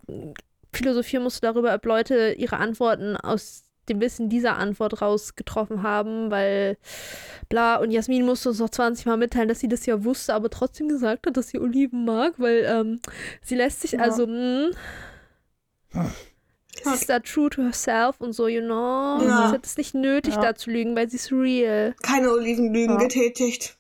philosophieren 0.72 1.24
musste 1.24 1.42
darüber, 1.42 1.74
ob 1.74 1.86
Leute 1.86 2.34
ihre 2.38 2.58
Antworten 2.58 3.18
aus 3.18 3.64
dem 3.90 4.00
Wissen 4.02 4.30
dieser 4.30 4.56
Antwort 4.58 5.02
raus 5.02 5.36
getroffen 5.36 5.82
haben, 5.82 6.30
weil 6.30 6.78
bla. 7.50 7.78
Und 7.78 7.90
Jasmin 7.90 8.24
musste 8.24 8.50
uns 8.50 8.60
noch 8.60 8.70
20 8.70 9.08
Mal 9.08 9.18
mitteilen, 9.18 9.48
dass 9.50 9.62
sie 9.62 9.68
das 9.68 9.88
ja 9.88 10.04
wusste, 10.04 10.36
aber 10.36 10.52
trotzdem 10.52 10.88
gesagt 10.90 11.26
hat, 11.26 11.36
dass 11.36 11.48
sie 11.48 11.60
Oliven 11.60 12.06
mag, 12.06 12.34
weil 12.38 12.66
ähm, 12.70 13.00
sie 13.42 13.56
lässt 13.56 13.82
sich 13.82 13.94
Ja. 13.94 14.02
also, 14.02 14.28
mh, 14.28 14.70
sie 16.84 16.94
ist 16.94 17.10
da 17.10 17.20
true 17.20 17.50
to 17.50 17.64
herself 17.64 18.22
und 18.22 18.34
so, 18.34 18.48
you 18.48 18.62
know. 18.62 19.18
Ja. 19.24 19.48
Sie 19.48 19.54
hat 19.56 19.66
es 19.66 19.76
nicht 19.78 19.96
nötig, 19.96 20.36
da 20.36 20.54
zu 20.54 20.70
lügen, 20.70 20.96
weil 20.96 21.10
sie 21.10 21.16
ist 21.16 21.32
real. 21.32 21.96
Keine 22.04 22.30
Olivenlügen 22.32 22.98
getätigt. 23.00 23.76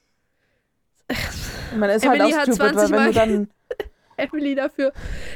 Man 1.78 1.90
ist 1.90 2.04
Emily 2.04 2.20
halt 2.20 2.34
auch 2.34 2.38
hat 2.38 2.44
stupid, 2.56 2.60
weil 2.60 2.74
20 2.74 2.92
wenn 2.92 2.98
du 2.98 3.04
Mal- 3.06 3.14
dann 3.14 3.50
Emily 4.18 4.56
dafür. 4.56 4.94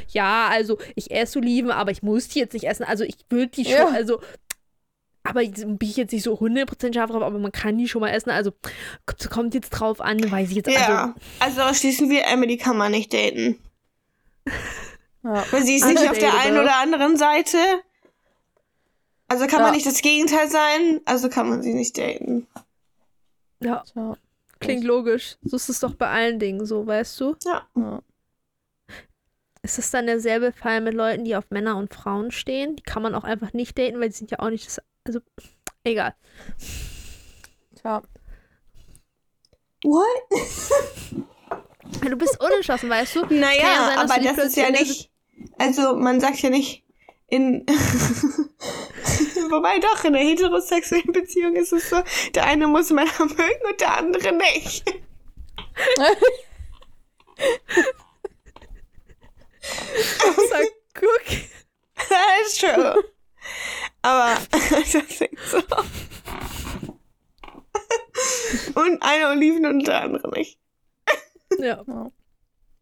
Ja, 0.08 0.48
also 0.50 0.78
ich 0.94 1.10
esse 1.10 1.38
Oliven, 1.38 1.70
aber 1.70 1.90
ich 1.90 2.02
muss 2.02 2.28
die 2.28 2.38
jetzt 2.40 2.52
nicht 2.54 2.64
essen. 2.68 2.84
Also 2.84 3.04
ich 3.04 3.16
würde 3.30 3.48
die 3.48 3.64
schon, 3.64 3.72
Ja. 3.72 3.88
also. 3.88 4.20
Aber 5.26 5.40
ich 5.42 5.52
bin 5.54 5.78
ich 5.80 5.96
jetzt 5.96 6.12
nicht 6.12 6.22
so 6.22 6.34
100% 6.38 6.92
scharf 6.92 7.10
drauf, 7.10 7.22
aber 7.22 7.38
man 7.38 7.50
kann 7.50 7.78
die 7.78 7.88
schon 7.88 8.02
mal 8.02 8.10
essen. 8.10 8.28
Also 8.28 8.52
kommt, 9.30 9.54
jetzt 9.54 9.70
drauf 9.70 10.02
an, 10.02 10.18
weiß 10.30 10.50
ich 10.50 10.56
jetzt. 10.56 10.68
Ja. 10.70 11.14
Also, 11.40 11.62
Also 11.62 11.74
schließen 11.78 12.10
wir, 12.10 12.26
Emily 12.26 12.58
kann 12.58 12.76
man 12.76 12.92
nicht 12.92 13.14
daten. 13.14 13.58
ja. 15.24 15.44
Weil 15.50 15.62
sie 15.62 15.76
ist 15.76 15.86
nicht 15.86 16.10
auf 16.10 16.18
der 16.18 16.38
einen 16.40 16.58
oder 16.58 16.76
anderen 16.76 17.16
Seite. 17.16 17.56
Also 19.28 19.46
kann 19.46 19.60
man 19.62 19.68
Ja. 19.70 19.76
nicht 19.76 19.86
das 19.86 20.02
Gegenteil 20.02 20.50
sein, 20.50 21.00
also 21.06 21.30
kann 21.30 21.48
man 21.48 21.62
sie 21.62 21.72
nicht 21.72 21.96
daten. 21.96 22.46
ja, 23.60 23.82
Tja. 23.90 24.18
Klingt 24.64 24.84
logisch. 24.84 25.36
So 25.42 25.56
ist 25.56 25.68
es 25.68 25.80
doch 25.80 25.94
bei 25.94 26.08
allen 26.08 26.38
Dingen 26.38 26.64
so, 26.66 26.86
weißt 26.86 27.20
du? 27.20 27.36
Ja. 27.44 27.66
Ja. 27.76 28.02
Ist 29.62 29.78
das 29.78 29.90
dann 29.90 30.06
derselbe 30.06 30.52
Fall 30.52 30.82
mit 30.82 30.92
Leuten, 30.92 31.24
die 31.24 31.36
auf 31.36 31.50
Männer 31.50 31.76
und 31.78 31.94
Frauen 31.94 32.30
stehen? 32.30 32.76
Die 32.76 32.82
kann 32.82 33.02
man 33.02 33.14
auch 33.14 33.24
einfach 33.24 33.54
nicht 33.54 33.78
daten, 33.78 33.98
weil 33.98 34.10
die 34.10 34.14
sind 34.14 34.30
ja 34.30 34.40
auch 34.40 34.50
nicht 34.50 34.66
das. 34.66 34.82
Also, 35.04 35.20
egal. 35.84 36.14
Tja. 37.80 38.02
What? 39.84 40.06
Du 42.02 42.16
bist 42.16 42.40
unentschlossen, 42.40 42.90
weißt 42.90 43.16
du? 43.16 43.22
Kann 43.22 43.36
ja 43.36 43.40
Naja, 43.40 43.86
sein, 43.86 43.98
aber 43.98 44.22
das 44.22 44.46
ist 44.46 44.56
ja 44.56 44.70
nicht. 44.70 45.10
Also 45.58 45.96
man 45.96 46.20
sagt 46.20 46.40
ja 46.40 46.50
nicht 46.50 46.84
in. 47.28 47.64
Wobei 49.50 49.78
doch, 49.78 50.04
in 50.04 50.14
einer 50.14 50.24
heterosexuellen 50.24 51.12
Beziehung 51.12 51.56
ist 51.56 51.72
es 51.72 51.90
so, 51.90 52.02
der 52.34 52.46
eine 52.46 52.66
muss 52.66 52.90
Männer 52.90 53.10
mögen 53.18 53.66
und 53.68 53.80
der 53.80 53.96
andere 53.98 54.32
nicht. 54.32 54.84
Sag, 60.50 60.66
guck. 60.94 61.24
Das 61.96 62.48
ist 62.48 62.60
true. 62.60 63.04
Aber 64.02 64.36
das 64.50 64.94
ist 64.94 65.18
so. 65.50 65.58
Und 68.74 69.02
eine 69.02 69.28
Oliven 69.28 69.64
und 69.66 69.86
der 69.86 70.02
andere 70.02 70.28
nicht. 70.30 70.58
Ja. 71.58 71.82
Ja. 71.86 72.10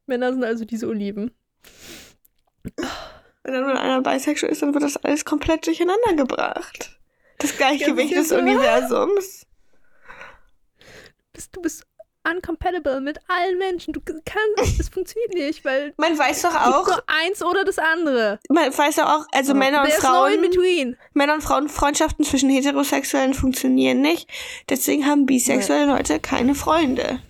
Männer 0.07 0.33
sind 0.33 0.44
also 0.44 0.64
diese 0.64 0.88
Oliven. 0.88 1.31
Wenn 3.44 3.55
dann, 3.55 3.66
wenn 3.66 3.76
einer 3.76 4.00
bisexual 4.02 4.52
ist, 4.52 4.62
dann 4.62 4.72
wird 4.74 4.85
das 4.85 4.96
alles 4.98 5.24
komplett 5.24 5.66
durcheinander 5.66 6.14
gebracht. 6.14 6.98
Das 7.38 7.57
Gleichgewicht 7.57 8.14
des. 8.14 8.31
Universums. 8.31 9.46
bist, 11.33 11.57
du 11.57 11.61
bist 11.61 11.87
uncompatible 12.24 13.00
mit 13.00 13.18
allen 13.28 13.59
Menschen. 13.59 13.92
Du 13.92 14.00
kannst, 14.00 14.78
es 14.81 14.88
funktioniert 14.88 15.35
nicht, 15.35 15.64
weil 15.64 15.92
Man 15.96 16.16
weiß 16.16 16.42
doch 16.42 16.55
auch, 16.55 16.87
nur 16.87 17.02
eins 17.07 17.42
oder 17.42 17.64
das 17.64 17.78
andere. 17.78 18.38
man 18.48 18.76
weiß 18.76 18.96
doch 18.96 19.07
auch, 19.07 19.26
also 19.33 19.52
Ja. 19.52 19.59
Männer 19.59 19.83
und 19.83 19.88
There's 19.88 20.02
no 20.02 20.26
in 20.26 20.35
Frauen, 20.35 20.40
between. 20.42 20.96
Männer 21.14 21.35
und 21.35 21.42
Frauen 21.42 21.68
Freundschaften 21.68 22.24
zwischen 22.24 22.50
Heterosexuellen 22.50 23.35
funktionieren 23.35 24.00
nicht. 24.00 24.28
Deswegen 24.68 25.07
haben 25.07 25.26
bisexuelle 25.26 25.87
Leute 25.87 26.20
keine 26.20 26.55
Freunde. 26.55 27.20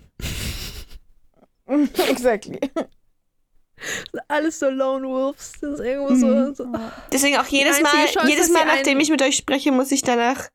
exactly. 2.08 2.60
Alles 4.28 4.58
so 4.58 4.68
Lone 4.68 5.06
Wolves. 5.06 5.52
Das 5.60 5.74
ist 5.74 5.80
irgendwo 5.80 6.14
so. 6.14 6.54
so. 6.54 6.66
Deswegen 7.12 7.36
auch 7.38 7.46
jedes 7.46 7.80
Mal, 7.80 8.06
Chance, 8.06 8.28
jedes 8.28 8.50
Mal, 8.50 8.64
nachdem 8.64 9.00
ich 9.00 9.10
mit 9.10 9.22
euch 9.22 9.36
spreche, 9.36 9.72
muss 9.72 9.90
ich 9.92 10.02
danach 10.02 10.48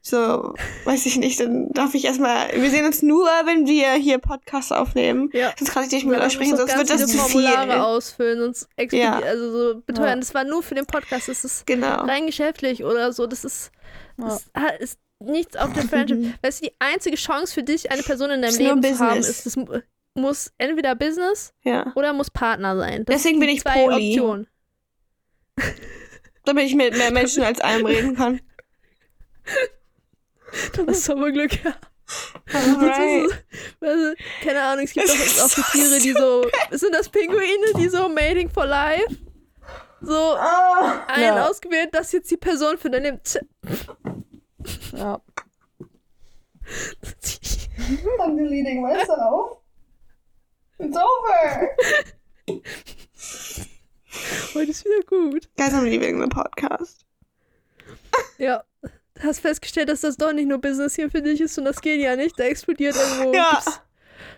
so, 0.00 0.54
weiß 0.84 1.06
ich 1.06 1.16
nicht, 1.16 1.40
dann 1.40 1.68
darf 1.72 1.94
ich 1.94 2.04
erstmal, 2.04 2.50
wir 2.54 2.70
sehen 2.70 2.84
uns 2.84 3.02
nur, 3.02 3.26
wenn 3.44 3.66
wir 3.66 3.92
hier 3.92 4.18
Podcasts 4.18 4.72
aufnehmen. 4.72 5.30
Ja. 5.32 5.52
Sonst 5.58 5.72
kann 5.72 5.84
ich 5.84 5.90
nicht 5.90 6.04
mit 6.06 6.18
Man 6.18 6.26
euch 6.26 6.32
sprechen, 6.32 6.56
sonst 6.56 6.76
wird 6.76 6.90
das 6.90 7.00
zu 7.06 7.18
viel. 7.18 7.20
Formulare 7.48 7.84
ausfüllen 7.84 8.42
und. 8.42 8.56
Ja. 8.92 9.18
Also 9.20 9.50
so 9.52 9.80
beteuern. 9.86 10.08
Ja. 10.08 10.16
Das 10.16 10.34
war 10.34 10.44
nur 10.44 10.62
für 10.62 10.74
den 10.74 10.86
Podcast. 10.86 11.28
Das 11.28 11.44
ist 11.44 11.66
Genau. 11.66 12.02
rein 12.04 12.26
geschäftlich 12.26 12.84
oder 12.84 13.12
so. 13.12 13.26
Das 13.26 13.44
ist, 13.44 13.70
Ja. 14.18 14.38
das 14.54 14.80
ist 14.80 14.98
nichts 15.20 15.56
auf 15.56 15.72
der 15.72 15.84
Friendship. 15.84 16.34
weißt 16.42 16.62
du, 16.62 16.66
die 16.66 16.74
einzige 16.78 17.16
Chance 17.16 17.54
für 17.54 17.62
dich, 17.62 17.90
eine 17.90 18.02
Person 18.02 18.30
in 18.30 18.42
deinem 18.42 18.56
Leben 18.56 18.82
zu 18.82 18.98
haben, 18.98 19.20
ist, 19.20 19.46
das 19.46 19.56
muss 20.14 20.52
entweder 20.58 20.94
Business 20.94 21.52
Ja. 21.62 21.92
oder 21.94 22.12
muss 22.12 22.30
Partner 22.30 22.76
sein. 22.76 23.04
Das 23.06 23.16
Deswegen 23.16 23.40
bin 23.40 23.48
ich 23.48 23.62
zwei 23.62 23.84
Poly. 23.84 24.10
Optionen. 24.10 24.46
Damit 26.44 26.64
ich 26.66 26.74
mit 26.74 26.96
mehr 26.96 27.12
Menschen 27.12 27.42
als 27.44 27.60
einem 27.60 27.86
reden 27.86 28.16
kann. 28.16 28.40
Da 30.74 30.84
hast 30.86 31.08
du 31.08 31.12
aber 31.12 31.30
Glück. 31.30 31.52
Ja. 31.64 31.74
Weißt 32.46 33.80
du, 33.80 34.14
keine 34.44 34.60
Ahnung, 34.62 34.84
es 34.84 34.92
gibt 34.92 35.08
Das 35.08 35.14
auch, 35.40 35.46
ist 35.46 35.56
so 35.56 35.62
Tiere, 35.72 35.98
die 36.00 36.12
so. 36.12 36.44
Sind 36.76 36.94
das 36.94 37.08
Pinguine, 37.08 37.72
die 37.78 37.88
so 37.88 38.08
Mating 38.08 38.50
for 38.50 38.66
Life? 38.66 39.16
So 40.02 40.14
Ah. 40.36 41.04
einen 41.06 41.36
Ja. 41.36 41.48
ausgewählt, 41.48 41.90
das 41.92 42.06
ist 42.08 42.12
jetzt 42.12 42.30
die 42.32 42.36
Person 42.36 42.76
für 42.76 42.90
deine. 42.90 43.20
Ja. 44.94 45.20
I'm 48.18 48.36
deleting 48.36 48.82
myself. 48.82 49.61
It's 50.82 50.96
over. 50.96 51.68
Heute 54.54 54.70
ist 54.70 54.84
wieder 54.84 55.02
gut. 55.06 55.48
Guys, 55.56 55.72
I'm 55.72 55.84
leaving 55.84 56.20
the 56.20 56.26
podcast. 56.28 57.04
Ja. 58.38 58.64
Du 58.82 59.22
hast 59.22 59.40
festgestellt, 59.40 59.88
dass 59.88 60.00
das 60.00 60.16
doch 60.16 60.32
nicht 60.32 60.48
nur 60.48 60.58
Business 60.58 60.94
hier 60.96 61.10
für 61.10 61.22
dich 61.22 61.40
ist 61.40 61.56
und 61.58 61.64
das 61.64 61.80
geht 61.80 62.00
ja 62.00 62.16
nicht. 62.16 62.38
Da 62.38 62.44
explodiert 62.44 62.96
irgendwo. 62.96 63.32
Ja. 63.34 63.50
gibt's 63.64 63.80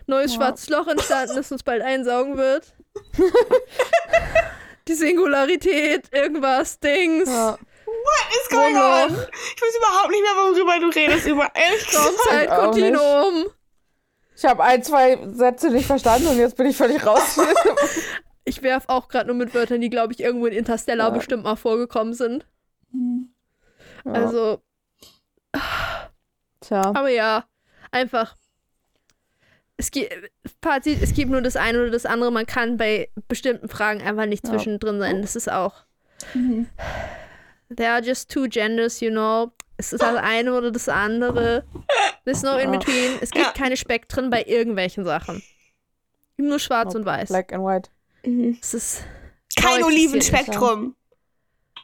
Neues 0.07 0.31
Ja. 0.33 0.37
schwarzes 0.37 0.69
Loch 0.69 0.87
entstanden, 0.87 1.35
das 1.35 1.51
uns 1.51 1.63
bald 1.63 1.81
einsaugen 1.81 2.37
wird. 2.37 2.73
Die 4.87 4.93
Singularität, 4.93 6.13
irgendwas, 6.13 6.79
Dings. 6.79 7.27
ja. 7.27 7.57
What 7.85 8.27
is 8.43 8.49
going 8.49 8.75
on? 8.77 9.09
Ich 9.11 9.61
weiß 9.61 9.75
überhaupt 9.77 10.11
nicht 10.11 10.21
mehr, 10.21 10.35
worüber 10.35 10.79
du 10.79 10.89
redest. 10.89 11.25
Über 11.27 11.49
echt 11.55 11.95
Raumzeit, 11.97 12.49
Ich 14.37 14.45
habe 14.45 14.63
ein, 14.63 14.83
zwei 14.83 15.17
Sätze 15.31 15.69
nicht 15.69 15.85
verstanden 15.87 16.27
und 16.27 16.37
jetzt 16.37 16.57
bin 16.57 16.67
ich 16.67 16.77
völlig 16.77 17.05
raus. 17.05 17.39
Ich 18.47 18.61
werf 18.61 18.83
auch 18.89 19.07
gerade 19.07 19.25
nur 19.25 19.35
mit 19.35 19.55
Wörtern, 19.55 19.81
die, 19.81 19.89
glaube 19.89 20.13
ich, 20.13 20.19
irgendwo 20.19 20.45
in 20.45 20.53
Interstellar 20.53 21.07
Ja. 21.09 21.15
bestimmt 21.15 21.43
mal 21.45 21.55
vorgekommen 21.55 22.13
sind. 22.13 22.45
Ja. 24.05 24.11
Also, 24.11 24.61
Tja. 26.59 26.81
aber 26.93 27.09
ja, 27.09 27.45
einfach. 27.89 28.35
Es 29.77 29.89
gibt, 29.89 30.13
Fazit, 30.61 31.01
es 31.01 31.13
gibt 31.15 31.31
nur 31.31 31.41
das 31.41 31.55
eine 31.55 31.81
oder 31.81 31.89
das 31.89 32.05
andere. 32.05 32.31
Man 32.31 32.45
kann 32.45 32.77
bei 32.77 33.09
bestimmten 33.27 33.67
Fragen 33.67 33.99
einfach 34.03 34.27
nicht 34.27 34.43
Ja. 34.45 34.51
zwischendrin 34.51 34.99
sein. 34.99 35.23
Das 35.23 35.35
ist 35.35 35.51
auch. 35.51 35.83
There 37.75 37.89
are 37.91 38.03
just 38.03 38.29
two 38.31 38.47
genders, 38.47 38.99
you 39.01 39.09
know. 39.09 39.53
Es 39.77 39.91
ist 39.93 40.01
das 40.01 40.15
eine 40.15 40.53
oder 40.53 40.71
das 40.71 40.87
andere. 40.89 41.65
There's 42.23 42.43
no 42.43 42.57
in 42.57 42.71
between. 42.71 43.17
Es 43.21 43.31
gibt 43.31 43.45
Ja. 43.45 43.51
keine 43.51 43.75
Spektren 43.77 44.29
bei 44.29 44.43
irgendwelchen 44.43 45.03
Sachen. 45.03 45.43
Nur 46.37 46.59
schwarz 46.59 46.87
Nope. 46.87 46.97
und 46.99 47.05
weiß. 47.05 47.29
Black 47.29 47.51
and 47.53 47.63
white. 47.65 47.89
Es 48.61 48.73
ist 48.73 49.03
Kein 49.57 49.83
Olivenspektrum. 49.83 50.95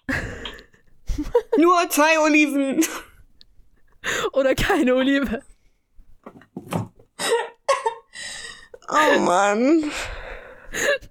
Nur 1.57 1.89
zwei 1.89 2.19
Oliven. 2.19 2.83
oder 4.33 4.55
keine 4.55 4.95
Olive. 4.95 5.41
Oh 8.89 9.19
Mann. 9.19 9.91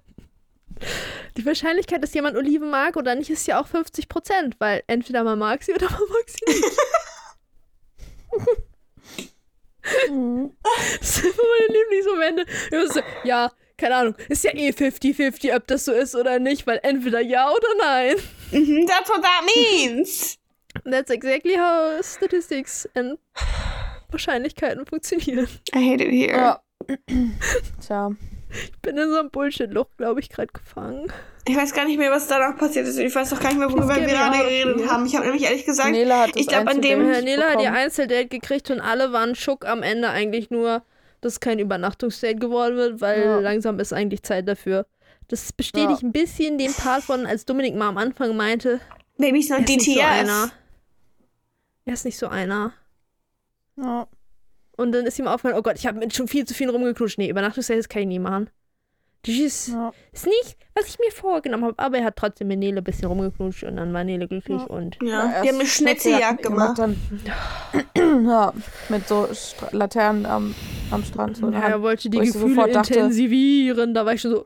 Die 1.41 1.45
Wahrscheinlichkeit, 1.47 2.03
dass 2.03 2.13
jemand 2.13 2.37
Oliven 2.37 2.69
mag 2.69 2.95
oder 2.97 3.15
nicht, 3.15 3.31
ist 3.31 3.47
ja 3.47 3.59
auch 3.59 3.65
50 3.65 4.07
Prozent, 4.07 4.55
weil 4.59 4.83
entweder 4.85 5.23
man 5.23 5.39
mag 5.39 5.63
sie 5.63 5.73
oder 5.73 5.89
man 5.89 5.99
mag 6.07 6.27
sie 6.27 6.45
nicht. 6.45 6.77
Mhm. 10.11 10.51
Das 10.99 11.15
sind 11.15 11.33
meine 11.35 11.79
Lieblingsmomente. 11.79 12.45
So, 12.93 13.01
ja, 13.23 13.51
keine 13.75 13.95
Ahnung, 13.95 14.15
ist 14.29 14.43
ja 14.43 14.53
eh 14.53 14.69
50-50, 14.69 15.55
ob 15.55 15.65
das 15.65 15.85
so 15.85 15.91
ist 15.93 16.13
oder 16.15 16.37
nicht, 16.37 16.67
weil 16.67 16.79
entweder 16.83 17.19
ja 17.21 17.49
oder 17.49 17.67
nein. 17.79 18.15
Mhm, 18.51 18.85
That's 18.85 19.09
what 19.09 19.23
that 19.23 19.43
means. 19.55 20.37
That's 20.85 21.09
exactly 21.09 21.55
how 21.57 22.03
statistics 22.05 22.87
and 22.93 23.17
Wahrscheinlichkeiten 24.11 24.85
funktionieren. 24.85 25.47
I 25.73 25.91
hate 25.91 26.03
it 26.03 26.11
here. 26.11 26.37
Ja. 26.37 26.61
Tja. 27.83 28.11
Ich 28.51 28.79
bin 28.81 28.97
in 28.97 29.09
so 29.09 29.17
einem 29.17 29.31
Bullshit-Loch, 29.31 29.87
glaube 29.97 30.19
ich, 30.19 30.29
gerade 30.29 30.51
gefangen. 30.53 31.11
Ich 31.47 31.55
weiß 31.57 31.73
gar 31.73 31.85
nicht 31.85 31.97
mehr, 31.97 32.11
was 32.11 32.27
danach 32.27 32.55
passiert 32.57 32.87
ist. 32.87 32.97
Ich 32.99 33.13
weiß 33.15 33.31
doch 33.31 33.39
gar 33.39 33.49
nicht 33.49 33.57
mehr, 33.57 33.69
worüber 33.71 33.95
wir 33.95 34.05
gerade 34.05 34.37
geredet 34.37 34.87
haben. 34.89 35.05
Ich 35.07 35.15
habe 35.15 35.25
nämlich 35.25 35.43
ehrlich 35.43 35.65
gesagt, 35.65 35.89
Nele 35.91 36.15
hat 36.19 36.29
ich 36.35 36.45
das 36.45 36.55
glaub, 36.63 36.67
an 36.67 36.81
dem- 36.81 37.09
Nele 37.09 37.43
hat 37.49 37.61
ihr. 37.61 37.73
Einzeldate 37.73 38.27
gekriegt 38.27 38.69
und 38.69 38.79
alle 38.79 39.11
waren 39.11 39.33
schock 39.35 39.65
am 39.65 39.81
Ende 39.81 40.09
eigentlich 40.09 40.51
nur, 40.51 40.83
dass 41.21 41.39
kein 41.39 41.57
Übernachtungsdate 41.59 42.35
geworden 42.35 42.75
wird, 42.75 43.01
weil 43.01 43.21
Ja. 43.23 43.39
langsam 43.39 43.79
ist 43.79 43.91
eigentlich 43.91 44.21
Zeit 44.23 44.47
dafür. 44.47 44.85
Das 45.29 45.51
bestätigt 45.51 46.01
Ja. 46.01 46.07
ein 46.07 46.11
bisschen 46.11 46.57
den 46.59 46.73
Part 46.73 47.03
von, 47.03 47.25
als 47.25 47.45
Dominik 47.45 47.75
mal 47.75 47.87
am 47.89 47.97
Anfang 47.97 48.35
meinte, 48.35 48.79
maybe 49.17 49.37
it's 49.39 49.49
not 49.49 49.59
er 49.59 49.65
ist 49.65 49.87
nicht 49.87 49.95
so 49.95 50.01
einer. 50.01 50.51
Er 51.85 51.93
ist 51.93 52.05
nicht 52.05 52.17
so 52.19 52.27
einer. 52.27 52.73
Ja. 53.77 54.07
Und 54.77 54.91
dann 54.91 55.05
ist 55.07 55.17
ihm 55.19 55.27
aufgefallen, 55.27 55.57
oh 55.57 55.63
Gott, 55.63 55.75
ich 55.77 55.87
habe 55.87 55.97
mit 55.99 56.15
schon 56.15 56.27
viel 56.27 56.45
zu 56.45 56.53
viel 56.53 56.69
rumgeknutscht. 56.69 57.17
Nee, 57.17 57.29
Übernachtungsdates 57.29 57.89
kann 57.89 58.03
ich 58.03 58.07
nie 58.07 58.19
machen. 58.19 58.49
Das 59.25 59.35
ist, 59.35 59.67
Ja. 59.67 59.91
ist 60.11 60.25
nicht, 60.25 60.57
was 60.73 60.87
ich 60.87 60.97
mir 60.99 61.11
vorgenommen 61.11 61.65
habe. 61.65 61.77
Aber 61.79 61.97
er 61.99 62.05
hat 62.05 62.15
trotzdem 62.15 62.47
mit 62.47 62.57
Nele 62.59 62.79
ein 62.79 62.83
bisschen 62.83 63.07
rumgeknutscht 63.07 63.63
und 63.63 63.75
dann 63.77 63.93
war 63.93 64.03
Nele 64.03 64.27
glücklich 64.27 64.59
Ja. 64.61 64.67
und 64.67 64.97
ja, 65.01 65.09
Ja, 65.09 65.41
die 65.43 65.47
haben 65.49 65.55
eine 65.55 65.59
erst 65.63 65.73
Schnitzeljagd 65.75 66.41
gemacht. 66.43 66.79
Dann, 66.79 66.95
ja, 68.25 68.53
mit 68.89 69.07
so 69.07 69.27
Stra 69.33 69.67
Laternen 69.71 70.25
am, 70.25 70.55
am 70.91 71.03
Strand. 71.03 71.37
So 71.37 71.49
Ja, 71.51 71.59
er 71.67 71.81
wollte 71.81 72.09
die 72.09 72.17
Gefühle 72.19 72.67
dachte- 72.71 72.93
intensivieren. 72.95 73.93
Da 73.93 74.05
war 74.05 74.13
ich 74.13 74.21
schon 74.21 74.31
so. 74.31 74.45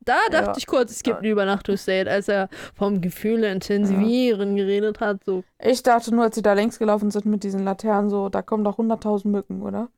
Da 0.00 0.16
dachte 0.30 0.46
Ja. 0.52 0.54
ich 0.56 0.66
kurz, 0.66 0.90
es 0.92 1.02
gibt 1.02 1.18
ein 1.18 1.24
Übernachtungsdate, 1.26 2.10
als 2.10 2.28
er 2.28 2.48
vom 2.74 3.02
Gefühle 3.02 3.52
intensivieren 3.52 4.56
geredet 4.56 5.00
hat. 5.00 5.22
So, 5.24 5.44
Ich 5.62 5.82
dachte 5.82 6.14
nur, 6.14 6.24
als 6.24 6.34
sie 6.36 6.40
da 6.40 6.54
längs 6.54 6.78
gelaufen 6.78 7.10
sind 7.10 7.26
mit 7.26 7.42
diesen 7.44 7.62
Laternen, 7.64 8.08
so, 8.08 8.30
da 8.30 8.40
kommen 8.40 8.64
doch 8.64 8.78
100.000 8.78 9.28
Mücken, 9.28 9.60
oder? 9.60 9.88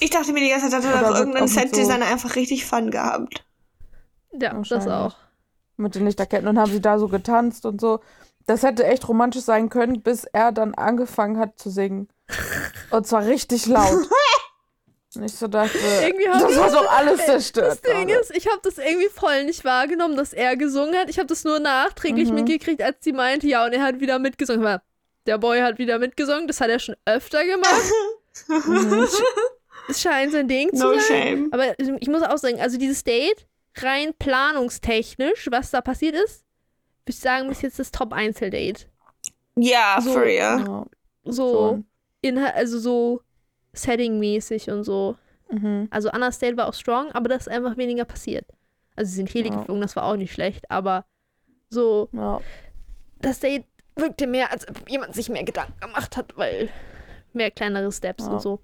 Ich 0.00 0.10
dachte 0.10 0.32
mir 0.32 0.40
die 0.40 0.50
ganze 0.50 0.68
Zeit, 0.68 0.84
hat 0.84 0.94
auch 1.04 1.08
wird 1.08 1.18
irgendein 1.18 1.42
auch 1.44 1.46
mit 1.46 1.54
so- 1.54 1.60
Set-Designer 1.60 2.06
einfach 2.06 2.36
richtig 2.36 2.64
Fun 2.66 2.90
gehabt. 2.90 3.44
ja, 4.32 4.52
das 4.68 4.86
auch. 4.88 5.16
Mit 5.76 5.94
den 5.94 6.04
Lichterketten 6.06 6.46
und 6.48 6.58
haben 6.58 6.70
sie 6.70 6.80
da 6.80 6.98
so 6.98 7.08
getanzt 7.08 7.66
und 7.66 7.80
so. 7.80 8.00
Das 8.46 8.62
hätte 8.62 8.84
echt 8.84 9.08
romantisch 9.08 9.42
sein 9.44 9.68
können, 9.70 10.02
bis 10.02 10.24
er 10.24 10.52
dann 10.52 10.74
angefangen 10.74 11.38
hat 11.38 11.58
zu 11.58 11.70
singen. 11.70 12.08
Und 12.90 13.06
zwar 13.06 13.24
richtig 13.26 13.66
laut. 13.66 14.06
Und 15.16 15.22
ich 15.22 15.32
so 15.36 15.46
dachte, 15.46 15.78
Irgendwie 16.02 16.24
das 16.24 16.56
war 16.56 16.70
doch 16.72 16.90
alles 16.90 17.18
Das 17.18 17.26
zerstört. 17.26 17.86
Ding 17.86 18.08
gerade. 18.08 18.20
ist, 18.20 18.36
ich 18.36 18.48
habe 18.48 18.58
das 18.64 18.78
irgendwie 18.78 19.08
voll 19.08 19.44
nicht 19.44 19.64
wahrgenommen, 19.64 20.16
dass 20.16 20.32
er 20.32 20.56
gesungen 20.56 20.96
hat. 20.96 21.08
Ich 21.08 21.18
habe 21.20 21.28
das 21.28 21.44
nur 21.44 21.60
nachträglich 21.60 22.30
Mhm. 22.30 22.34
mitgekriegt, 22.34 22.82
als 22.82 22.96
sie 23.02 23.12
meinte, 23.12 23.46
ja, 23.46 23.64
und 23.64 23.72
er 23.72 23.82
hat 23.84 24.00
wieder 24.00 24.18
mitgesungen. 24.18 24.66
Aber 24.66 24.82
der 25.26 25.38
Boy 25.38 25.60
hat 25.60 25.78
wieder 25.78 26.00
mitgesungen, 26.00 26.48
das 26.48 26.60
hat 26.60 26.68
er 26.68 26.80
schon 26.80 26.96
öfter 27.04 27.44
gemacht. 27.44 27.70
Mhm. 28.48 29.06
Es 29.86 30.00
scheint 30.00 30.32
sein 30.32 30.48
Ding 30.48 30.70
zu 30.74 30.82
No 30.82 30.98
sein. 30.98 31.00
shame. 31.00 31.48
Aber 31.52 31.78
ich 31.78 32.08
muss 32.08 32.22
auch 32.22 32.38
sagen, 32.38 32.58
also 32.58 32.78
dieses 32.78 33.04
Date, 33.04 33.46
rein 33.76 34.14
planungstechnisch, 34.18 35.48
was 35.50 35.70
da 35.72 35.82
passiert 35.82 36.14
ist, 36.14 36.42
würde 37.04 37.10
ich 37.10 37.18
sagen, 37.18 37.48
bis 37.48 37.60
jetzt 37.60 37.78
das 37.78 37.90
Top-Einzeldate. 37.90 38.86
Ja, 39.56 39.98
So. 40.00 40.12
for 40.12 40.22
real. 40.22 40.86
So, 41.24 41.52
schon. 41.52 41.86
Inhalt, 42.22 42.54
also 42.54 42.78
so 42.78 43.20
Setting-mäßig 43.74 44.70
und 44.70 44.84
so. 44.84 45.16
Mhm. 45.50 45.88
Also 45.90 46.08
Anna's 46.10 46.38
Date 46.38 46.56
war 46.56 46.68
auch 46.68 46.74
strong, 46.74 47.12
aber 47.12 47.28
da 47.28 47.34
ist 47.36 47.48
einfach 47.50 47.76
weniger 47.76 48.06
passiert. 48.06 48.46
Also 48.96 49.10
sie 49.10 49.16
sind 49.16 49.34
Heli 49.34 49.50
Ja. 49.50 49.56
geflogen, 49.56 49.82
das 49.82 49.96
war 49.96 50.04
auch 50.04 50.16
nicht 50.16 50.32
schlecht, 50.32 50.70
aber 50.70 51.04
so, 51.68 52.08
Ja. 52.12 52.40
das 53.20 53.40
Date 53.40 53.66
wirkte 53.96 54.26
mehr, 54.26 54.50
als 54.50 54.66
ob 54.66 54.88
jemand 54.88 55.14
sich 55.14 55.28
mehr 55.28 55.44
Gedanken 55.44 55.78
gemacht 55.80 56.16
hat, 56.16 56.36
weil 56.38 56.70
mehr 57.34 57.50
kleinere 57.50 57.90
Steps 57.92 58.24
Ja. 58.24 58.30
und 58.32 58.40
so. 58.42 58.60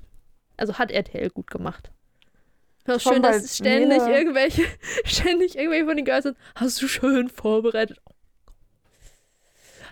Also 0.57 0.79
hat 0.79 0.91
RTL 0.91 1.31
gut 1.31 1.51
gemacht. 1.51 1.91
Auch 2.89 2.99
Schon 2.99 3.15
schön, 3.15 3.23
dass 3.23 3.37
es 3.45 3.57
ständig 3.59 4.01
Nele- 4.01 4.17
irgendwelche, 4.19 4.65
ständig 5.05 5.57
irgendwelche 5.57 5.85
von 5.87 5.97
den 5.97 6.05
Girls 6.05 6.25
sind. 6.25 6.37
Hast 6.55 6.81
du 6.83 6.89
schön 6.89 7.29
vorbereitet? 7.29 7.99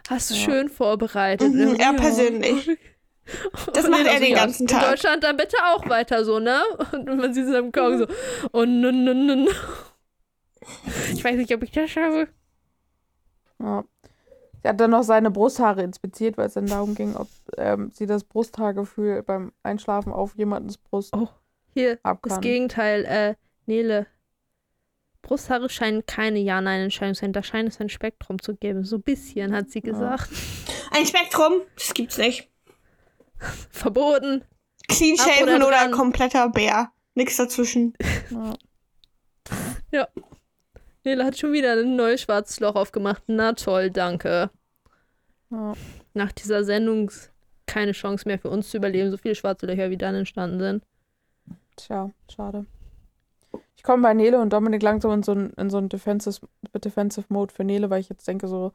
Hast 0.09 0.31
du 0.31 0.35
Ja. 0.35 0.41
schön 0.41 0.68
vorbereitet? 0.68 1.53
Mhm, 1.53 1.74
er 1.74 1.79
ja. 1.79 1.93
persönlich. 1.93 2.68
Das 3.74 3.85
Und 3.85 3.91
macht 3.91 4.07
er 4.07 4.20
den 4.20 4.31
ja, 4.31 4.39
ganzen 4.39 4.62
In 4.62 4.68
Tag. 4.68 4.89
Deutschland 4.89 5.22
dann 5.22 5.37
bitte 5.37 5.59
auch 5.66 5.87
weiter 5.91 6.24
so, 6.24 6.39
ne? 6.39 6.62
Und 6.93 7.14
man 7.18 7.35
sieht 7.35 7.45
es 7.45 7.55
am 7.55 7.72
Kong 7.72 7.99
so, 7.99 8.07
oh, 8.55 8.64
no, 8.64 8.91
no, 8.91 9.12
no, 9.12 9.35
no. 9.35 9.51
Ich 11.12 11.22
weiß 11.22 11.37
nicht, 11.37 11.53
ob 11.55 11.62
ich 11.62 11.70
das 11.70 11.91
schaffe. 11.91 12.29
Ja. 13.59 13.85
Sie 14.62 14.68
hat 14.68 14.80
dann 14.80 14.90
noch 14.90 15.02
seine 15.02 15.30
Brusthaare 15.30 15.82
inspiziert, 15.82 16.36
weil 16.36 16.46
es 16.46 16.54
dann 16.54 16.66
darum 16.66 16.94
ging, 16.94 17.14
ob 17.14 17.28
ähm, 17.56 17.90
sie 17.92 18.06
das 18.06 18.24
Brusthaargefühl 18.24 19.22
beim 19.22 19.52
Einschlafen 19.62 20.12
auf 20.12 20.36
jemandens 20.36 20.78
Brust 20.78 21.14
Oh, 21.14 21.28
Hier, 21.74 21.98
ab 22.02 22.20
das. 22.22 22.40
Gegenteil, 22.40 23.04
äh, 23.04 23.34
Nele. 23.66 24.06
Brusthaare 25.22 25.68
scheinen 25.68 26.06
keine 26.06 26.38
Ja-Nein-Entscheidung 26.38 27.14
zu 27.14 27.20
sein. 27.20 27.32
Da 27.32 27.42
scheint 27.42 27.68
es 27.68 27.80
ein 27.80 27.88
Spektrum 27.88 28.40
zu 28.40 28.56
geben. 28.56 28.84
So 28.84 28.96
ein 28.96 29.02
bisschen, 29.02 29.54
hat 29.54 29.70
sie 29.70 29.80
gesagt. 29.80 30.30
Ein 30.90 31.06
Spektrum, 31.06 31.61
das 31.76 31.94
gibt's 31.94 32.18
nicht. 32.18 32.48
Verboten. 33.70 34.44
Clean 34.88 35.16
shaven 35.16 35.62
oder 35.62 35.68
oder, 35.68 35.90
kompletter 35.90 36.48
Bär. 36.48 36.90
Nix 37.14 37.36
dazwischen. 37.36 37.94
Ja. 39.90 40.09
Nele 41.09 41.24
hat 41.24 41.38
schon 41.38 41.52
wieder 41.52 41.72
ein 41.72 41.96
neues 41.96 42.20
schwarzes 42.20 42.61
Loch 42.61 42.74
aufgemacht. 42.74 43.22
Na 43.26 43.54
toll, 43.54 43.90
danke. 43.90 44.50
Ja. 45.50 45.72
Nach 46.12 46.32
dieser 46.32 46.64
Sendung 46.64 47.11
keine 47.66 47.92
Chance 47.92 48.28
mehr 48.28 48.38
für 48.38 48.50
uns 48.50 48.68
zu 48.70 48.76
überleben. 48.76 49.11
So 49.11 49.16
viele 49.16 49.34
schwarze 49.34 49.66
Löcher, 49.66 49.90
wie 49.90 49.96
dann 49.96 50.14
entstanden 50.14 50.61
sind. 50.61 50.84
Tja, 51.76 52.11
schade. 52.30 52.66
Ich 53.76 53.82
komme 53.82 54.02
bei 54.02 54.12
Nele 54.12 54.38
und 54.38 54.52
Dominik 54.52 54.82
langsam 54.82 55.12
in 55.12 55.22
so 55.22 55.32
einen 55.32 55.50
in 55.50 55.70
so 55.70 55.78
einen 55.78 55.88
Defensive, 55.88 56.46
Defensive 56.74 57.26
Mode 57.30 57.54
für 57.54 57.64
Nele, 57.64 57.88
weil 57.88 58.00
ich 58.00 58.09
jetzt 58.09 58.28
denke, 58.28 58.48
so, 58.48 58.72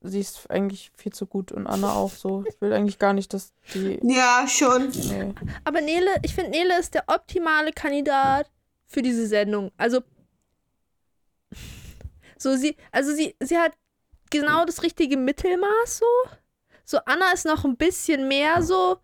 sie 0.00 0.20
ist 0.20 0.50
eigentlich 0.50 0.90
viel 0.96 1.12
zu 1.12 1.26
gut 1.26 1.52
und 1.52 1.66
Anna 1.66 1.92
auch 1.92 2.10
so. 2.10 2.44
Ich 2.48 2.60
will 2.60 2.72
eigentlich 2.72 2.98
gar 2.98 3.12
nicht, 3.12 3.32
dass 3.32 3.52
die. 3.74 4.00
Ja, 4.02 4.46
schon. 4.48 4.88
Nee. 4.88 5.34
Aber 5.64 5.80
Nele, 5.82 6.10
ich 6.22 6.34
finde, 6.34 6.50
Nele 6.50 6.80
ist 6.80 6.94
der 6.94 7.04
optimale 7.06 7.72
Kandidat 7.72 8.50
für 8.86 9.02
diese 9.02 9.26
Sendung. 9.26 9.70
Also, 9.76 10.00
so 12.36 12.56
sie, 12.56 12.76
also 12.92 13.12
sie, 13.14 13.36
sie 13.40 13.58
hat 13.58 13.72
genau 14.30 14.64
das 14.64 14.82
richtige 14.82 15.16
Mittelmaß 15.16 15.98
so. 15.98 16.06
So 16.84 16.98
Anna 17.04 17.32
ist 17.32 17.44
noch 17.44 17.64
ein 17.64 17.76
bisschen 17.76 18.28
mehr 18.28 18.62
so, 18.62 18.98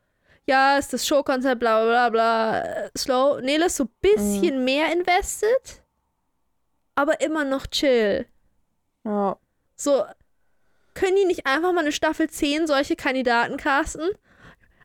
ja, 0.46 0.78
ist 0.78 0.92
das 0.92 1.06
Showkonzept, 1.06 1.60
bla 1.60 1.82
bla 1.84 2.08
bla 2.08 2.10
bla, 2.10 2.60
äh, 2.60 2.90
slow. 2.96 3.40
Nele 3.40 3.66
ist 3.66 3.76
so 3.76 3.84
ein 3.84 3.90
bisschen 4.00 4.64
mehr 4.64 4.92
invested, 4.92 5.82
aber 6.94 7.20
immer 7.20 7.44
noch 7.44 7.66
chill. 7.66 8.26
Ja. 9.04 9.36
So, 9.76 10.04
können 10.94 11.16
die 11.16 11.24
nicht 11.24 11.46
einfach 11.46 11.72
mal 11.72 11.80
eine 11.80 11.92
Staffel 11.92 12.30
10 12.30 12.66
solche 12.66 12.96
Kandidaten 12.96 13.56
casten? 13.56 14.08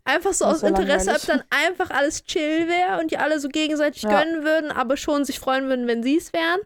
Einfach 0.03 0.33
so 0.33 0.45
aus 0.45 0.63
Interesse, 0.63 1.11
ob 1.11 1.17
langweilig. 1.17 1.25
dann 1.27 1.43
einfach 1.51 1.89
alles 1.91 2.23
chill 2.23 2.67
wäre 2.67 2.99
und 2.99 3.11
die 3.11 3.17
alle 3.17 3.39
so 3.39 3.47
gegenseitig 3.47 4.01
Ja. 4.03 4.09
gönnen 4.23 4.43
würden, 4.43 4.71
aber 4.71 4.97
schon 4.97 5.23
sich 5.23 5.39
freuen 5.39 5.69
würden, 5.69 5.87
wenn 5.87 6.01
sie 6.01 6.17
es 6.17 6.33
wären. 6.33 6.59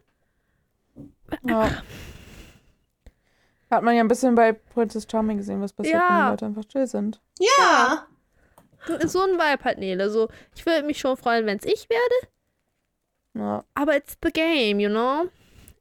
Ja. 1.46 1.70
Hat 3.70 3.82
man 3.82 3.94
ja 3.96 4.02
ein 4.02 4.08
bisschen 4.08 4.34
bei 4.34 4.52
Princess 4.52 5.06
Charming 5.10 5.38
gesehen, 5.38 5.60
was 5.60 5.72
passiert, 5.72 5.96
wenn 5.96 6.00
Ja. 6.02 6.24
die 6.26 6.30
Leute 6.32 6.46
einfach 6.46 6.64
chill 6.66 6.86
sind. 6.86 7.20
Ja. 7.38 8.06
So 9.06 9.20
ein 9.22 9.30
Vibe 9.38 9.64
hat 9.64 9.78
Nele. 9.78 10.10
So, 10.10 10.28
ich 10.54 10.64
würde 10.66 10.84
mich 10.86 10.98
schon 10.98 11.16
freuen, 11.16 11.46
wenn 11.46 11.58
es 11.58 11.64
ich 11.64 11.88
werde, 11.88 12.28
Ja. 13.34 13.64
aber 13.74 13.96
it's 13.96 14.16
the 14.22 14.30
game, 14.30 14.78
you 14.78 14.90
know? 14.90 15.24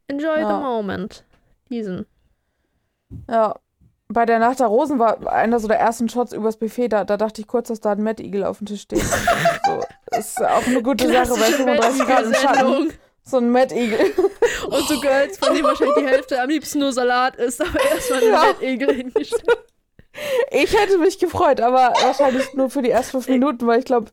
Enjoy 0.08 0.40
Ja. 0.40 0.48
the 0.58 0.64
moment. 0.64 1.26
Diesen. 1.70 2.06
Ja. 3.30 3.56
Bei 4.10 4.26
der 4.26 4.38
Nacht 4.40 4.60
der 4.60 4.68
Rosen 4.68 5.00
war 5.00 5.26
einer 5.32 5.60
so 5.60 5.68
der 5.68 5.80
ersten 5.80 6.08
Shots 6.08 6.34
übers 6.34 6.58
Buffet, 6.58 6.90
da, 6.90 7.04
da 7.04 7.18
dachte 7.18 7.42
ich 7.42 7.48
kurz, 7.48 7.70
dass 7.70 7.80
da 7.80 7.94
ein 7.94 8.04
Mad 8.04 8.22
Eagle 8.24 8.44
auf 8.46 8.60
dem 8.60 8.68
Tisch 8.68 8.82
steht. 8.82 9.00
so, 9.66 9.84
ist 10.18 10.42
auch 10.42 10.66
eine 10.68 10.82
gute 10.84 11.08
Sache 11.12 11.30
bei 11.30 11.36
Klassische 11.36 11.54
35 11.58 12.06
Grad 12.06 12.24
im 12.26 12.34
Schatten. 12.34 12.94
So 13.26 13.38
ein 13.38 13.50
Mad 13.52 13.74
Eagle. 13.74 14.12
Und 14.68 14.88
so 14.88 15.00
Girls, 15.00 15.38
von 15.38 15.54
denen 15.54 15.66
wahrscheinlich 15.66 15.96
die 15.98 16.06
Hälfte 16.08 16.42
am 16.42 16.50
liebsten 16.50 16.80
nur 16.80 16.92
Salat 16.92 17.36
isst, 17.38 17.62
aber 17.62 17.80
erstmal 17.92 18.20
eine 18.22 18.30
Ja. 18.32 18.42
Weltegel 18.48 18.94
hingestellt. 18.96 19.66
Ich 20.52 20.78
hätte 20.78 20.98
mich 21.00 21.18
gefreut, 21.20 21.60
aber 21.62 21.94
wahrscheinlich 22.02 22.54
nur 22.54 22.70
für 22.70 22.82
die 22.82 22.92
ersten 22.92 23.12
fünf 23.12 23.28
Minuten, 23.30 23.66
weil 23.66 23.80
ich 23.80 23.86
glaube, 23.86 24.12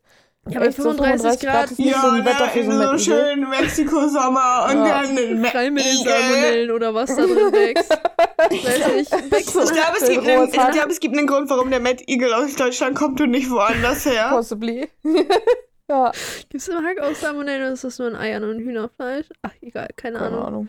Ja, 0.49 0.61
bei 0.61 0.73
35 0.73 1.41
Grad 1.41 1.71
ist 1.73 1.79
nicht 1.79 1.95
so 1.95 2.07
ein 2.09 2.25
Wetter 2.25 2.49
für 2.49 2.65
so 2.65 2.71
ein 2.71 2.99
so 2.99 3.05
schönen 3.05 3.51
Mexiko-Sommer 3.51 4.69
und 4.71 4.87
Ja. 4.87 5.03
dann 5.03 5.19
ein 5.19 5.45
Rein 5.45 5.75
mit 5.75 5.85
den. 5.85 5.97
Salmonellen 6.05 6.71
oder 6.71 6.95
was 6.95 7.15
da 7.15 7.23
drin 7.27 7.53
wächst. 7.53 7.91
Weiß 8.39 8.95
nicht. 8.95 9.11
So. 9.51 9.61
Ich 9.65 9.71
glaube, 9.73 9.97
es, 10.01 10.09
gibt 10.09 10.27
einen- 10.27 10.45
ich 10.49 10.53
glaub, 10.53 10.87
es 10.89 11.01
gibt 11.01 11.19
einen 11.19 11.27
Grund, 11.27 11.51
warum 11.51 11.69
der 11.71 11.81
Mad 11.81 12.03
Eagle 12.07 12.33
aus 12.33 12.55
Deutschland 12.57 12.97
kommt 12.97 13.21
und 13.21 13.31
nicht 13.33 13.51
woanders 13.51 14.07
her. 14.07 14.29
Possibly. 14.31 14.89
ja, 15.91 16.12
Gibt 16.49 16.55
es 16.62 16.68
im 16.68 16.84
Hack 16.84 17.01
auch 17.01 17.14
Salmonellen 17.14 17.62
oder 17.64 17.72
ist 17.72 17.84
das 17.84 17.99
nur 17.99 18.09
ein 18.09 18.16
Eiern 18.16 18.45
und 18.45 18.61
Hühnerfleisch? 18.61 19.26
Ach, 19.43 19.53
egal, 19.61 19.88
keine 19.97 20.18
keine 20.18 20.38
Ahnung. 20.38 20.47
Ahnung. 20.47 20.68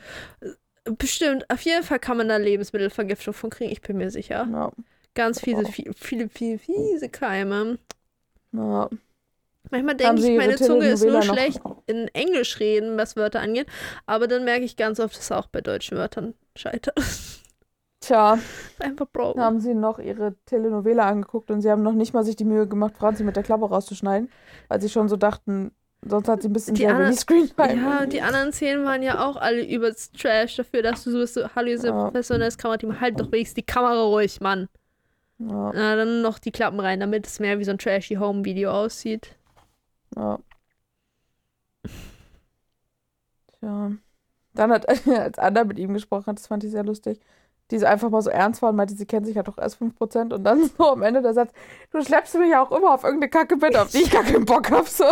Bestimmt, 0.97 1.47
auf 1.49 1.61
jeden 1.61 1.84
Fall 1.84 1.99
kann 1.99 2.17
man 2.17 2.28
da 2.28 2.38
Lebensmittelvergiftung 2.38 3.34
von 3.34 3.49
kriegen, 3.51 3.72
ich 3.72 3.82
bin 3.82 3.97
mir 3.97 4.09
sicher. 4.09 4.47
Ja. 4.51 4.72
Ganz 5.13 5.39
fiese, 5.39 5.63
Wow. 5.63 5.72
viele, 5.74 5.93
viele, 5.93 6.30
viele, 6.30 6.57
fiese 6.57 7.09
Keime. 7.09 7.78
Ja. 8.51 8.89
Manchmal 9.69 9.95
denke 9.95 10.22
ich, 10.28 10.38
meine 10.38 10.55
Zunge 10.55 10.89
ist 10.89 11.03
nur 11.05 11.22
schlecht 11.22 11.61
in 11.86 12.07
Englisch 12.09 12.59
reden, 12.59 12.97
was 12.97 13.15
Wörter 13.15 13.41
angeht. 13.41 13.67
Aber 14.07 14.28
dann 14.28 14.43
merke 14.43 14.65
ich 14.65 14.76
ganz 14.76 14.99
oft, 14.99 15.15
dass 15.15 15.24
es 15.26 15.32
auch 15.32 15.47
bei 15.47 15.61
deutschen 15.61 15.97
Wörtern 15.97 16.34
scheitert. 16.55 16.97
Tja, 18.02 18.39
Einfach 18.80 19.06
Bro. 19.14 19.36
haben 19.38 19.60
sie 19.60 19.76
noch 19.76 19.99
ihre 19.99 20.36
Telenovela 20.45 21.08
angeguckt 21.08 21.52
und 21.52 21.62
sie 21.62 21.70
haben 21.70 21.84
noch 21.84 21.93
nicht 21.93 22.14
mal 22.14 22.24
sich 22.24 22.36
die 22.36 22.45
Mühe 22.45 22.68
gemacht, 22.68 22.97
Franzi 22.97 23.24
mit 23.24 23.36
der 23.36 23.43
Klappe 23.43 23.66
rauszuschneiden, 23.70 24.30
weil 24.70 24.82
sie 24.82 24.89
schon 24.89 25.08
so 25.08 25.18
dachten, 25.18 25.72
sonst 26.04 26.28
hat 26.28 26.41
sie 26.41 26.49
ein 26.49 26.54
bisschen 26.54 26.74
Die 26.74 26.82
sehr 26.82 26.89
anderen- 26.89 27.10
wenig 27.10 27.20
Screentime. 27.20 27.76
Ja, 27.80 28.02
und 28.02 28.12
die 28.12 28.24
anderen 28.24 28.52
Szenen 28.52 28.84
waren 28.86 29.04
ja 29.04 29.24
auch 29.24 29.36
alle 29.38 29.64
übelst 29.64 30.20
trash 30.20 30.56
dafür, 30.56 30.82
dass 30.82 31.04
du 31.04 31.12
so 31.12 31.20
bist, 31.20 31.36
so, 31.36 31.47
hallo, 31.56 31.70
ihr 31.70 31.78
seid 31.80 31.91
Ja. 31.93 32.04
professionelles 32.06 32.58
Kamerateam, 32.58 32.99
halt 32.99 33.20
doch 33.20 33.32
wenigstens 33.32 33.54
die 33.56 33.66
Kamera 33.72 34.02
ruhig, 34.04 34.41
Mann. 34.41 34.68
Ja, 35.38 35.72
Na, 35.74 35.95
dann 35.95 36.24
noch 36.24 36.39
die 36.39 36.52
Klappen 36.52 36.80
rein, 36.80 36.99
damit 37.02 37.28
es 37.28 37.39
mehr 37.39 37.60
wie 37.60 37.64
so 37.66 37.72
ein 37.72 37.78
trashy 37.78 38.16
Home-Video 38.16 38.72
aussieht. 38.72 39.36
ja. 40.16 40.39
Tja. 43.60 43.91
Dann 44.54 44.72
hat, 44.72 44.88
als 45.08 45.38
Anna 45.38 45.64
mit 45.64 45.78
ihm 45.80 45.93
gesprochen 45.93 46.26
hat, 46.28 46.39
das 46.39 46.47
fand 46.47 46.64
ich 46.64 46.72
sehr 46.72 46.84
lustig, 46.84 47.20
die 47.72 47.80
so 47.80 47.86
einfach 47.86 48.09
mal 48.09 48.22
so 48.22 48.30
ernst 48.30 48.61
war 48.61 48.69
und 48.69 48.76
meinte, 48.76 48.93
sie 48.95 49.05
kennt 49.05 49.26
sich 49.26 49.36
ja 49.36 49.43
doch 49.43 49.57
erst 49.57 49.82
5% 49.82 50.34
und 50.34 50.43
dann 50.43 50.69
so 50.78 50.91
am 50.91 51.01
Ende 51.01 51.22
der 51.22 51.34
Satz, 51.34 51.51
du 51.91 52.03
schleppst 52.03 52.36
mich 52.36 52.49
ja 52.51 52.63
auch 52.63 52.72
immer 52.72 52.93
auf 52.93 53.03
irgendeine 53.03 53.30
Kacke 53.30 53.55
mit, 53.55 53.76
auf 53.76 53.91
die 53.91 54.03
ich 54.03 54.11
gar 54.11 54.24
keinen 54.24 54.45
Bock 54.45 54.69
hab, 54.69 54.88
so. 54.88 55.05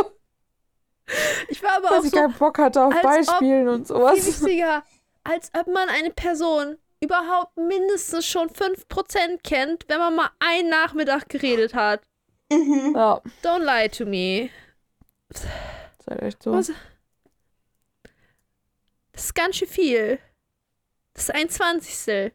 Ich 1.47 1.64
war 1.64 1.78
aber 1.78 1.89
Weil 1.89 1.97
auch 1.99 2.03
sie 2.03 2.10
so 2.10 2.18
keinen 2.18 2.34
Bock 2.34 2.60
hatte 2.60 2.84
auf 2.84 2.93
Beispielen 3.01 3.68
und 3.68 3.88
viel 3.88 3.95
sowas. 3.95 4.26
wichtiger, 4.26 4.84
als 5.24 5.51
ob 5.57 5.68
man 5.68 5.89
eine 5.89 6.12
Person 6.12 6.78
überhaupt 7.01 7.55
mindestens 7.57 8.26
schon 8.28 8.49
5% 8.49 9.39
kennt, 9.43 9.86
wenn 9.88 9.99
man 9.99 10.16
mal 10.16 10.30
einen 10.39 10.70
Nachmittag 10.70 11.30
geredet 11.30 11.74
hat. 11.74 12.01
Mhm. 12.51 12.93
Ja, 12.95 13.22
Don't 13.43 13.64
lie 13.64 13.89
to 13.89 14.05
me. 14.05 14.49
halt 16.10 16.22
echt 16.22 16.43
so. 16.43 16.53
Was? 16.53 16.72
Das 19.14 19.26
ist 19.26 19.36
ganz 19.36 19.55
schön 19.57 19.68
viel. 19.68 20.20
Das 21.14 21.24
ist 21.26 21.36
ein 21.36 21.49
Zwanzigstel. 21.49 22.32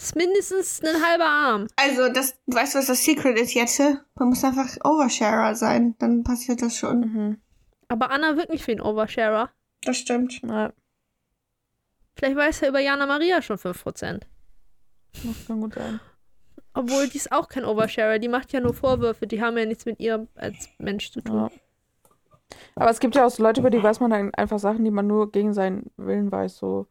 Das 0.00 0.06
ist 0.06 0.16
mindestens 0.16 0.82
ein 0.82 1.06
halber 1.06 1.26
Arm. 1.26 1.66
Also, 1.76 2.08
das, 2.10 2.34
weißt 2.46 2.72
du, 2.72 2.78
was 2.78 2.86
das 2.86 3.04
Secret 3.04 3.38
ist, 3.38 3.52
Jette? 3.52 4.02
Man 4.14 4.30
muss 4.30 4.42
einfach 4.42 4.66
Oversharer 4.82 5.54
sein, 5.54 5.94
dann 5.98 6.24
passiert 6.24 6.62
das 6.62 6.74
schon. 6.78 7.00
Mhm. 7.00 7.40
Aber 7.88 8.10
Anna 8.10 8.34
wirkt 8.38 8.48
nicht 8.48 8.66
wie 8.66 8.72
ein 8.72 8.80
Oversharer. 8.80 9.50
Das 9.82 9.98
stimmt. 9.98 10.40
Ja, 10.40 10.72
Vielleicht 12.16 12.34
weiß 12.34 12.62
er 12.62 12.70
über 12.70 12.80
Jana 12.80 13.04
Maria 13.04 13.42
schon 13.42 13.58
5%. 13.58 14.22
das 15.12 15.46
kann 15.46 15.60
gut 15.60 15.74
sein. 15.74 16.00
Obwohl, 16.72 17.06
die 17.08 17.18
ist 17.18 17.30
auch 17.30 17.48
kein 17.48 17.66
Oversharer. 17.66 18.18
Die 18.18 18.28
macht 18.28 18.54
ja 18.54 18.60
nur 18.60 18.72
Vorwürfe. 18.72 19.26
Die 19.26 19.42
haben 19.42 19.58
ja 19.58 19.66
nichts 19.66 19.84
mit 19.84 20.00
ihr 20.00 20.26
als 20.34 20.70
Mensch 20.78 21.12
zu 21.12 21.20
tun. 21.20 21.36
Ja. 21.36 21.50
Aber 22.74 22.88
es 22.88 23.00
gibt 23.00 23.16
ja 23.16 23.26
auch 23.26 23.30
so 23.30 23.42
Leute, 23.42 23.60
über 23.60 23.68
die 23.68 23.82
weiß 23.82 24.00
man 24.00 24.10
dann 24.10 24.34
einfach 24.34 24.58
Sachen, 24.58 24.82
die 24.82 24.90
man 24.90 25.06
nur 25.06 25.30
gegen 25.30 25.52
seinen 25.52 25.90
Willen 25.98 26.32
weiß. 26.32 26.56
So 26.56 26.86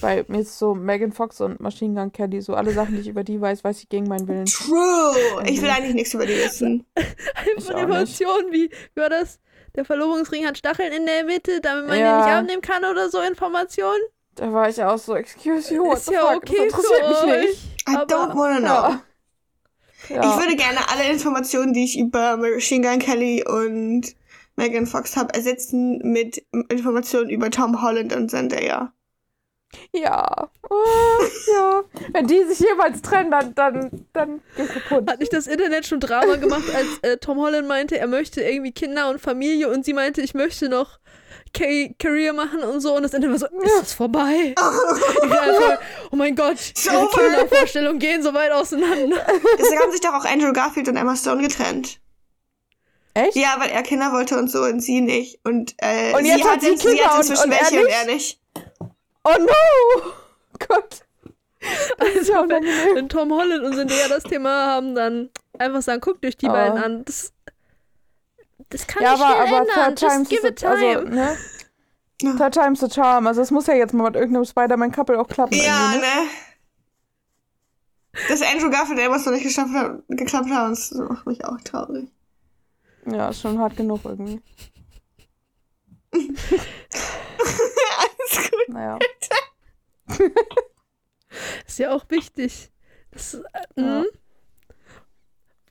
bei 0.00 0.24
mir 0.28 0.40
ist 0.40 0.58
so 0.58 0.74
Megan 0.74 1.12
Fox 1.12 1.40
und 1.40 1.60
Machine 1.60 1.94
Gun 2.00 2.12
Kelly, 2.12 2.40
so 2.42 2.54
alle 2.54 2.72
Sachen, 2.72 2.94
die 2.94 3.00
ich 3.02 3.08
über 3.08 3.24
die 3.24 3.40
weiß, 3.40 3.64
weiß 3.64 3.80
ich 3.82 3.88
gegen 3.88 4.06
meinen 4.08 4.26
Willen. 4.28 4.46
True. 4.46 5.14
Ich 5.46 5.60
will 5.62 5.70
eigentlich 5.70 5.94
nichts 5.94 6.14
über 6.14 6.26
die 6.26 6.36
wissen. 6.36 6.86
Auch 6.96 7.70
Emotionen 7.78 8.52
wie, 8.52 8.70
wie 8.94 9.00
war 9.00 9.08
das? 9.10 9.38
Der 9.76 9.84
Verlobungsring 9.84 10.46
hat 10.46 10.56
Stacheln 10.58 10.92
in 10.92 11.04
der 11.06 11.24
Mitte, 11.24 11.60
damit 11.60 11.88
man 11.88 11.98
Ja. 11.98 12.18
den 12.18 12.24
nicht 12.26 12.34
abnehmen 12.34 12.62
kann 12.62 12.84
oder 12.84 13.08
so 13.10 13.20
Informationen. 13.20 14.00
Da 14.36 14.52
war 14.52 14.68
ich 14.68 14.82
auch 14.82 14.98
so, 14.98 15.14
excuse 15.14 15.74
you, 15.74 15.84
what 15.84 15.98
Ist 15.98 16.06
the 16.06 16.14
ja 16.14 16.20
fuck, 16.20 16.36
okay 16.36 16.68
das 16.70 16.74
für 16.74 16.94
interessiert 16.94 17.08
mich 17.08 17.34
euch. 17.34 17.44
nicht. 17.46 17.88
I 17.88 17.96
Aber- 17.96 18.04
don't 18.14 18.36
wanna 18.36 18.58
know. 18.58 18.96
Ja. 20.10 20.20
Ich 20.20 20.38
würde 20.40 20.56
gerne 20.56 20.78
alle 20.90 21.10
Informationen, 21.10 21.72
die 21.72 21.84
ich 21.84 21.98
über 21.98 22.36
Machine 22.36 22.86
Gun 22.86 22.98
Kelly 22.98 23.42
und 23.46 24.02
Megan 24.56 24.86
Fox 24.86 25.16
habe, 25.16 25.32
ersetzen 25.34 25.98
mit 26.04 26.44
Informationen 26.68 27.30
über 27.30 27.50
Tom 27.50 27.80
Holland 27.82 28.14
und 28.14 28.30
Zendaya. 28.30 28.92
Ja. 29.92 30.48
Oh, 30.70 30.74
ja. 31.52 31.82
Wenn 32.12 32.26
die 32.26 32.42
sich 32.44 32.60
jemals 32.60 33.02
trennen, 33.02 33.30
dann, 33.30 33.54
dann, 33.54 34.06
dann 34.12 34.40
geht 34.56 34.68
kaputt. 34.72 35.10
Hat 35.10 35.20
nicht 35.20 35.32
das 35.32 35.46
Internet 35.46 35.86
schon 35.86 36.00
Drama 36.00 36.36
gemacht, 36.36 36.64
als 36.74 36.86
äh, 37.02 37.16
Tom 37.18 37.38
Holland 37.38 37.68
meinte, 37.68 37.98
er 37.98 38.06
möchte 38.06 38.42
irgendwie 38.42 38.72
Kinder 38.72 39.08
und 39.10 39.20
Familie 39.20 39.68
und 39.70 39.84
sie 39.84 39.92
meinte, 39.92 40.20
ich 40.20 40.34
möchte 40.34 40.68
noch 40.68 40.98
Ca- 41.56 41.94
Career 42.00 42.32
machen 42.32 42.60
und 42.64 42.80
so 42.80 42.96
und 42.96 43.02
das 43.04 43.14
Internet 43.14 43.40
war 43.40 43.48
so, 43.50 43.60
ist 43.64 43.82
es 43.82 43.92
vorbei? 43.92 44.54
Ich 44.56 45.30
war 45.30 45.40
einfach, 45.42 45.78
oh 46.10 46.16
mein 46.16 46.34
Gott, 46.34 46.56
ihre 46.84 46.98
over. 46.98 47.08
Kindervorstellungen 47.22 47.98
gehen 48.00 48.22
so 48.22 48.34
weit 48.34 48.50
auseinander. 48.50 49.24
Deswegen 49.58 49.80
haben 49.80 49.92
sich 49.92 50.00
doch 50.00 50.14
auch 50.14 50.24
Andrew 50.24 50.52
Garfield 50.52 50.88
und 50.88 50.96
Emma 50.96 51.14
Stone 51.14 51.42
getrennt. 51.42 52.00
Echt? 53.16 53.36
Ja, 53.36 53.54
weil 53.58 53.70
er 53.70 53.84
Kinder 53.84 54.10
wollte 54.12 54.36
und 54.36 54.50
so 54.50 54.62
und 54.62 54.80
sie 54.80 55.00
nicht. 55.00 55.38
Und, 55.44 55.74
äh, 55.78 56.12
Und 56.14 56.24
sie 56.24 56.30
jetzt 56.30 56.42
hat 56.44 56.50
hat 56.54 56.60
sie 56.62 56.70
jetzt, 56.70 56.82
sie 56.82 56.88
Kinder 56.88 57.04
hat 57.04 57.12
und- 57.14 57.20
inzwischen 57.20 57.44
und 57.44 57.52
er 57.52 57.60
welche 57.70 57.80
und 57.80 57.88
er 57.88 58.04
nicht. 58.06 58.40
Oh 59.24 59.34
no! 59.38 60.12
Gott. 60.68 61.00
Das 61.98 62.08
ist 62.14 62.28
ja 62.28 62.36
Also, 62.40 62.48
wenn, 62.50 62.58
unangenehm. 62.62 62.94
wenn 62.96 63.08
Tom 63.08 63.32
Holland 63.32 63.64
und 63.64 63.74
Zendaya 63.74 64.08
das 64.08 64.22
Thema 64.24 64.66
haben, 64.66 64.94
dann 64.94 65.30
einfach 65.58 65.80
sagen, 65.82 66.00
guckt 66.00 66.24
euch 66.26 66.36
die 66.36 66.46
Oh. 66.46 66.52
beiden 66.52 66.78
an. 66.82 67.04
Das, 67.06 67.32
das 68.68 68.86
kann 68.86 69.02
Ja, 69.02 69.12
nicht 69.12 69.22
aber, 69.22 69.36
aber 69.36 69.58
ändern. 69.62 69.74
Third 69.74 70.00
Just 70.00 70.14
Times 70.14 70.28
give 70.28 70.46
it 70.46 70.56
time. 70.56 70.72
also, 70.98 71.00
ne? 71.08 71.36
Ja. 72.22 72.36
Third 72.36 72.54
Times 72.54 72.80
the 72.80 72.90
Charm. 72.90 73.26
Also 73.26 73.40
es 73.40 73.50
muss 73.50 73.66
ja 73.66 73.74
jetzt 73.74 73.94
mal 73.94 74.04
mit 74.04 74.14
irgendeinem 74.16 74.44
Spider-Man-Couple 74.44 75.18
auch 75.18 75.26
klappen. 75.28 75.54
Ja, 75.54 75.92
irgendwie, 75.92 76.00
ne? 76.06 76.06
ne? 76.24 76.28
Dass 78.28 78.42
Andrew 78.42 78.70
Garfield 78.70 79.00
Emma 79.00 79.18
Stone 79.18 79.36
nicht 79.36 79.44
geschafft 79.46 79.72
hat, 79.74 80.02
geklappt 80.08 80.48
haben, 80.50 80.70
das 80.70 80.90
macht 80.92 81.26
mich 81.26 81.44
auch 81.44 81.56
traurig. 81.64 82.08
Ja, 83.06 83.30
ist 83.30 83.40
schon 83.40 83.58
hart 83.58 83.76
genug 83.76 84.00
irgendwie. 84.04 84.40
Alles 88.30 88.50
gut. 88.50 88.68
Naja. 88.68 88.98
Ist 91.66 91.78
ja 91.78 91.92
auch 91.92 92.04
wichtig. 92.08 92.70
Das, 93.10 93.34
äh, 93.34 93.40
Ja. 93.76 93.82
mhm. 94.00 94.06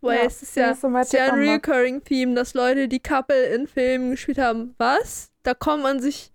Weil 0.02 0.18
Ja, 0.20 0.26
es 0.26 0.42
ist 0.42 0.56
ja, 0.58 0.72
ist 0.72 0.82
so 0.82 0.90
ist 0.98 1.14
ja 1.14 1.32
ein 1.32 1.40
recurring 1.48 2.04
Theme, 2.04 2.36
dass 2.36 2.54
Leute, 2.54 2.90
die 2.90 3.00
Couple 3.00 3.46
in 3.46 3.68
Filmen 3.68 4.12
gespielt 4.12 4.38
haben, 4.38 4.76
was? 4.78 5.32
Da 5.44 5.54
kommt 5.54 5.84
man 5.84 6.02
sich 6.02 6.34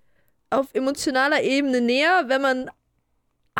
auf 0.48 0.74
emotionaler 0.74 1.42
Ebene 1.42 1.82
näher, 1.82 2.24
wenn 2.28 2.40
man 2.40 2.70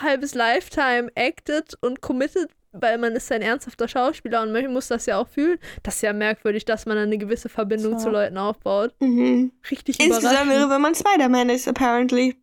halbes 0.01 0.35
Lifetime 0.35 1.11
acted 1.15 1.75
und 1.83 2.01
committed, 2.01 2.49
weil 2.73 2.99
man 2.99 3.15
ist 3.15 3.31
ein 3.33 3.43
ernsthafter 3.43 3.89
Schauspieler 3.89 4.43
und 4.43 4.53
man 4.53 4.73
muss 4.73 4.89
das 4.89 5.07
ja 5.07 5.19
auch 5.19 5.29
fühlen. 5.29 5.59
Das 5.83 5.97
ist 5.97 6.03
ja 6.03 6.13
merkwürdig, 6.13 6.65
dass 6.65 6.87
man 6.87 6.99
eine 6.99 7.19
gewisse 7.19 7.49
Verbindung 7.49 7.93
Ja. 7.93 7.99
zu 7.99 8.11
Leuten 8.11 8.39
aufbaut. 8.39 8.95
Mhm. 9.01 9.53
Richtig 9.71 9.99
Insbesondere, 10.01 10.45
überraschend. 10.45 10.71
wenn 10.71 10.81
man 10.83 10.95
Spider-Man 10.95 11.51
ist, 11.51 11.69
apparently. 11.69 12.37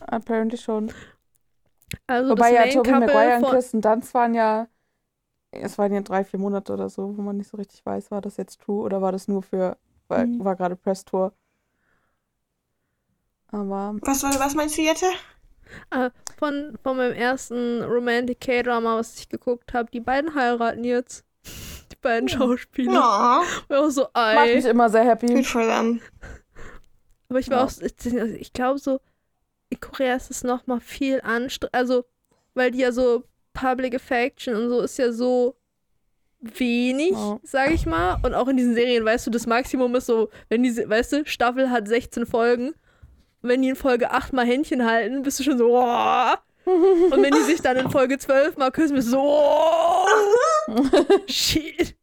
Apparently 0.00 0.58
schon. 0.58 0.92
Also 2.06 2.30
Wobei 2.30 2.52
das 2.52 2.74
ja 2.74 2.82
Tobey 2.82 2.92
Maguire 2.92 3.36
und 3.36 3.44
Kristen 3.46 3.80
Dunst 3.80 4.12
waren 4.14 4.34
ja 4.34 4.68
es 5.52 5.78
waren 5.78 5.94
ja 5.94 6.02
drei, 6.02 6.22
vier 6.24 6.38
Monate 6.38 6.72
oder 6.74 6.90
so, 6.90 7.16
wo 7.16 7.22
man 7.22 7.38
nicht 7.38 7.48
so 7.48 7.56
richtig 7.56 7.86
weiß, 7.86 8.10
war 8.10 8.20
das 8.20 8.36
jetzt 8.36 8.60
true 8.60 8.82
oder 8.82 9.00
war 9.00 9.12
das 9.12 9.26
nur 9.26 9.42
für, 9.42 9.78
weil 10.08 10.26
Mhm. 10.26 10.44
war 10.44 10.54
gerade 10.54 10.76
Press-Tour. 10.76 11.32
Aber 13.48 13.94
Was, 14.02 14.22
was 14.22 14.54
meinst 14.54 14.76
du, 14.76 14.82
Jette? 14.82 15.06
Ah, 15.90 16.10
von, 16.38 16.76
von 16.82 16.96
meinem 16.96 17.14
ersten 17.14 17.82
Romantic 17.82 18.40
K-Drama, 18.40 18.96
was 18.98 19.18
ich 19.18 19.28
geguckt 19.28 19.72
habe. 19.74 19.90
Die 19.90 20.00
beiden 20.00 20.34
heiraten 20.34 20.84
jetzt. 20.84 21.24
Die 21.92 21.96
beiden 22.02 22.28
Schauspieler. 22.28 22.92
Ja, 22.92 23.42
Ich 23.64 23.70
war 23.70 23.80
auch 23.86 23.90
so, 23.90 24.00
macht 24.02 24.10
ei. 24.14 24.54
mich 24.56 24.64
immer 24.64 24.88
sehr 24.90 25.04
happy. 25.04 25.26
good 25.26 25.46
for 25.46 25.62
them. 25.62 26.00
Aber 27.28 27.38
ich 27.38 27.48
war 27.50 27.58
Ja. 27.58 27.64
auch, 27.64 27.70
so- 27.70 27.84
ich, 27.84 27.94
ich 28.40 28.52
glaube 28.52 28.78
so, 28.78 29.00
in 29.70 29.80
Korea 29.80 30.14
ist 30.16 30.30
es 30.30 30.44
noch 30.44 30.66
mal 30.66 30.80
viel 30.80 31.20
anstrengend. 31.22 31.74
Also, 31.74 32.04
weil 32.54 32.70
die 32.70 32.78
ja 32.78 32.92
so 32.92 33.24
Public 33.52 33.94
Affection 33.94 34.54
und 34.54 34.68
so 34.68 34.80
ist 34.82 34.98
ja 34.98 35.10
so 35.12 35.56
wenig, 36.40 37.12
Ja. 37.12 37.38
sag 37.42 37.72
ich 37.72 37.86
mal. 37.86 38.18
Und 38.22 38.34
auch 38.34 38.48
in 38.48 38.56
diesen 38.56 38.74
Serien, 38.74 39.04
weißt 39.04 39.26
du, 39.26 39.30
das 39.30 39.46
Maximum 39.46 39.94
ist 39.96 40.06
so, 40.06 40.28
wenn 40.48 40.62
diese, 40.62 40.88
weißt 40.88 41.12
du, 41.12 41.26
Staffel 41.26 41.70
hat 41.70 41.88
16 41.88 42.26
Folgen. 42.26 42.74
Wenn 43.48 43.62
die 43.62 43.68
in 43.70 43.76
Folge 43.76 44.10
8 44.10 44.32
mal 44.32 44.46
Händchen 44.46 44.84
halten, 44.84 45.22
bist 45.22 45.38
du 45.38 45.44
schon 45.44 45.58
so, 45.58 45.70
oh. 45.72 46.32
Und 46.66 47.22
wenn 47.22 47.32
die 47.32 47.42
sich 47.42 47.60
dann 47.62 47.76
in 47.76 47.90
Folge 47.90 48.18
12 48.18 48.56
mal 48.56 48.70
küssen, 48.72 48.96
bist 48.96 49.08
du 49.08 49.12
so, 49.12 49.20
oh. 49.22 50.06
Shit. 51.28 51.96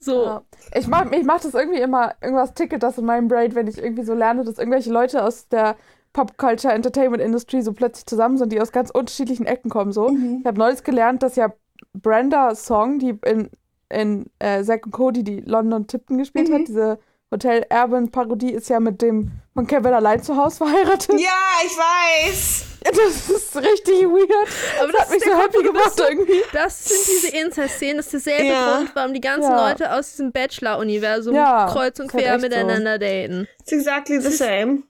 So. 0.00 0.24
Ja. 0.24 0.42
Ich 0.74 0.86
mach, 0.86 1.10
ich 1.12 1.24
mach 1.24 1.40
das 1.40 1.54
irgendwie 1.54 1.80
immer, 1.80 2.14
irgendwas 2.22 2.54
ticket 2.54 2.82
das 2.82 2.98
in 2.98 3.04
meinem 3.04 3.28
Brain, 3.28 3.54
wenn 3.54 3.66
ich 3.66 3.78
irgendwie 3.78 4.04
so 4.04 4.14
lerne, 4.14 4.44
dass 4.44 4.58
irgendwelche 4.58 4.90
Leute 4.90 5.24
aus 5.24 5.48
der 5.48 5.76
Pop-Culture 6.12 6.72
Entertainment 6.72 7.22
Industry 7.22 7.62
so 7.62 7.72
plötzlich 7.72 8.06
zusammen 8.06 8.38
sind, 8.38 8.52
die 8.52 8.60
aus 8.60 8.72
ganz 8.72 8.90
unterschiedlichen 8.90 9.46
Ecken 9.46 9.70
kommen. 9.70 9.92
So. 9.92 10.10
Ich 10.40 10.46
habe 10.46 10.58
neulich 10.58 10.82
gelernt, 10.82 11.22
dass 11.22 11.36
ja 11.36 11.52
Brenda 11.94 12.54
Song, 12.54 12.98
die 12.98 13.18
in, 13.26 13.50
in 13.90 14.26
äh, 14.38 14.62
Zack 14.62 14.86
und 14.86 14.92
Cody, 14.92 15.24
die 15.24 15.40
London 15.40 15.86
Tipton 15.86 16.18
gespielt 16.18 16.48
Mhm. 16.48 16.54
hat, 16.54 16.68
diese 16.68 16.98
Hotel 17.30 17.64
Erben 17.68 18.10
Parodie, 18.10 18.52
ist 18.52 18.70
ja 18.70 18.80
mit 18.80 19.02
dem 19.02 19.30
von 19.54 19.66
Kevin 19.66 19.92
allein 19.92 20.22
zu 20.22 20.36
Hause 20.36 20.56
verheiratet. 20.58 21.20
Ja, 21.20 21.28
ich 21.66 21.76
weiß. 21.76 22.64
Das 22.84 23.28
ist 23.28 23.56
richtig 23.56 24.04
weird. 24.06 24.48
Aber 24.80 24.92
Das 24.92 25.00
hat 25.02 25.10
mich 25.10 25.22
so 25.24 25.36
happy 25.36 25.62
gemacht 25.62 25.92
so- 25.96 26.04
irgendwie. 26.08 26.40
Das 26.52 26.84
sind 26.86 27.00
diese 27.06 27.36
Incest-Szenen, 27.36 27.96
das 27.98 28.06
ist 28.06 28.26
derselbe 28.26 28.46
Ja. 28.52 28.76
Grund, 28.76 28.90
warum 28.94 29.12
die 29.12 29.20
ganzen 29.20 29.50
Ja. 29.50 29.68
Leute 29.68 29.92
aus 29.92 30.10
diesem 30.12 30.32
Bachelor-Universum 30.32 31.34
Ja, 31.34 31.68
kreuz 31.70 31.98
und 32.00 32.12
halt 32.14 32.22
quer 32.24 32.34
echt 32.34 32.40
so. 32.42 32.48
miteinander 32.48 32.98
daten. 32.98 33.46
It's 33.60 33.72
exactly 33.72 34.20
the 34.20 34.30
same. 34.30 34.84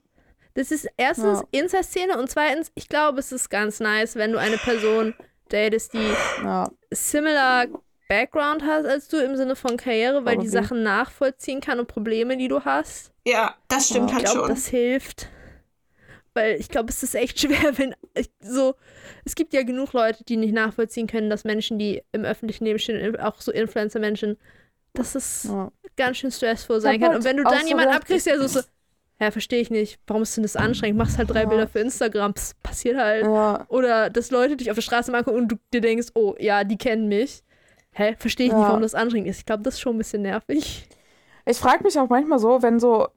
Das 0.53 0.71
ist 0.71 0.87
erstens 0.97 1.39
Ja. 1.39 1.59
Incest-Szene 1.59 2.17
und 2.17 2.29
zweitens, 2.29 2.71
ich 2.75 2.87
glaube, 2.87 3.19
es 3.19 3.31
ist 3.33 3.49
ganz 3.49 3.79
nice, 3.81 4.15
wenn 4.15 4.31
du 4.31 4.37
eine 4.39 4.57
Person 4.57 5.13
datest, 5.49 5.93
die 5.93 6.13
Ja, 6.43 6.69
similar 6.91 7.65
Background 8.09 8.63
hat 8.63 8.85
als 8.85 9.07
du 9.07 9.17
im 9.23 9.37
Sinne 9.37 9.55
von 9.55 9.77
Karriere, 9.77 10.25
weil 10.25 10.37
die 10.37 10.47
Probably. 10.47 10.49
Sachen 10.49 10.83
nachvollziehen 10.83 11.61
kann 11.61 11.79
und 11.79 11.87
Probleme, 11.87 12.35
die 12.35 12.47
du 12.49 12.65
hast. 12.65 13.11
Ja, 13.25 13.55
das 13.69 13.87
stimmt 13.87 14.09
Ja. 14.09 14.15
halt 14.17 14.25
Ich 14.25 14.31
glaube, 14.31 14.47
schon. 14.47 14.55
das 14.55 14.67
hilft. 14.67 15.29
Weil 16.33 16.55
ich 16.59 16.69
glaube, 16.69 16.89
es 16.89 17.01
ist 17.03 17.15
echt 17.15 17.39
schwer, 17.41 17.77
wenn 17.77 17.95
ich, 18.15 18.29
so. 18.41 18.75
Es 19.25 19.35
gibt 19.35 19.53
ja 19.53 19.63
genug 19.63 19.93
Leute, 19.93 20.23
die 20.23 20.37
nicht 20.37 20.53
nachvollziehen 20.53 21.07
können, 21.07 21.29
dass 21.29 21.43
Menschen, 21.43 21.79
die 21.79 22.03
im 22.11 22.25
öffentlichen 22.25 22.65
Leben 22.65 22.79
stehen, 22.79 23.15
auch 23.19 23.39
so 23.41 23.51
Influencer-Menschen, 23.51 24.37
dass 24.93 25.15
es 25.15 25.43
ja. 25.43 25.71
ganz 25.95 26.17
schön 26.17 26.31
stressful 26.31 26.81
sein 26.81 26.99
kann. 26.99 27.15
Und 27.15 27.23
wenn 27.23 27.37
du 27.37 27.43
dann 27.43 27.61
so 27.61 27.67
jemanden 27.67 27.93
abkriegst, 27.93 28.25
der 28.25 28.39
so, 28.39 28.47
so 28.47 28.61
ja, 29.21 29.31
verstehe 29.31 29.59
ich 29.61 29.69
nicht, 29.69 29.99
warum 30.07 30.23
ist 30.23 30.35
denn 30.35 30.43
das 30.43 30.55
anstrengend? 30.55 30.97
Machst 30.97 31.17
halt 31.17 31.29
drei 31.29 31.43
Ja. 31.43 31.49
Bilder 31.49 31.67
für 31.67 31.79
Instagram, 31.79 32.33
Pss, 32.33 32.55
passiert 32.63 32.97
halt. 32.97 33.25
ja. 33.25 33.65
Oder 33.67 34.09
dass 34.09 34.31
Leute 34.31 34.55
dich 34.57 34.71
auf 34.71 34.75
der 34.75 34.81
Straße 34.81 35.11
mal 35.11 35.19
angucken 35.19 35.37
und 35.37 35.47
du 35.51 35.55
dir 35.73 35.81
denkst, 35.81 36.07
oh 36.15 36.35
ja, 36.39 36.63
die 36.63 36.77
kennen 36.77 37.07
mich. 37.07 37.43
Hä, 37.91 38.15
verstehe 38.17 38.47
ich 38.47 38.53
nicht, 38.53 38.61
Ja. 38.61 38.69
warum 38.69 38.81
das 38.81 38.95
anstrengend 38.95 39.29
ist. 39.29 39.39
Ich 39.39 39.45
glaube, 39.45 39.63
das 39.63 39.75
ist 39.75 39.79
schon 39.81 39.95
ein 39.95 39.97
bisschen 39.97 40.21
nervig. 40.21 40.87
Ich 41.45 41.57
frage 41.57 41.83
mich 41.83 41.99
auch 41.99 42.09
manchmal 42.09 42.39
so, 42.39 42.61
wenn 42.61 42.79
so, 42.79 43.07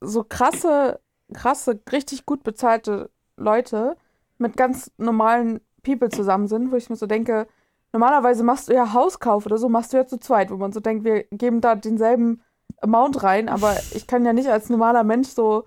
so 0.00 0.24
krasse, 0.24 1.00
krasse, 1.32 1.80
richtig 1.92 2.26
gut 2.26 2.42
bezahlte 2.42 3.10
Leute 3.36 3.96
mit 4.38 4.56
ganz 4.56 4.90
normalen 4.96 5.60
People 5.82 6.08
zusammen 6.08 6.48
sind, 6.48 6.72
wo 6.72 6.76
ich 6.76 6.88
mir 6.88 6.96
so 6.96 7.06
denke, 7.06 7.46
normalerweise 7.92 8.42
machst 8.42 8.68
du 8.68 8.74
ja 8.74 8.92
Hauskauf 8.92 9.46
oder 9.46 9.58
so, 9.58 9.68
machst 9.68 9.92
du 9.92 9.98
ja 9.98 10.06
zu 10.06 10.18
zweit, 10.18 10.50
wo 10.50 10.56
man 10.56 10.72
so 10.72 10.80
denkt, 10.80 11.04
wir 11.04 11.24
geben 11.30 11.60
da 11.60 11.74
denselben 11.74 12.42
Amount 12.80 13.22
rein, 13.22 13.48
aber 13.48 13.76
ich 13.94 14.06
kann 14.06 14.24
ja 14.24 14.32
nicht 14.32 14.48
als 14.48 14.70
normaler 14.70 15.04
Mensch 15.04 15.28
so 15.28 15.64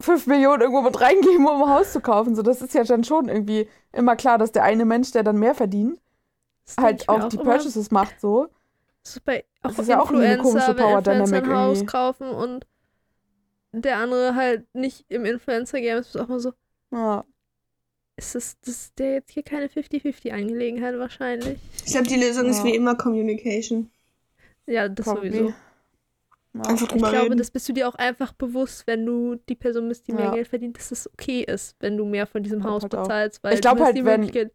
5 0.00 0.26
Millionen 0.26 0.62
irgendwo 0.62 0.82
mit 0.82 1.00
reingeben, 1.00 1.46
um 1.46 1.62
ein 1.62 1.68
Haus 1.70 1.92
zu 1.92 2.00
kaufen. 2.00 2.34
So, 2.34 2.42
das 2.42 2.62
ist 2.62 2.74
ja 2.74 2.84
dann 2.84 3.04
schon 3.04 3.28
irgendwie 3.28 3.68
immer 3.92 4.16
klar, 4.16 4.38
dass 4.38 4.50
der 4.52 4.64
eine 4.64 4.84
Mensch, 4.84 5.12
der 5.12 5.22
dann 5.22 5.38
mehr 5.38 5.54
verdient, 5.54 6.00
halt 6.76 7.06
mir 7.08 7.14
auch 7.14 7.28
die 7.28 7.36
immer. 7.36 7.44
Purchases 7.44 7.90
macht 7.90 8.20
so. 8.20 8.48
Das 9.02 9.16
ist 9.16 9.24
bei 9.24 9.44
auch 9.62 9.68
Das 9.70 9.78
ist 9.80 9.88
ja 9.88 10.00
auch 10.00 10.10
eine 10.10 10.34
Influencer, 10.34 10.42
komische 10.42 10.68
wenn 10.68 10.76
Power 10.76 10.98
Influencer 10.98 11.36
ein 11.36 11.42
Dynamic 11.42 11.56
Haus 11.56 11.76
irgendwie. 11.78 11.86
kaufen 11.92 12.28
und 12.30 12.66
der 13.72 13.96
andere 13.98 14.34
halt 14.34 14.66
nicht 14.74 15.04
im 15.08 15.24
Influencer-Game 15.24 15.98
ist, 15.98 16.08
ist 16.14 16.16
auch 16.20 16.28
mal 16.28 16.40
so, 16.40 16.52
Ja. 16.92 17.24
ist 18.16 18.34
das, 18.34 18.58
das 18.60 18.74
ist 18.74 18.98
der 18.98 19.12
jetzt 19.14 19.30
hier 19.30 19.42
keine 19.42 19.68
50-50-Angelegenheit 19.68 20.98
wahrscheinlich? 20.98 21.58
Ich 21.86 21.92
glaube, 21.92 22.08
die 22.08 22.16
Lösung 22.20 22.46
ist 22.46 22.58
Ja. 22.58 22.64
wie 22.64 22.74
immer 22.74 22.94
Communication. 22.96 23.90
Ja, 24.66 24.88
das 24.88 25.06
Probably. 25.06 25.30
sowieso. 25.30 25.54
Ja. 26.52 26.62
Einfach 26.62 26.88
Ich 26.90 26.98
glaube, 26.98 27.22
reden. 27.22 27.38
das 27.38 27.50
bist 27.52 27.68
du 27.68 27.72
dir 27.72 27.88
auch 27.88 27.94
einfach 27.94 28.32
bewusst, 28.32 28.84
wenn 28.88 29.06
du 29.06 29.36
die 29.48 29.54
Person 29.54 29.88
bist, 29.88 30.08
die 30.08 30.12
mehr 30.12 30.26
Ja. 30.26 30.34
Geld 30.34 30.48
verdient, 30.48 30.76
dass 30.76 30.90
es 30.90 31.08
okay 31.12 31.42
ist, 31.44 31.76
wenn 31.78 31.96
du 31.96 32.04
mehr 32.04 32.26
von 32.26 32.42
diesem 32.42 32.64
Haus 32.64 32.82
halt 32.82 32.94
auch. 32.96 33.02
bezahlst, 33.04 33.42
weil 33.44 33.54
Ich 33.54 33.60
glaub 33.60 33.76
du 33.76 33.80
hast 33.82 33.86
halt, 33.86 33.96
die 33.96 34.04
wenn- 34.04 34.20
Möglichkeit- 34.20 34.52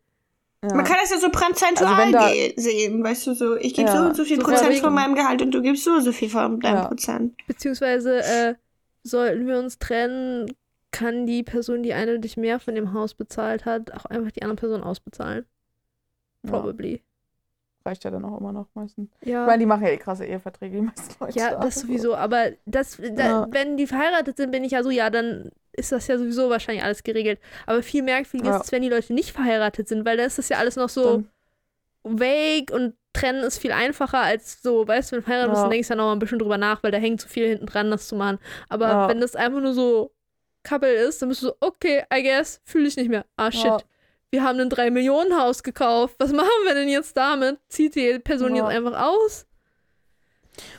Ja. 0.64 0.74
Man 0.74 0.86
kann 0.86 0.98
das 1.00 1.12
ja 1.12 1.18
so 1.20 1.30
prozentual 1.30 1.94
Also 1.94 2.12
da- 2.12 2.30
sehen, 2.62 3.04
weißt 3.04 3.28
du, 3.28 3.34
so, 3.36 3.56
ich 3.58 3.74
gebe 3.76 3.88
Ja, 3.90 3.98
so 3.98 4.04
und 4.08 4.16
so 4.16 4.24
viel 4.24 4.38
so 4.38 4.44
Prozent 4.44 4.72
wegen- 4.72 4.82
von 4.82 4.94
meinem 4.94 5.14
Gehalt 5.16 5.42
und 5.42 5.52
du 5.52 5.62
gibst 5.62 5.84
so 5.84 5.92
und 5.92 6.02
so 6.02 6.12
viel 6.12 6.30
von 6.30 6.60
deinem 6.60 6.76
Ja. 6.78 6.88
Prozent. 6.88 7.36
Beziehungsweise 7.48 8.24
äh, 8.24 8.56
sollten 9.04 9.46
wir 9.48 9.60
uns 9.60 9.78
trennen, 9.78 10.52
kann 10.92 11.26
die 11.28 11.44
Person, 11.44 11.84
die 11.84 11.94
eindeutig 11.94 12.38
mehr 12.38 12.60
von 12.60 12.74
dem 12.74 12.94
Haus 12.94 13.14
bezahlt 13.14 13.66
hat, 13.66 13.92
auch 13.94 14.06
einfach 14.06 14.32
die 14.32 14.42
andere 14.44 14.56
Person 14.56 14.82
ausbezahlen. 14.82 15.46
Ja. 16.44 16.52
Probably. 16.52 17.02
Reicht 17.86 18.04
ja 18.04 18.10
dann 18.10 18.26
auch 18.26 18.40
immer 18.40 18.52
noch 18.52 18.68
meistens. 18.74 19.12
Ja. 19.24 19.42
Ich 19.44 19.48
meine, 19.48 19.60
die 19.60 19.66
machen 19.68 19.84
ja 19.84 19.90
eh 19.90 19.98
krasse 19.98 20.26
Eheverträge, 20.26 20.78
die 20.78 20.82
meisten 20.82 21.14
Leute. 21.24 21.38
Ja, 21.38 21.60
das 21.60 21.76
sowieso. 21.76 22.16
Aber 22.16 22.46
das, 22.66 22.98
da, 22.98 23.24
Ja. 23.28 23.48
wenn 23.52 23.78
die 23.78 23.86
verheiratet 23.86 24.38
sind, 24.38 24.52
bin 24.52 24.64
ich 24.64 24.72
ja 24.72 24.82
so, 24.82 24.90
ja, 24.90 25.12
dann 25.12 25.52
ist 25.78 25.92
das 25.92 26.08
ja 26.08 26.18
sowieso 26.18 26.50
wahrscheinlich 26.50 26.84
alles 26.84 27.04
geregelt. 27.04 27.40
Aber 27.66 27.84
viel 27.84 28.02
merkwürdiger 28.04 28.52
Ja. 28.52 28.58
ist 28.58 28.66
es, 28.66 28.72
wenn 28.72 28.82
die 28.82 28.90
Leute 28.90 29.14
nicht 29.14 29.32
verheiratet 29.32 29.88
sind, 29.88 30.06
weil 30.06 30.18
da 30.18 30.24
ist 30.24 30.38
das 30.38 30.50
ja 30.50 30.58
alles 30.58 30.76
noch 30.76 30.90
so 30.90 31.24
Dann, 32.04 32.20
vague 32.20 32.74
und 32.76 32.96
trennen 33.14 33.44
ist 33.44 33.60
viel 33.60 33.72
einfacher 33.72 34.20
als 34.22 34.62
so, 34.62 34.88
weißt 34.88 35.12
du, 35.12 35.16
wenn 35.16 35.20
du 35.22 35.26
verheiratet 35.26 35.52
bist, 35.52 35.60
Ja. 35.60 35.64
dann 35.64 35.72
denkst 35.72 35.88
du 35.88 35.94
ja 35.94 35.98
noch 35.98 36.06
mal 36.06 36.12
ein 36.14 36.20
bisschen 36.20 36.40
drüber 36.40 36.58
nach, 36.58 36.84
weil 36.84 36.92
da 36.92 36.98
hängt 36.98 37.22
zu 37.22 37.28
viel 37.30 37.48
hinten 37.48 37.66
dran, 37.66 37.90
das 37.92 38.08
zu 38.08 38.16
machen. 38.16 38.40
Aber 38.70 38.88
Ja. 38.88 39.10
wenn 39.10 39.22
das 39.22 39.36
einfach 39.36 39.62
nur 39.62 39.74
so 39.74 40.12
Couple 40.64 40.92
ist, 40.94 41.22
dann 41.22 41.30
bist 41.30 41.42
du 41.44 41.48
so, 41.48 41.56
okay, 41.62 42.04
I 42.14 42.24
guess, 42.24 42.60
fühle 42.66 42.88
ich 42.88 42.98
nicht 42.98 43.10
mehr. 43.10 43.26
Ah, 43.38 43.52
shit. 43.52 43.66
Ja. 43.66 43.78
Wir 44.32 44.44
haben 44.44 44.60
ein 44.60 44.70
3-Millionen-Haus 44.70 45.64
gekauft. 45.64 46.16
Was 46.18 46.32
machen 46.34 46.50
wir 46.66 46.74
denn 46.74 46.90
jetzt 46.90 47.16
damit? 47.16 47.58
Zieht 47.70 47.96
die 47.96 48.20
Person 48.20 48.56
jetzt 48.56 48.66
einfach 48.66 49.00
aus? 49.08 49.46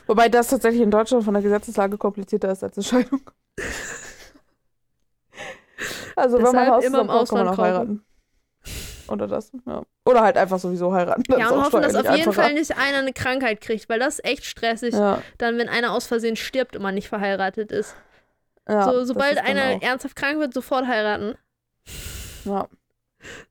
wobei 0.07 0.27
das 0.27 0.47
tatsächlich 0.49 0.81
in 0.81 0.89
Deutschland 0.91 1.23
von 1.23 1.33
der 1.35 1.43
Gesetzeslage 1.43 1.97
komplizierter 1.97 2.51
ist 2.51 2.63
als 2.63 2.77
eine 2.77 2.83
Scheidung. 2.83 3.21
Also 6.15 6.37
wenn 6.37 6.43
man 6.43 6.53
Deshalb 6.53 6.71
Haus 6.73 6.85
immer 6.85 7.01
im 7.01 7.07
kauft, 7.07 7.29
kann 7.29 7.37
man 7.39 7.47
Ausland 7.49 7.59
auch 7.59 7.63
heiraten. 7.63 8.05
Oder 9.09 9.27
das, 9.27 9.51
ja. 9.65 9.83
Oder 10.05 10.21
halt 10.21 10.37
einfach 10.37 10.59
sowieso 10.59 10.91
heiraten. 10.93 11.23
Das 11.27 11.39
ja, 11.39 11.49
und 11.49 11.63
hoffen, 11.63 11.81
dass 11.81 11.95
auf 11.95 12.03
jeden 12.03 12.29
einfacher. 12.29 12.43
Fall 12.43 12.53
nicht 12.53 12.77
einer 12.77 12.97
eine 12.97 13.13
Krankheit 13.13 13.61
kriegt, 13.61 13.87
weil 13.89 13.99
das 13.99 14.15
ist 14.19 14.25
echt 14.25 14.45
stressig, 14.45 14.93
Ja, 14.93 15.21
dann, 15.37 15.57
wenn 15.57 15.69
einer 15.69 15.93
aus 15.93 16.07
Versehen 16.07 16.35
stirbt 16.35 16.75
und 16.75 16.81
man 16.81 16.95
nicht 16.95 17.07
verheiratet 17.07 17.71
ist. 17.71 17.95
ja, 18.67 18.83
so, 18.83 18.99
das 18.99 19.07
sobald 19.07 19.33
ist 19.37 19.43
einer 19.45 19.81
ernsthaft 19.81 20.15
krank 20.15 20.39
wird, 20.39 20.53
sofort 20.53 20.87
heiraten. 20.87 21.35
Ja, 22.43 22.67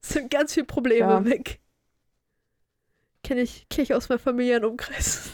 Es 0.01 0.09
sind 0.09 0.29
ganz 0.29 0.53
viele 0.53 0.65
Probleme 0.67 1.09
Ja. 1.11 1.25
weg. 1.25 1.59
Kenne 3.23 3.41
ich, 3.41 3.67
kenn 3.69 3.83
ich 3.83 3.93
aus 3.93 4.09
meinem 4.09 4.19
Familienumkreis. 4.19 5.29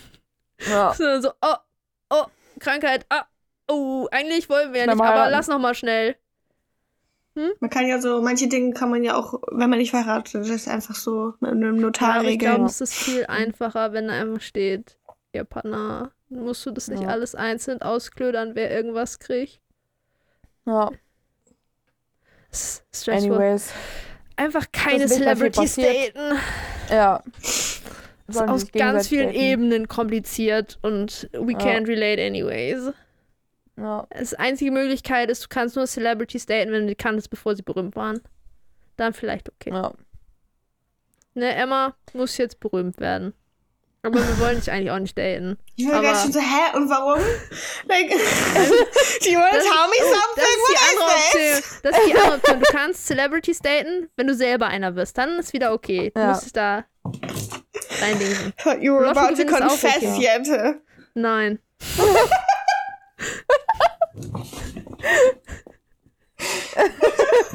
ja. 0.69 0.93
So, 0.97 1.31
oh, 1.41 1.55
oh, 2.11 2.25
Krankheit, 2.59 3.05
ah, 3.09 3.25
oh, 3.67 4.07
eigentlich 4.11 4.49
wollen 4.49 4.71
wir 4.73 4.79
ja 4.79 4.85
Schnell 4.85 4.95
nicht, 4.95 5.05
aber 5.05 5.29
lass 5.29 5.47
noch 5.47 5.59
mal 5.59 5.75
schnell. 7.34 7.53
Man 7.59 7.69
kann 7.69 7.88
ja 7.88 7.99
so, 8.01 8.21
manche 8.21 8.47
Dinge 8.47 8.73
kann 8.73 8.89
man 8.89 9.03
ja 9.03 9.15
auch, 9.17 9.41
wenn 9.51 9.69
man 9.69 9.79
nicht 9.79 9.91
verheiratet 9.91 10.47
ist, 10.47 10.67
einfach 10.67 10.95
so 10.95 11.34
mit 11.39 11.51
einem 11.51 11.75
Ja, 11.75 11.81
Notar 11.81 12.13
aber 12.19 12.29
ich 12.29 12.39
glaube, 12.39 12.65
es 12.65 12.79
ist 12.81 12.93
viel 12.93 13.25
einfacher, 13.25 13.91
wenn 13.93 14.07
da 14.07 14.13
einfach 14.13 14.41
steht, 14.41 14.97
ihr 15.34 15.43
Partner, 15.43 16.11
dann 16.29 16.43
musst 16.43 16.65
du 16.65 16.71
das 16.71 16.88
nicht 16.88 17.03
Ja. 17.03 17.09
alles 17.09 17.36
einzeln 17.36 17.81
ausklödern, 17.81 18.51
wer 18.55 18.71
irgendwas 18.71 19.19
kriegt. 19.19 19.59
ja. 20.65 20.89
Es 22.51 22.84
ist 22.91 23.01
stressful. 23.01 23.31
Anyways, 23.34 23.73
Einfach 24.36 24.65
keine 24.71 25.07
Celebrities 25.07 25.75
daten. 25.75 26.38
ja. 26.89 27.23
ist 27.39 27.81
aus 28.41 28.71
ganz 28.71 29.07
vielen 29.07 29.27
daten. 29.27 29.39
Ebenen 29.39 29.88
kompliziert 29.88 30.77
und 30.84 31.29
we 31.34 31.53
Ja. 31.53 31.57
can't 31.57 31.88
relate 31.88 32.21
anyways. 32.23 32.93
Ja, 33.78 34.05
Das 34.11 34.34
einzige 34.36 34.71
Möglichkeit 34.71 35.30
ist, 35.30 35.43
du 35.43 35.47
kannst 35.49 35.76
nur 35.76 35.88
Celebrities 35.88 36.45
daten, 36.45 36.71
wenn 36.71 36.82
du 36.82 36.88
die 36.88 36.95
kanntest, 36.95 37.30
bevor 37.30 37.55
sie 37.55 37.63
berühmt 37.63 37.95
waren. 37.95 38.21
Dann 38.97 39.13
vielleicht 39.13 39.49
okay. 39.49 39.71
ja. 39.71 39.93
Ne, 41.34 41.55
Emma 41.55 41.95
muss 42.13 42.38
jetzt 42.38 42.59
berühmt 42.59 42.99
werden. 42.99 43.34
Aber 44.05 44.19
wir 44.19 44.39
wollen 44.39 44.57
dich 44.59 44.69
eigentlich 44.69 44.91
auch 44.91 44.99
nicht 44.99 45.17
daten. 45.17 45.57
Ich 45.76 45.88
war 45.88 45.95
aber- 45.95 46.03
gerade 46.09 46.19
schon 46.19 46.34
so, 46.34 46.39
hä, 46.39 46.76
und 46.78 46.88
warum? 46.89 47.19
Like, 47.88 48.09
do 48.09 49.30
you 49.30 49.39
want 49.39 49.53
to 49.53 49.59
tell 49.59 49.88
me 49.88 49.99
oh, 50.01 50.13
something? 50.13 50.43
das 50.99 51.59
ist. 51.59 51.86
Das 51.86 51.97
ist 51.97 52.07
die 52.07 52.13
andere 52.15 52.36
Option. 52.36 52.59
Du 52.59 52.65
kannst 52.71 53.07
Celebrities 53.07 53.59
daten, 53.59 54.09
wenn 54.15 54.28
du 54.28 54.36
selber 54.36 54.67
einer 54.67 54.95
wirst. 54.95 55.17
Dann 55.17 55.39
ist 55.39 55.51
wieder 55.53 55.74
okay. 55.74 56.11
Du 56.13 56.21
Ja. 56.21 56.28
musst 56.28 56.45
dich 56.45 56.53
da 56.53 56.86
reindenken. 58.01 58.53
Thought 58.57 58.84
you 58.84 58.93
were 58.93 59.09
about 59.09 59.36
to 59.41 59.45
confess, 59.47 59.97
okay. 59.97 60.19
Jette. 60.21 60.82
Nein. 61.15 61.57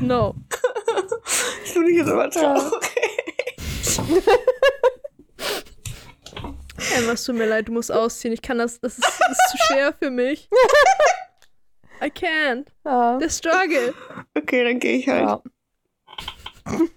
No. 0.00 0.34
Ich 1.64 1.72
dich 1.74 1.96
jetzt 1.96 2.08
immer 2.08 2.30
traurig. 2.30 2.72
Emma, 6.96 7.12
es 7.12 7.24
tut 7.24 7.36
mir 7.36 7.46
leid, 7.46 7.68
du 7.68 7.72
musst 7.72 7.92
ausziehen. 7.92 8.32
Ich 8.32 8.42
kann 8.42 8.58
das, 8.58 8.80
das 8.80 8.98
ist, 8.98 9.04
das 9.04 9.30
ist 9.30 9.50
zu 9.50 9.58
schwer 9.66 9.92
für 9.92 10.10
mich. 10.10 10.48
I 12.02 12.06
can't. 12.06 12.66
Ja. 12.84 13.18
The 13.20 13.28
struggle. 13.28 13.94
Okay, 14.36 14.64
dann 14.64 14.78
gehe 14.80 14.98
ich 14.98 15.08
halt. 15.08 15.22
ja. 15.22 15.42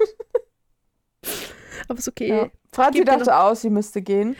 Aber 1.87 1.99
ist 1.99 2.07
okay. 2.07 2.29
Ja. 2.29 2.49
Franzi 2.73 3.03
dachte 3.03 3.35
auch, 3.35 3.55
sie 3.55 3.69
müsste 3.69 4.01
gehen. 4.01 4.35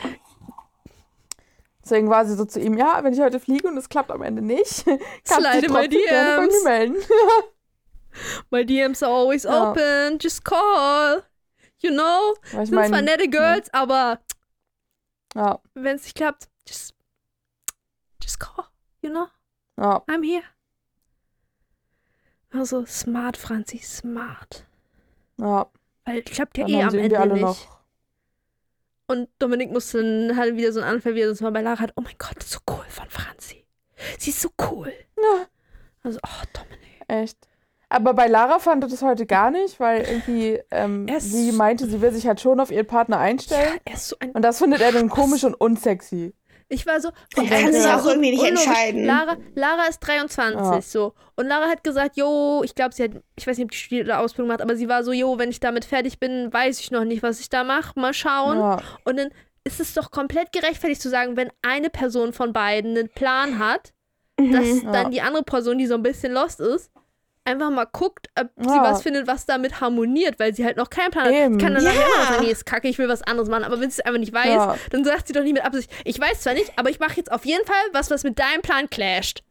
Deswegen 1.84 2.08
war 2.10 2.24
sie 2.24 2.36
so 2.36 2.44
zu 2.44 2.60
ihm, 2.60 2.76
ja, 2.78 3.02
wenn 3.02 3.12
ich 3.12 3.20
heute 3.20 3.40
fliege 3.40 3.66
und 3.68 3.76
es 3.76 3.88
klappt 3.88 4.10
am 4.10 4.22
Ende 4.22 4.40
nicht, 4.42 4.84
kannst 5.24 5.46
du 5.64 5.88
dich 5.88 6.06
gerne 6.06 6.36
bei 6.36 6.42
mir 6.42 6.48
DMs. 6.48 6.64
melden. 6.64 6.96
My 8.50 8.64
DMs 8.64 9.02
are 9.02 9.12
always 9.12 9.42
Ja. 9.44 9.70
open. 9.70 10.18
Just 10.20 10.44
call. 10.44 11.24
You 11.80 11.90
know? 11.90 12.34
Ich 12.44 12.50
Sind 12.50 12.68
zwar 12.68 12.88
meine, 12.90 13.02
nette 13.02 13.28
Girls, 13.28 13.72
aber 13.72 14.20
ja, 15.34 15.58
wenn 15.74 15.96
es 15.96 16.04
nicht 16.04 16.14
klappt, 16.16 16.48
just, 16.68 16.94
just 18.22 18.38
call. 18.38 18.66
You 19.00 19.10
know? 19.10 19.26
ja, 19.78 19.96
I'm 20.06 20.22
here. 20.22 20.44
Also 22.52 22.84
smart, 22.86 23.36
Franzi, 23.36 23.78
smart. 23.78 24.66
ja. 25.38 25.66
Weil 26.04 26.22
klappt 26.22 26.58
ja 26.58 26.66
Dann 26.66 26.74
eh 26.74 26.82
am 26.82 26.94
Ende 26.94 27.26
nicht. 27.32 27.42
noch. 27.42 27.81
Und 29.12 29.28
Dominik 29.38 29.70
musste 29.70 30.02
dann 30.02 30.38
halt 30.38 30.56
wieder 30.56 30.72
so 30.72 30.80
einen 30.80 30.88
Anfall, 30.88 31.14
wie 31.14 31.20
er 31.20 31.28
das 31.28 31.42
mal 31.42 31.52
bei 31.52 31.60
Lara 31.60 31.80
hat. 31.80 31.92
Oh 31.96 32.00
mein 32.00 32.14
Gott, 32.16 32.34
das 32.36 32.46
ist 32.46 32.52
so 32.52 32.60
cool 32.70 32.84
von 32.88 33.10
Franzi. 33.10 33.66
Sie 34.18 34.30
ist 34.30 34.40
so 34.40 34.48
cool. 34.70 34.90
Ja. 35.18 35.46
Also, 36.02 36.18
oh, 36.26 36.44
Dominik. 36.54 37.02
Echt. 37.08 37.36
Aber 37.90 38.14
bei 38.14 38.26
Lara 38.26 38.58
fand 38.58 38.82
er 38.84 38.88
das 38.88 39.02
heute 39.02 39.26
gar 39.26 39.50
nicht, 39.50 39.78
weil 39.78 40.00
irgendwie 40.00 40.58
ähm, 40.70 41.06
sie 41.18 41.52
meinte, 41.52 41.86
sie 41.86 42.00
will 42.00 42.10
sich 42.10 42.26
halt 42.26 42.40
schon 42.40 42.58
auf 42.58 42.70
ihren 42.70 42.86
Partner 42.86 43.18
einstellen. 43.18 43.74
Ja, 43.74 43.80
er 43.84 43.94
ist 43.94 44.08
so 44.08 44.16
ein. 44.18 44.30
Und 44.30 44.40
das 44.40 44.56
findet 44.56 44.80
er 44.80 44.92
dann 44.92 45.10
komisch 45.10 45.44
und 45.44 45.52
unsexy. 45.54 46.32
Ich 46.72 46.86
war 46.86 47.00
so. 47.00 47.10
Er 47.36 47.44
kann 47.44 47.72
sich 47.72 47.84
war 47.84 48.00
auch 48.00 48.06
irgendwie 48.06 48.30
nicht 48.30 48.42
entscheiden. 48.44 49.04
Lara, 49.04 49.36
Lara 49.54 49.86
ist 49.88 50.00
23, 50.00 50.54
Ja. 50.60 50.80
so. 50.82 51.14
Und 51.36 51.46
Lara 51.46 51.68
hat 51.68 51.84
gesagt, 51.84 52.16
jo, 52.16 52.62
ich 52.64 52.74
glaube, 52.74 52.94
sie 52.94 53.04
hat, 53.04 53.10
ich 53.36 53.46
weiß 53.46 53.58
nicht, 53.58 53.64
ob 53.66 53.70
die 53.72 53.76
Studie 53.76 54.02
oder 54.04 54.20
Ausbildung 54.20 54.48
macht, 54.48 54.62
aber 54.62 54.74
sie 54.76 54.88
war 54.88 55.04
so, 55.04 55.12
jo, 55.12 55.38
wenn 55.38 55.50
ich 55.50 55.60
damit 55.60 55.84
fertig 55.84 56.18
bin, 56.18 56.52
weiß 56.52 56.80
ich 56.80 56.90
noch 56.90 57.04
nicht, 57.04 57.22
was 57.22 57.40
ich 57.40 57.48
da 57.50 57.62
mache. 57.64 57.98
Mal 58.00 58.14
schauen. 58.14 58.58
Ja, 58.58 58.80
Und 59.04 59.18
dann 59.18 59.28
ist 59.64 59.80
es 59.80 59.94
doch 59.94 60.10
komplett 60.10 60.50
gerechtfertigt 60.52 61.00
zu 61.02 61.08
sagen, 61.10 61.36
wenn 61.36 61.50
eine 61.62 61.90
Person 61.90 62.32
von 62.32 62.52
beiden 62.52 62.96
einen 62.96 63.08
Plan 63.10 63.58
hat, 63.58 63.92
dass 64.38 64.64
Mhm. 64.64 64.82
Ja. 64.86 64.92
dann 64.92 65.10
die 65.10 65.20
andere 65.20 65.42
Person, 65.44 65.78
die 65.78 65.86
so 65.86 65.94
ein 65.94 66.02
bisschen 66.02 66.32
lost 66.32 66.58
ist, 66.60 66.90
einfach 67.44 67.70
mal 67.70 67.86
guckt, 67.90 68.28
ob 68.38 68.48
sie 68.56 68.74
Ja. 68.74 68.82
was 68.82 69.02
findet, 69.02 69.26
was 69.26 69.46
damit 69.46 69.80
harmoniert, 69.80 70.38
weil 70.38 70.54
sie 70.54 70.64
halt 70.64 70.76
noch 70.76 70.90
keinen 70.90 71.10
Plan 71.10 71.32
Eben. 71.32 71.54
hat. 71.54 71.60
Kann 71.62 71.74
dann 71.74 71.84
Ja. 71.84 71.90
nachher 71.92 72.06
immer 72.06 72.18
noch 72.24 72.30
sagen, 72.32 72.44
nee, 72.44 72.50
ist 72.52 72.66
kacke, 72.66 72.88
ich 72.88 72.98
will 72.98 73.08
was 73.08 73.22
anderes 73.22 73.48
machen. 73.48 73.64
Aber 73.64 73.80
wenn 73.80 73.90
sie 73.90 74.00
es 74.00 74.06
einfach 74.06 74.20
nicht 74.20 74.32
weiß, 74.32 74.46
Ja. 74.46 74.76
dann 74.90 75.04
sagt 75.04 75.26
sie 75.26 75.32
doch 75.32 75.42
nicht 75.42 75.54
mit 75.54 75.64
Absicht, 75.64 75.90
ich 76.04 76.20
weiß 76.20 76.40
zwar 76.42 76.54
nicht, 76.54 76.72
aber 76.78 76.90
ich 76.90 77.00
mache 77.00 77.16
jetzt 77.16 77.32
auf 77.32 77.44
jeden 77.44 77.64
Fall 77.66 77.74
was, 77.92 78.10
was 78.10 78.22
mit 78.24 78.38
deinem 78.38 78.62
Plan 78.62 78.88
clasht. 78.90 79.42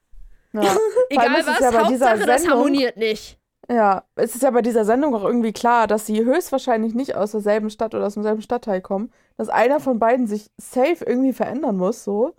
ja. 0.54 0.62
Egal 1.10 1.46
was, 1.46 1.60
ja 1.60 1.74
Hauptsache, 1.84 2.26
das 2.26 2.42
Sendung- 2.44 2.58
harmoniert 2.60 2.98
nicht. 2.98 3.38
Ja, 3.70 4.04
es 4.16 4.36
ist 4.36 4.42
ja 4.44 4.52
bei 4.52 4.62
dieser 4.62 4.84
Sendung 4.84 5.16
auch 5.16 5.24
irgendwie 5.24 5.54
klar, 5.54 5.88
dass 5.88 6.06
sie 6.06 6.26
höchstwahrscheinlich 6.26 6.94
nicht 6.94 7.16
aus 7.16 7.32
derselben 7.32 7.70
Stadt 7.70 7.94
oder 7.96 8.06
aus 8.08 8.16
demselben 8.16 8.42
Stadtteil 8.42 8.82
kommen, 8.82 9.14
dass 9.38 9.48
einer 9.50 9.80
von 9.80 9.98
beiden 10.00 10.28
sich 10.28 10.50
safe 10.58 11.06
irgendwie 11.06 11.32
verändern 11.32 11.78
muss, 11.78 12.04
so. 12.04 12.34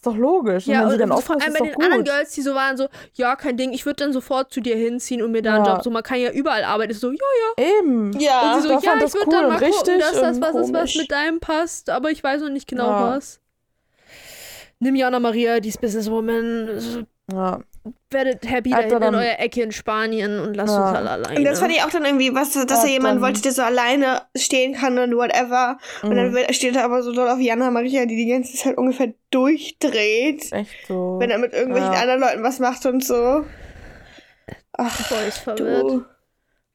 Ist 0.00 0.06
doch 0.06 0.16
logisch. 0.16 0.66
Ja, 0.66 0.78
und 0.78 0.78
wenn 0.80 0.86
und, 0.86 0.92
sie 0.92 0.98
dann 0.98 1.08
vor 1.10 1.36
ist, 1.36 1.42
allem 1.42 1.52
ist 1.52 1.58
bei 1.58 1.58
doch 1.58 1.74
den 1.74 1.82
anderen 1.84 2.04
gut. 2.04 2.06
Girls, 2.06 2.30
die 2.30 2.40
so 2.40 2.54
waren, 2.54 2.74
so, 2.78 2.88
ja, 3.12 3.36
kein 3.36 3.58
Ding, 3.58 3.72
ich 3.74 3.84
würde 3.84 3.96
dann 4.02 4.14
sofort 4.14 4.50
zu 4.50 4.62
dir 4.62 4.74
hinziehen 4.74 5.20
und 5.20 5.30
mir 5.30 5.42
da 5.42 5.56
einen 5.56 5.66
Ja. 5.66 5.74
Job. 5.74 5.84
So, 5.84 5.90
man 5.90 6.02
kann 6.02 6.18
ja 6.18 6.30
überall 6.30 6.64
arbeiten. 6.64 6.92
Ist 6.92 7.00
so, 7.02 7.10
ja, 7.12 7.18
Eben. 7.58 8.18
Ja. 8.18 8.54
Und 8.54 8.62
sie 8.62 8.68
so, 8.68 8.74
da 8.74 8.80
ja, 8.80 8.80
fand 8.80 8.96
ich 8.96 9.02
das 9.02 9.14
würde 9.14 9.26
cool 9.26 9.32
dann 9.34 9.44
und 9.44 9.50
mal 9.50 9.58
gucken, 9.60 9.74
richtig 9.74 9.98
dass 9.98 10.12
das 10.18 10.40
was 10.40 10.54
ist, 10.54 10.72
was 10.72 10.94
mit 10.96 11.10
deinem 11.10 11.38
passt, 11.38 11.90
aber 11.90 12.10
ich 12.10 12.24
weiß 12.24 12.40
noch 12.40 12.48
nicht 12.48 12.66
genau 12.66 12.86
Ja. 12.86 13.10
was. 13.14 13.40
Nimm 14.78 14.94
Jana 14.96 15.20
Maria, 15.20 15.60
die 15.60 15.68
ist 15.68 15.82
Businesswoman. 15.82 17.06
Ja. 17.30 17.60
Werdet 18.10 18.46
happy 18.50 18.70
Hat 18.70 18.84
da 18.84 18.88
hinten 18.98 19.04
in 19.04 19.14
euer 19.14 19.38
Ecke 19.38 19.62
in 19.62 19.72
Spanien 19.72 20.38
und 20.40 20.54
lasst 20.54 20.74
Ja. 20.74 20.88
uns 20.88 20.96
alle 20.98 21.10
alleine. 21.10 21.38
Und 21.38 21.44
das 21.44 21.60
fand 21.60 21.72
ich 21.72 21.82
auch 21.82 21.88
dann 21.90 22.04
irgendwie, 22.04 22.34
was, 22.34 22.52
dass 22.52 22.84
er 22.84 22.90
jemand 22.90 23.14
dann- 23.16 23.22
wollte, 23.22 23.40
der 23.40 23.52
so 23.52 23.62
alleine 23.62 24.22
stehen 24.36 24.74
kann 24.74 24.98
und 24.98 25.16
whatever. 25.16 25.78
Und 26.02 26.14
dann 26.16 26.32
Mhm. 26.32 26.52
steht 26.52 26.76
er 26.76 26.84
aber 26.84 27.02
so 27.02 27.12
doll 27.12 27.28
auf 27.28 27.38
Jana 27.38 27.70
Maria, 27.70 28.04
die 28.06 28.16
die 28.16 28.26
ganze 28.30 28.54
Zeit 28.56 28.76
ungefähr 28.76 29.14
durchdreht, 29.30 30.52
Echt 30.52 30.86
so. 30.88 31.16
wenn 31.20 31.30
er 31.30 31.38
mit 31.38 31.52
irgendwelchen 31.54 31.92
Ja. 31.92 32.00
anderen 32.00 32.20
Leuten 32.20 32.42
was 32.42 32.58
macht 32.58 32.84
und 32.84 33.02
so. 33.04 33.44
Ach, 34.72 34.94
Voll 35.06 35.18
ist 35.28 35.38
verwirrt. 35.38 35.82
du. 35.90 36.04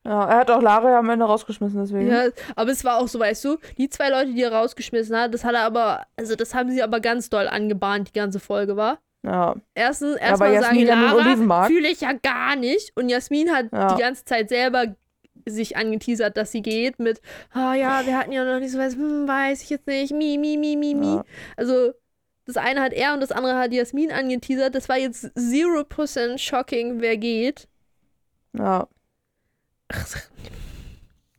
Ja, 0.05 0.25
er 0.29 0.37
hat 0.37 0.51
auch 0.51 0.61
Lara 0.61 0.89
ja 0.91 0.99
am 0.99 1.09
Ende 1.09 1.25
rausgeschmissen, 1.25 1.81
deswegen. 1.81 2.07
Ja, 2.11 2.25
aber 2.55 2.69
es 2.71 2.83
war 2.83 2.97
auch 2.99 3.07
so, 3.07 3.19
weißt 3.19 3.43
du, 3.45 3.57
die 3.77 3.89
zwei 3.89 4.09
Leute, 4.09 4.33
die 4.33 4.41
er 4.43 4.53
rausgeschmissen 4.53 5.17
hat, 5.17 5.33
das 5.33 5.43
hat 5.43 5.55
er 5.55 5.61
aber, 5.63 6.05
also 6.15 6.35
das 6.35 6.53
haben 6.53 6.69
sie 6.69 6.83
aber 6.83 6.99
ganz 6.99 7.29
doll 7.31 7.47
angebahnt, 7.47 8.09
die 8.09 8.13
ganze 8.19 8.39
Folge 8.39 8.77
war. 8.77 8.99
Ja. 9.25 9.55
Erstens, 9.73 10.17
erstmal 10.17 10.61
sagen, 10.61 10.79
ja 10.79 10.95
nur 10.95 11.23
Lara 11.23 11.65
fühle 11.65 11.89
ich 11.89 12.01
ja 12.01 12.13
gar 12.13 12.55
nicht. 12.55 12.95
Und 12.95 13.09
Jasmin 13.09 13.51
hat 13.51 13.71
Ja. 13.71 13.95
die 13.95 14.01
ganze 14.01 14.23
Zeit 14.25 14.49
selber 14.49 14.95
sich 15.47 15.77
angeteasert, 15.77 16.37
dass 16.37 16.51
sie 16.51 16.61
geht 16.61 16.99
mit, 16.99 17.21
ah 17.51 17.73
ja, 17.73 18.05
wir 18.05 18.17
hatten 18.17 18.31
ja 18.31 18.43
noch 18.45 18.59
nicht 18.59 18.71
so 18.71 18.79
was, 18.79 18.93
hm, 18.95 19.27
weiß 19.27 19.63
ich 19.63 19.69
jetzt 19.69 19.87
nicht, 19.87 20.11
mi, 20.13 20.37
mi, 20.37 20.57
mi, 20.57 20.75
mi, 20.75 20.93
mi. 20.95 21.15
Ja. 21.15 21.25
Also, 21.57 21.93
das 22.45 22.57
eine 22.57 22.81
hat 22.81 22.93
er 22.93 23.13
und 23.13 23.21
das 23.21 23.31
andere 23.31 23.57
hat 23.57 23.71
Jasmin 23.73 24.11
angeteasert. 24.11 24.75
Das 24.75 24.87
war 24.89 24.97
jetzt 24.97 25.25
0% 25.35 26.37
shocking, 26.37 27.01
wer 27.01 27.17
geht. 27.17 27.67
Ja. 28.57 28.87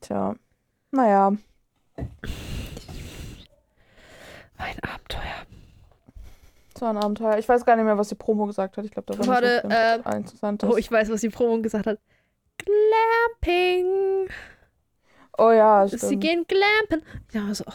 Tja. 0.00 0.34
Naja. 0.90 1.32
ein 4.58 4.78
Abenteuer. 4.82 5.46
So 6.78 6.84
ein 6.86 6.96
Abenteuer. 6.96 7.38
Ich 7.38 7.48
weiß 7.48 7.64
gar 7.64 7.76
nicht 7.76 7.84
mehr, 7.84 7.96
was 7.98 8.08
die 8.08 8.14
Promo 8.14 8.46
gesagt 8.46 8.76
hat. 8.76 8.84
Ich 8.84 8.90
glaube, 8.90 9.12
da 9.12 9.18
war 9.18 9.26
Warte, 9.26 9.62
nicht 10.18 10.38
so 10.38 10.46
äh. 10.46 10.56
Oh, 10.72 10.76
ich 10.76 10.90
weiß, 10.90 11.10
was 11.10 11.20
die 11.22 11.30
Promo 11.30 11.60
gesagt 11.62 11.86
hat. 11.86 11.98
Glamping. 12.58 14.28
oh 15.38 15.50
ja, 15.50 15.86
Sie 15.86 15.98
stimmt. 15.98 16.20
gehen 16.22 16.44
glampen. 16.46 17.06
Ja, 17.32 17.54
so, 17.54 17.64
oh. 17.66 17.72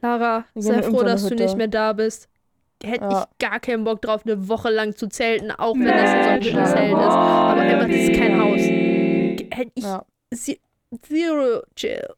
Lara, 0.00 0.44
Die 0.54 0.62
sei 0.62 0.82
froh, 0.82 1.02
dass 1.02 1.24
du 1.24 1.30
Hütte. 1.30 1.42
nicht 1.44 1.56
mehr 1.56 1.68
da 1.68 1.92
bist. 1.92 2.28
Hätte 2.82 3.04
Ja. 3.04 3.26
ich 3.32 3.38
gar 3.38 3.58
keinen 3.58 3.82
Bock 3.84 4.00
drauf, 4.02 4.22
eine 4.24 4.48
Woche 4.48 4.70
lang 4.70 4.94
zu 4.94 5.08
zelten, 5.08 5.50
auch 5.50 5.74
wenn 5.74 5.86
das 5.86 6.12
in 6.12 6.22
so 6.22 6.28
einem 6.28 6.42
Hüttenzelt 6.42 6.92
ist. 6.92 6.98
Aber 6.98 7.60
einfach, 7.60 7.86
das 7.88 7.96
ist 7.96 8.12
kein 8.14 8.40
Haus. 8.40 8.60
Hätte 8.60 9.72
ich 9.74 9.84
Ja. 9.84 10.04
ze- 10.32 10.60
zero 11.02 11.62
chill. 11.74 12.08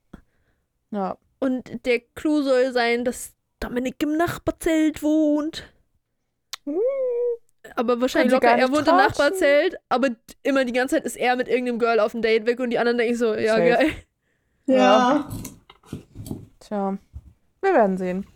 Ja. 0.91 1.17
Und 1.39 1.87
der 1.87 2.01
Clou 2.15 2.43
soll 2.43 2.73
sein, 2.73 3.05
dass 3.07 3.33
Dominik 3.61 4.03
im 4.03 4.17
Nachbarzelt 4.19 5.03
wohnt. 5.03 5.65
Aber 7.77 8.01
wahrscheinlich 8.01 8.33
locker, 8.33 8.49
er 8.49 8.71
wohnt 8.71 8.89
im? 8.89 8.97
Nachbarzelt, 8.97 9.77
aber 9.89 10.09
immer 10.43 10.65
die 10.65 10.73
ganze 10.73 10.97
Zeit 10.97 11.05
ist 11.05 11.17
er 11.17 11.37
mit 11.37 11.49
irgendeinem 11.49 11.79
Girl 11.79 12.01
auf 12.01 12.13
dem 12.13 12.23
Date 12.23 12.47
weg 12.47 12.59
und 12.61 12.71
die 12.71 12.79
anderen 12.79 12.99
denken 12.99 13.17
so, 13.17 13.35
ja, 13.35 13.57
Safe. 13.57 13.69
geil. 13.69 13.91
Ja. 14.67 15.29
Tja. 16.61 16.99
Wir 17.61 17.75
werden 17.75 17.99
sehen. 17.99 18.27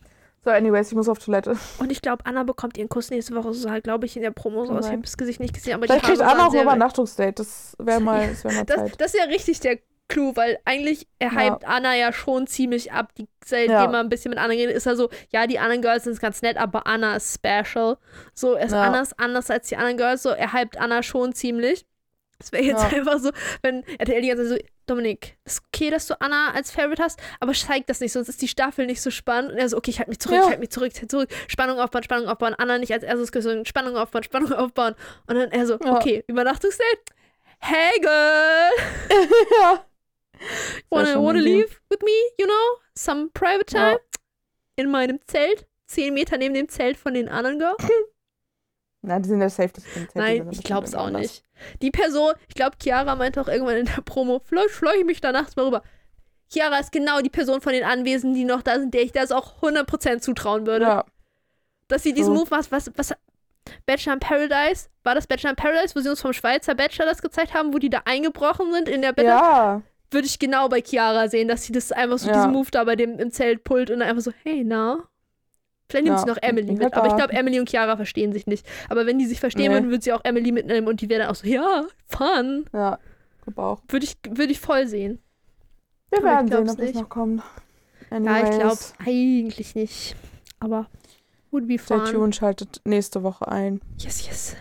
So, 0.45 0.51
anyways, 0.51 0.89
ich 0.89 0.95
muss 0.95 1.09
auf 1.09 1.19
Toilette. 1.19 1.57
Und 1.79 1.91
ich 1.91 2.03
glaube, 2.03 2.27
Anna 2.27 2.43
bekommt 2.43 2.77
ihren 2.77 2.91
Kuss 2.91 3.09
nächste 3.11 3.35
Woche. 3.35 3.55
So 3.55 3.61
sah, 3.67 3.79
glaube 3.79 4.05
ich, 4.05 4.15
in 4.17 4.23
der 4.23 4.31
Promo 4.31 4.65
so 4.65 4.69
Kann 4.69 4.79
aus. 4.79 4.87
Ich 4.87 4.93
habe 4.93 5.03
das 5.03 5.17
Gesicht 5.17 5.41
nicht 5.41 5.55
gesehen, 5.55 5.75
aber 5.75 5.87
Vielleicht 5.87 6.05
die 6.05 6.09
kriegt 6.09 6.21
Anna 6.21 6.47
auch 6.47 6.53
ein 6.53 6.61
Übernachtungsdate. 6.61 7.33
Das 7.33 7.75
wäre 7.79 8.01
mal, 8.01 8.29
das 8.29 8.45
wär 8.45 8.53
mal 8.53 8.65
das, 8.65 8.77
Zeit. 8.77 9.01
das 9.01 9.15
ist 9.15 9.21
ja 9.21 9.25
richtig 9.27 9.61
der 9.61 9.79
Clou, 10.15 10.37
weil 10.37 10.59
eigentlich 10.65 11.07
er 11.19 11.33
Ja. 11.33 11.41
hypt 11.55 11.65
Anna 11.67 11.95
ja 11.97 12.13
schon 12.13 12.47
ziemlich 12.47 12.93
ab. 12.93 13.13
Die, 13.17 13.27
seitdem 13.45 13.71
Ja. 13.73 13.83
man 13.87 14.07
ein 14.07 14.09
bisschen 14.09 14.31
mit 14.31 14.39
Anna 14.39 14.53
redet, 14.55 14.77
ist 14.77 14.87
er 14.87 14.97
so, 14.97 15.11
ja, 15.31 15.47
die 15.47 15.59
anderen 15.59 15.83
Girls 15.83 16.05
sind 16.05 16.21
ganz 16.21 16.41
nett, 16.41 16.57
aber 16.57 16.87
Anna 16.87 17.17
ist 17.17 17.35
special. 17.35 17.99
So, 18.35 18.55
er 18.55 18.67
ist 18.67 18.73
Ja. 18.73 18.83
anders, 18.83 19.19
anders 19.19 19.51
als 19.51 19.69
die 19.69 19.77
anderen 19.77 19.97
Girls. 19.97 20.23
So, 20.23 20.31
er 20.31 20.53
hypt 20.53 20.77
Anna 20.79 21.03
schon 21.03 21.33
ziemlich. 21.35 21.85
Es 22.39 22.53
wäre 22.53 22.63
jetzt 22.65 22.83
Ja. 22.93 22.99
einfach 22.99 23.19
so, 23.19 23.31
wenn 23.63 23.83
RTL 23.99 24.21
die 24.23 24.29
ganze 24.29 24.49
Zeit 24.49 24.61
so, 24.61 24.67
Dominik, 24.87 25.39
ist 25.45 25.63
okay, 25.73 25.89
dass 25.91 26.07
du 26.07 26.21
Anna 26.21 26.51
als 26.53 26.71
Favorite 26.71 27.03
hast, 27.03 27.19
aber 27.41 27.53
zeig 27.55 27.87
das 27.87 28.01
nicht, 28.01 28.13
sonst 28.13 28.29
ist 28.29 28.43
die 28.43 28.49
Staffel 28.49 28.85
nicht 28.87 29.01
so 29.01 29.11
spannend. 29.11 29.53
Und 29.53 29.59
er 29.59 29.69
so, 29.69 29.79
okay, 29.79 29.91
ich 29.91 29.99
halte 29.99 30.11
mich 30.11 30.19
zurück, 30.21 30.35
Ja. 30.37 30.43
ich 30.43 30.49
halte 30.49 30.61
mich 30.61 30.71
zurück, 30.71 30.89
ich 30.93 31.01
halte 31.01 31.17
mich 31.17 31.29
zurück. 31.29 31.51
Spannung 31.51 31.79
aufbauen, 31.81 32.03
Spannung 32.03 32.29
aufbauen. 32.29 32.55
Anna 32.59 32.79
nicht 32.79 32.93
als 32.93 33.03
erstes 33.03 33.33
gesungen, 33.33 33.65
Spannung 33.67 33.97
aufbauen, 33.97 34.23
Spannung 34.25 34.53
aufbauen. 34.53 34.95
Und 35.27 35.37
dann 35.37 35.51
er 35.53 35.67
so, 35.67 35.79
Ja. 35.83 35.97
okay, 35.97 36.23
Übernachtungsdate. 36.29 37.01
Hey 37.61 37.99
girl, 38.01 38.71
ja. 39.63 39.85
Wanna, 40.91 41.23
wanna 41.23 41.41
leave 41.41 41.81
with 41.91 42.01
me, 42.03 42.13
you 42.39 42.47
know? 42.47 42.81
Some 42.97 43.31
private 43.33 43.67
time? 43.67 43.93
Ja. 43.93 43.99
In 44.77 44.91
meinem 44.91 45.21
Zelt, 45.27 45.67
zehn 45.87 46.15
Meter 46.15 46.37
neben 46.39 46.55
dem 46.55 46.69
Zelt 46.69 46.97
von 46.97 47.15
den 47.15 47.29
anderen 47.29 47.59
Girls. 47.59 47.83
Nein, 49.03 49.23
die 49.23 49.29
sind 49.29 49.41
ja 49.41 49.51
safe. 49.51 49.71
Sind 49.77 50.15
Nein, 50.15 50.49
ich 50.51 50.63
glaube 50.63 50.87
es 50.87 50.95
auch 50.95 51.11
nicht. 51.11 51.45
Die 51.83 51.91
Person, 51.91 52.33
ich 52.49 52.55
glaube, 52.55 52.77
Chiara 52.83 53.15
meinte 53.17 53.41
auch 53.41 53.49
irgendwann 53.49 53.77
in 53.77 53.87
der 53.87 54.01
Promo, 54.03 54.41
vielleicht 54.45 54.71
schleue 54.71 54.99
ich 54.99 55.05
mich 55.05 55.21
da 55.21 55.31
nachts 55.31 55.57
mal 55.57 55.67
rüber. 55.67 55.83
Chiara 56.51 56.79
ist 56.79 56.91
genau 56.91 57.21
die 57.21 57.31
Person 57.31 57.61
von 57.61 57.73
den 57.73 57.85
Anwesenden, 57.85 58.35
die 58.35 58.45
noch 58.45 58.63
da 58.63 58.79
sind, 58.79 58.95
der 58.95 59.03
ich 59.03 59.13
das 59.13 59.31
auch 59.31 59.61
100% 59.63 60.21
zutrauen 60.21 60.67
würde. 60.67 60.87
Ja. 60.87 61.05
Dass 61.89 62.03
sie 62.03 62.15
diesen 62.15 62.35
So. 62.35 62.41
Move 62.41 62.51
macht, 62.51 62.73
was, 62.73 62.91
was, 62.97 63.15
Bachelor 63.87 64.15
in 64.15 64.21
Paradise, 64.21 64.89
war 65.03 65.15
das 65.15 65.27
Bachelor 65.27 65.51
in 65.51 65.57
Paradise, 65.57 65.95
wo 65.95 66.01
sie 66.01 66.09
uns 66.09 66.21
vom 66.21 66.33
Schweizer 66.33 66.75
Bachelor 66.75 67.07
das 67.07 67.23
gezeigt 67.23 67.55
haben, 67.55 67.73
wo 67.73 67.79
die 67.79 67.91
da 67.91 68.03
eingebrochen 68.05 68.73
sind 68.73 68.89
in 68.89 69.03
der 69.03 69.13
Bachelor? 69.13 69.33
ja. 69.33 69.83
Würde 70.15 70.27
ich 70.27 70.39
genau 70.39 70.69
bei 70.69 70.81
Chiara 70.81 71.29
sehen, 71.29 71.49
dass 71.49 71.65
sie 71.65 71.73
das 71.73 71.93
einfach 71.93 72.19
so 72.19 72.29
Ja. 72.29 72.35
diesen 72.35 72.53
Move 72.53 72.71
da 72.71 72.85
bei 72.85 72.97
dem 72.97 73.19
im 73.19 73.31
Zelt 73.31 73.65
pullt 73.65 73.91
und 73.91 73.99
dann 74.01 74.09
einfach 74.09 74.23
so, 74.23 74.33
hey, 74.45 74.63
na. 74.65 75.05
Vielleicht 75.91 76.07
nimmt 76.07 76.17
Ja, 76.17 76.23
sie 76.25 76.29
noch 76.31 76.39
Emily 76.41 76.73
mit, 76.73 76.95
aber 76.95 77.09
ich 77.09 77.17
glaube, 77.17 77.35
Emily 77.35 77.61
und 77.61 77.69
Chiara 77.69 77.97
verstehen 77.97 78.33
sich 78.33 78.47
nicht. 78.47 78.67
Aber 78.89 79.05
wenn 79.05 79.19
die 79.19 79.27
sich 79.27 79.39
verstehen 79.41 79.69
Nee. 79.69 79.75
würden, 79.75 79.91
würde 79.91 80.03
sie 80.03 80.15
auch 80.15 80.25
Emily 80.25 80.51
mitnehmen 80.51 80.89
und 80.89 81.03
die 81.03 81.11
wäre 81.11 81.21
dann 81.23 81.31
auch 81.31 81.35
so, 81.35 81.47
ja, 81.47 81.85
fun. 82.07 82.65
Ja, 82.73 82.99
glaube 83.45 83.63
auch. 83.63 83.83
Würde 83.89 84.07
ich, 84.07 84.17
würde 84.31 84.51
ich 84.53 84.61
voll 84.61 84.87
sehen. 84.87 85.19
Wir 86.11 86.19
Aber 86.21 86.29
ich 86.29 86.33
werden 86.35 86.49
sehen, 86.49 86.59
ob 86.61 86.67
das 86.67 86.77
nicht. 86.79 86.95
noch 86.95 87.09
kommt. 87.11 87.43
Ja, 88.11 88.17
ich 88.19 88.29
Anyways, 88.29 88.59
glaube 88.95 89.11
eigentlich 89.11 89.75
nicht. 89.75 90.17
Aber 90.61 90.87
would 91.51 91.69
be 91.69 91.79
Stay 91.79 91.99
fun. 91.99 92.05
tuned, 92.07 92.35
schaltet 92.37 92.81
nächste 92.85 93.23
Woche 93.23 93.47
ein. 93.49 93.81
Yes, 93.99 94.27
yes. 94.27 94.57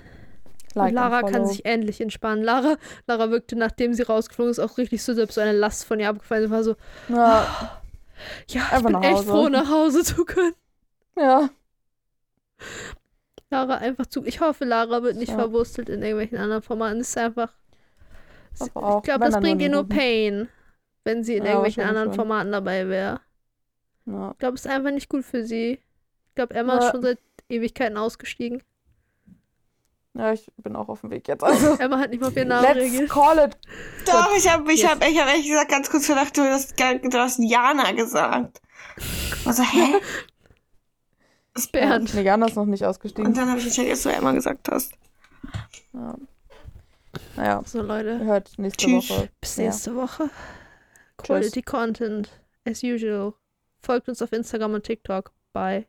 Like 0.75 0.89
und 0.89 0.95
Lara 0.95 1.21
kann 1.23 1.45
sich 1.47 1.65
endlich 1.65 2.01
entspannen. 2.01 2.43
Lara, 2.43 2.77
Lara 3.07 3.29
wirkte, 3.31 3.55
nachdem 3.55 3.93
sie 3.93 4.03
rausgeflogen 4.03 4.51
ist, 4.51 4.59
auch 4.59 4.77
richtig 4.77 5.03
so, 5.03 5.13
selbst 5.13 5.35
so 5.35 5.41
eine 5.41 5.51
Last 5.53 5.85
von 5.85 5.99
ihr 5.99 6.09
abgefallen. 6.09 6.45
Sie 6.45 6.51
war 6.51 6.63
so, 6.63 6.75
Ja, 7.09 7.81
ja, 8.47 8.61
ich 8.77 8.83
bin 8.83 8.95
echt 8.95 9.13
Hause. 9.17 9.27
froh, 9.29 9.49
nach 9.49 9.69
Hause 9.69 10.03
zu 10.03 10.25
können. 10.25 10.53
ja. 11.17 11.49
Lara 13.49 13.75
einfach 13.77 14.05
zu. 14.07 14.25
Ich 14.25 14.39
hoffe, 14.41 14.65
Lara 14.65 15.03
wird 15.03 15.17
nicht 15.17 15.29
Ja. 15.29 15.35
verwurstelt 15.37 15.89
in 15.89 16.01
irgendwelchen 16.01 16.37
anderen 16.37 16.61
Formaten. 16.63 16.99
Das 16.99 17.09
ist 17.09 17.17
einfach. 17.17 17.53
ich 18.59 18.71
glaube, 18.73 19.25
das 19.25 19.39
bringt 19.39 19.61
ihr 19.61 19.69
nur. 19.69 19.87
Pain, 19.87 20.47
wenn 21.03 21.23
sie 21.23 21.35
in 21.35 21.43
Ja, 21.43 21.51
irgendwelchen 21.51 21.83
anderen 21.83 22.09
schon. 22.09 22.15
Formaten 22.15 22.51
dabei 22.51 22.87
wäre. 22.87 23.19
ja. 24.05 24.31
Ich 24.31 24.37
glaube, 24.39 24.55
es 24.55 24.65
ist 24.65 24.71
einfach 24.71 24.91
nicht 24.91 25.09
gut 25.09 25.23
für 25.23 25.45
sie. 25.45 25.73
Ich 26.29 26.35
glaube, 26.35 26.55
Emma 26.55 26.77
ist 26.79 26.91
schon 26.91 27.01
seit 27.03 27.19
Ewigkeiten 27.49 27.97
ausgestiegen. 27.97 28.63
Ja, 30.15 30.31
ich 30.31 30.51
bin 30.57 30.75
auch 30.75 30.89
auf 30.89 31.01
dem 31.01 31.09
Weg 31.09 31.27
jetzt. 31.27 31.43
Also, 31.43 31.73
Emma 31.79 31.97
hat 31.99 32.11
nicht 32.11 32.21
mal 32.21 32.27
auf 32.27 32.35
ihren 32.37 32.49
Namen 32.49 32.63
let's 32.63 32.77
reagiert. 32.79 33.09
call 33.09 33.39
it. 33.39 33.57
Doch, 34.05 34.35
ich 34.37 34.47
habe 34.51 34.71
ich 34.71 34.81
Yes. 34.83 34.91
hab, 34.91 35.03
ich 35.07 35.19
hab 35.19 35.27
ehrlich 35.27 35.47
gesagt 35.47 35.71
ganz 35.71 35.89
kurz 35.89 36.07
gedacht, 36.07 36.37
du 36.37 36.41
hast, 36.43 36.79
du 36.79 37.17
hast 37.19 37.39
Jana 37.39 37.91
gesagt. 37.93 38.61
Also, 39.45 39.63
hä? 39.63 39.95
Das 41.55 41.65
ist 41.65 41.71
Bernd. 41.71 42.11
Nee, 42.15 42.21
Jana 42.23 42.47
ist 42.47 42.55
noch 42.55 42.65
nicht 42.65 42.81
Und 42.81 42.87
ausgestiegen. 42.87 43.31
dann 43.35 43.47
habe 43.47 43.59
ich 43.59 43.65
gecheckt, 43.65 43.91
dass 43.91 44.01
du 44.01 44.09
Emma 44.09 44.31
gesagt 44.31 44.69
hast. 44.71 44.93
Ja. 45.93 46.15
Naja, 47.35 47.61
So, 47.63 47.83
Leute. 47.83 48.17
hört 48.25 48.57
nächste 48.57 48.85
Tschüss. 48.87 49.09
Woche. 49.11 49.29
Bis 49.39 49.57
Ja. 49.57 49.63
nächste 49.65 49.95
Woche. 49.95 50.31
Quality 51.17 51.61
Content, 51.61 52.31
as 52.67 52.81
usual. 52.81 53.33
Folgt 53.83 54.09
uns 54.09 54.23
auf 54.23 54.31
Instagram 54.31 54.73
und 54.73 54.83
TikTok. 54.83 55.31
Bye. 55.53 55.85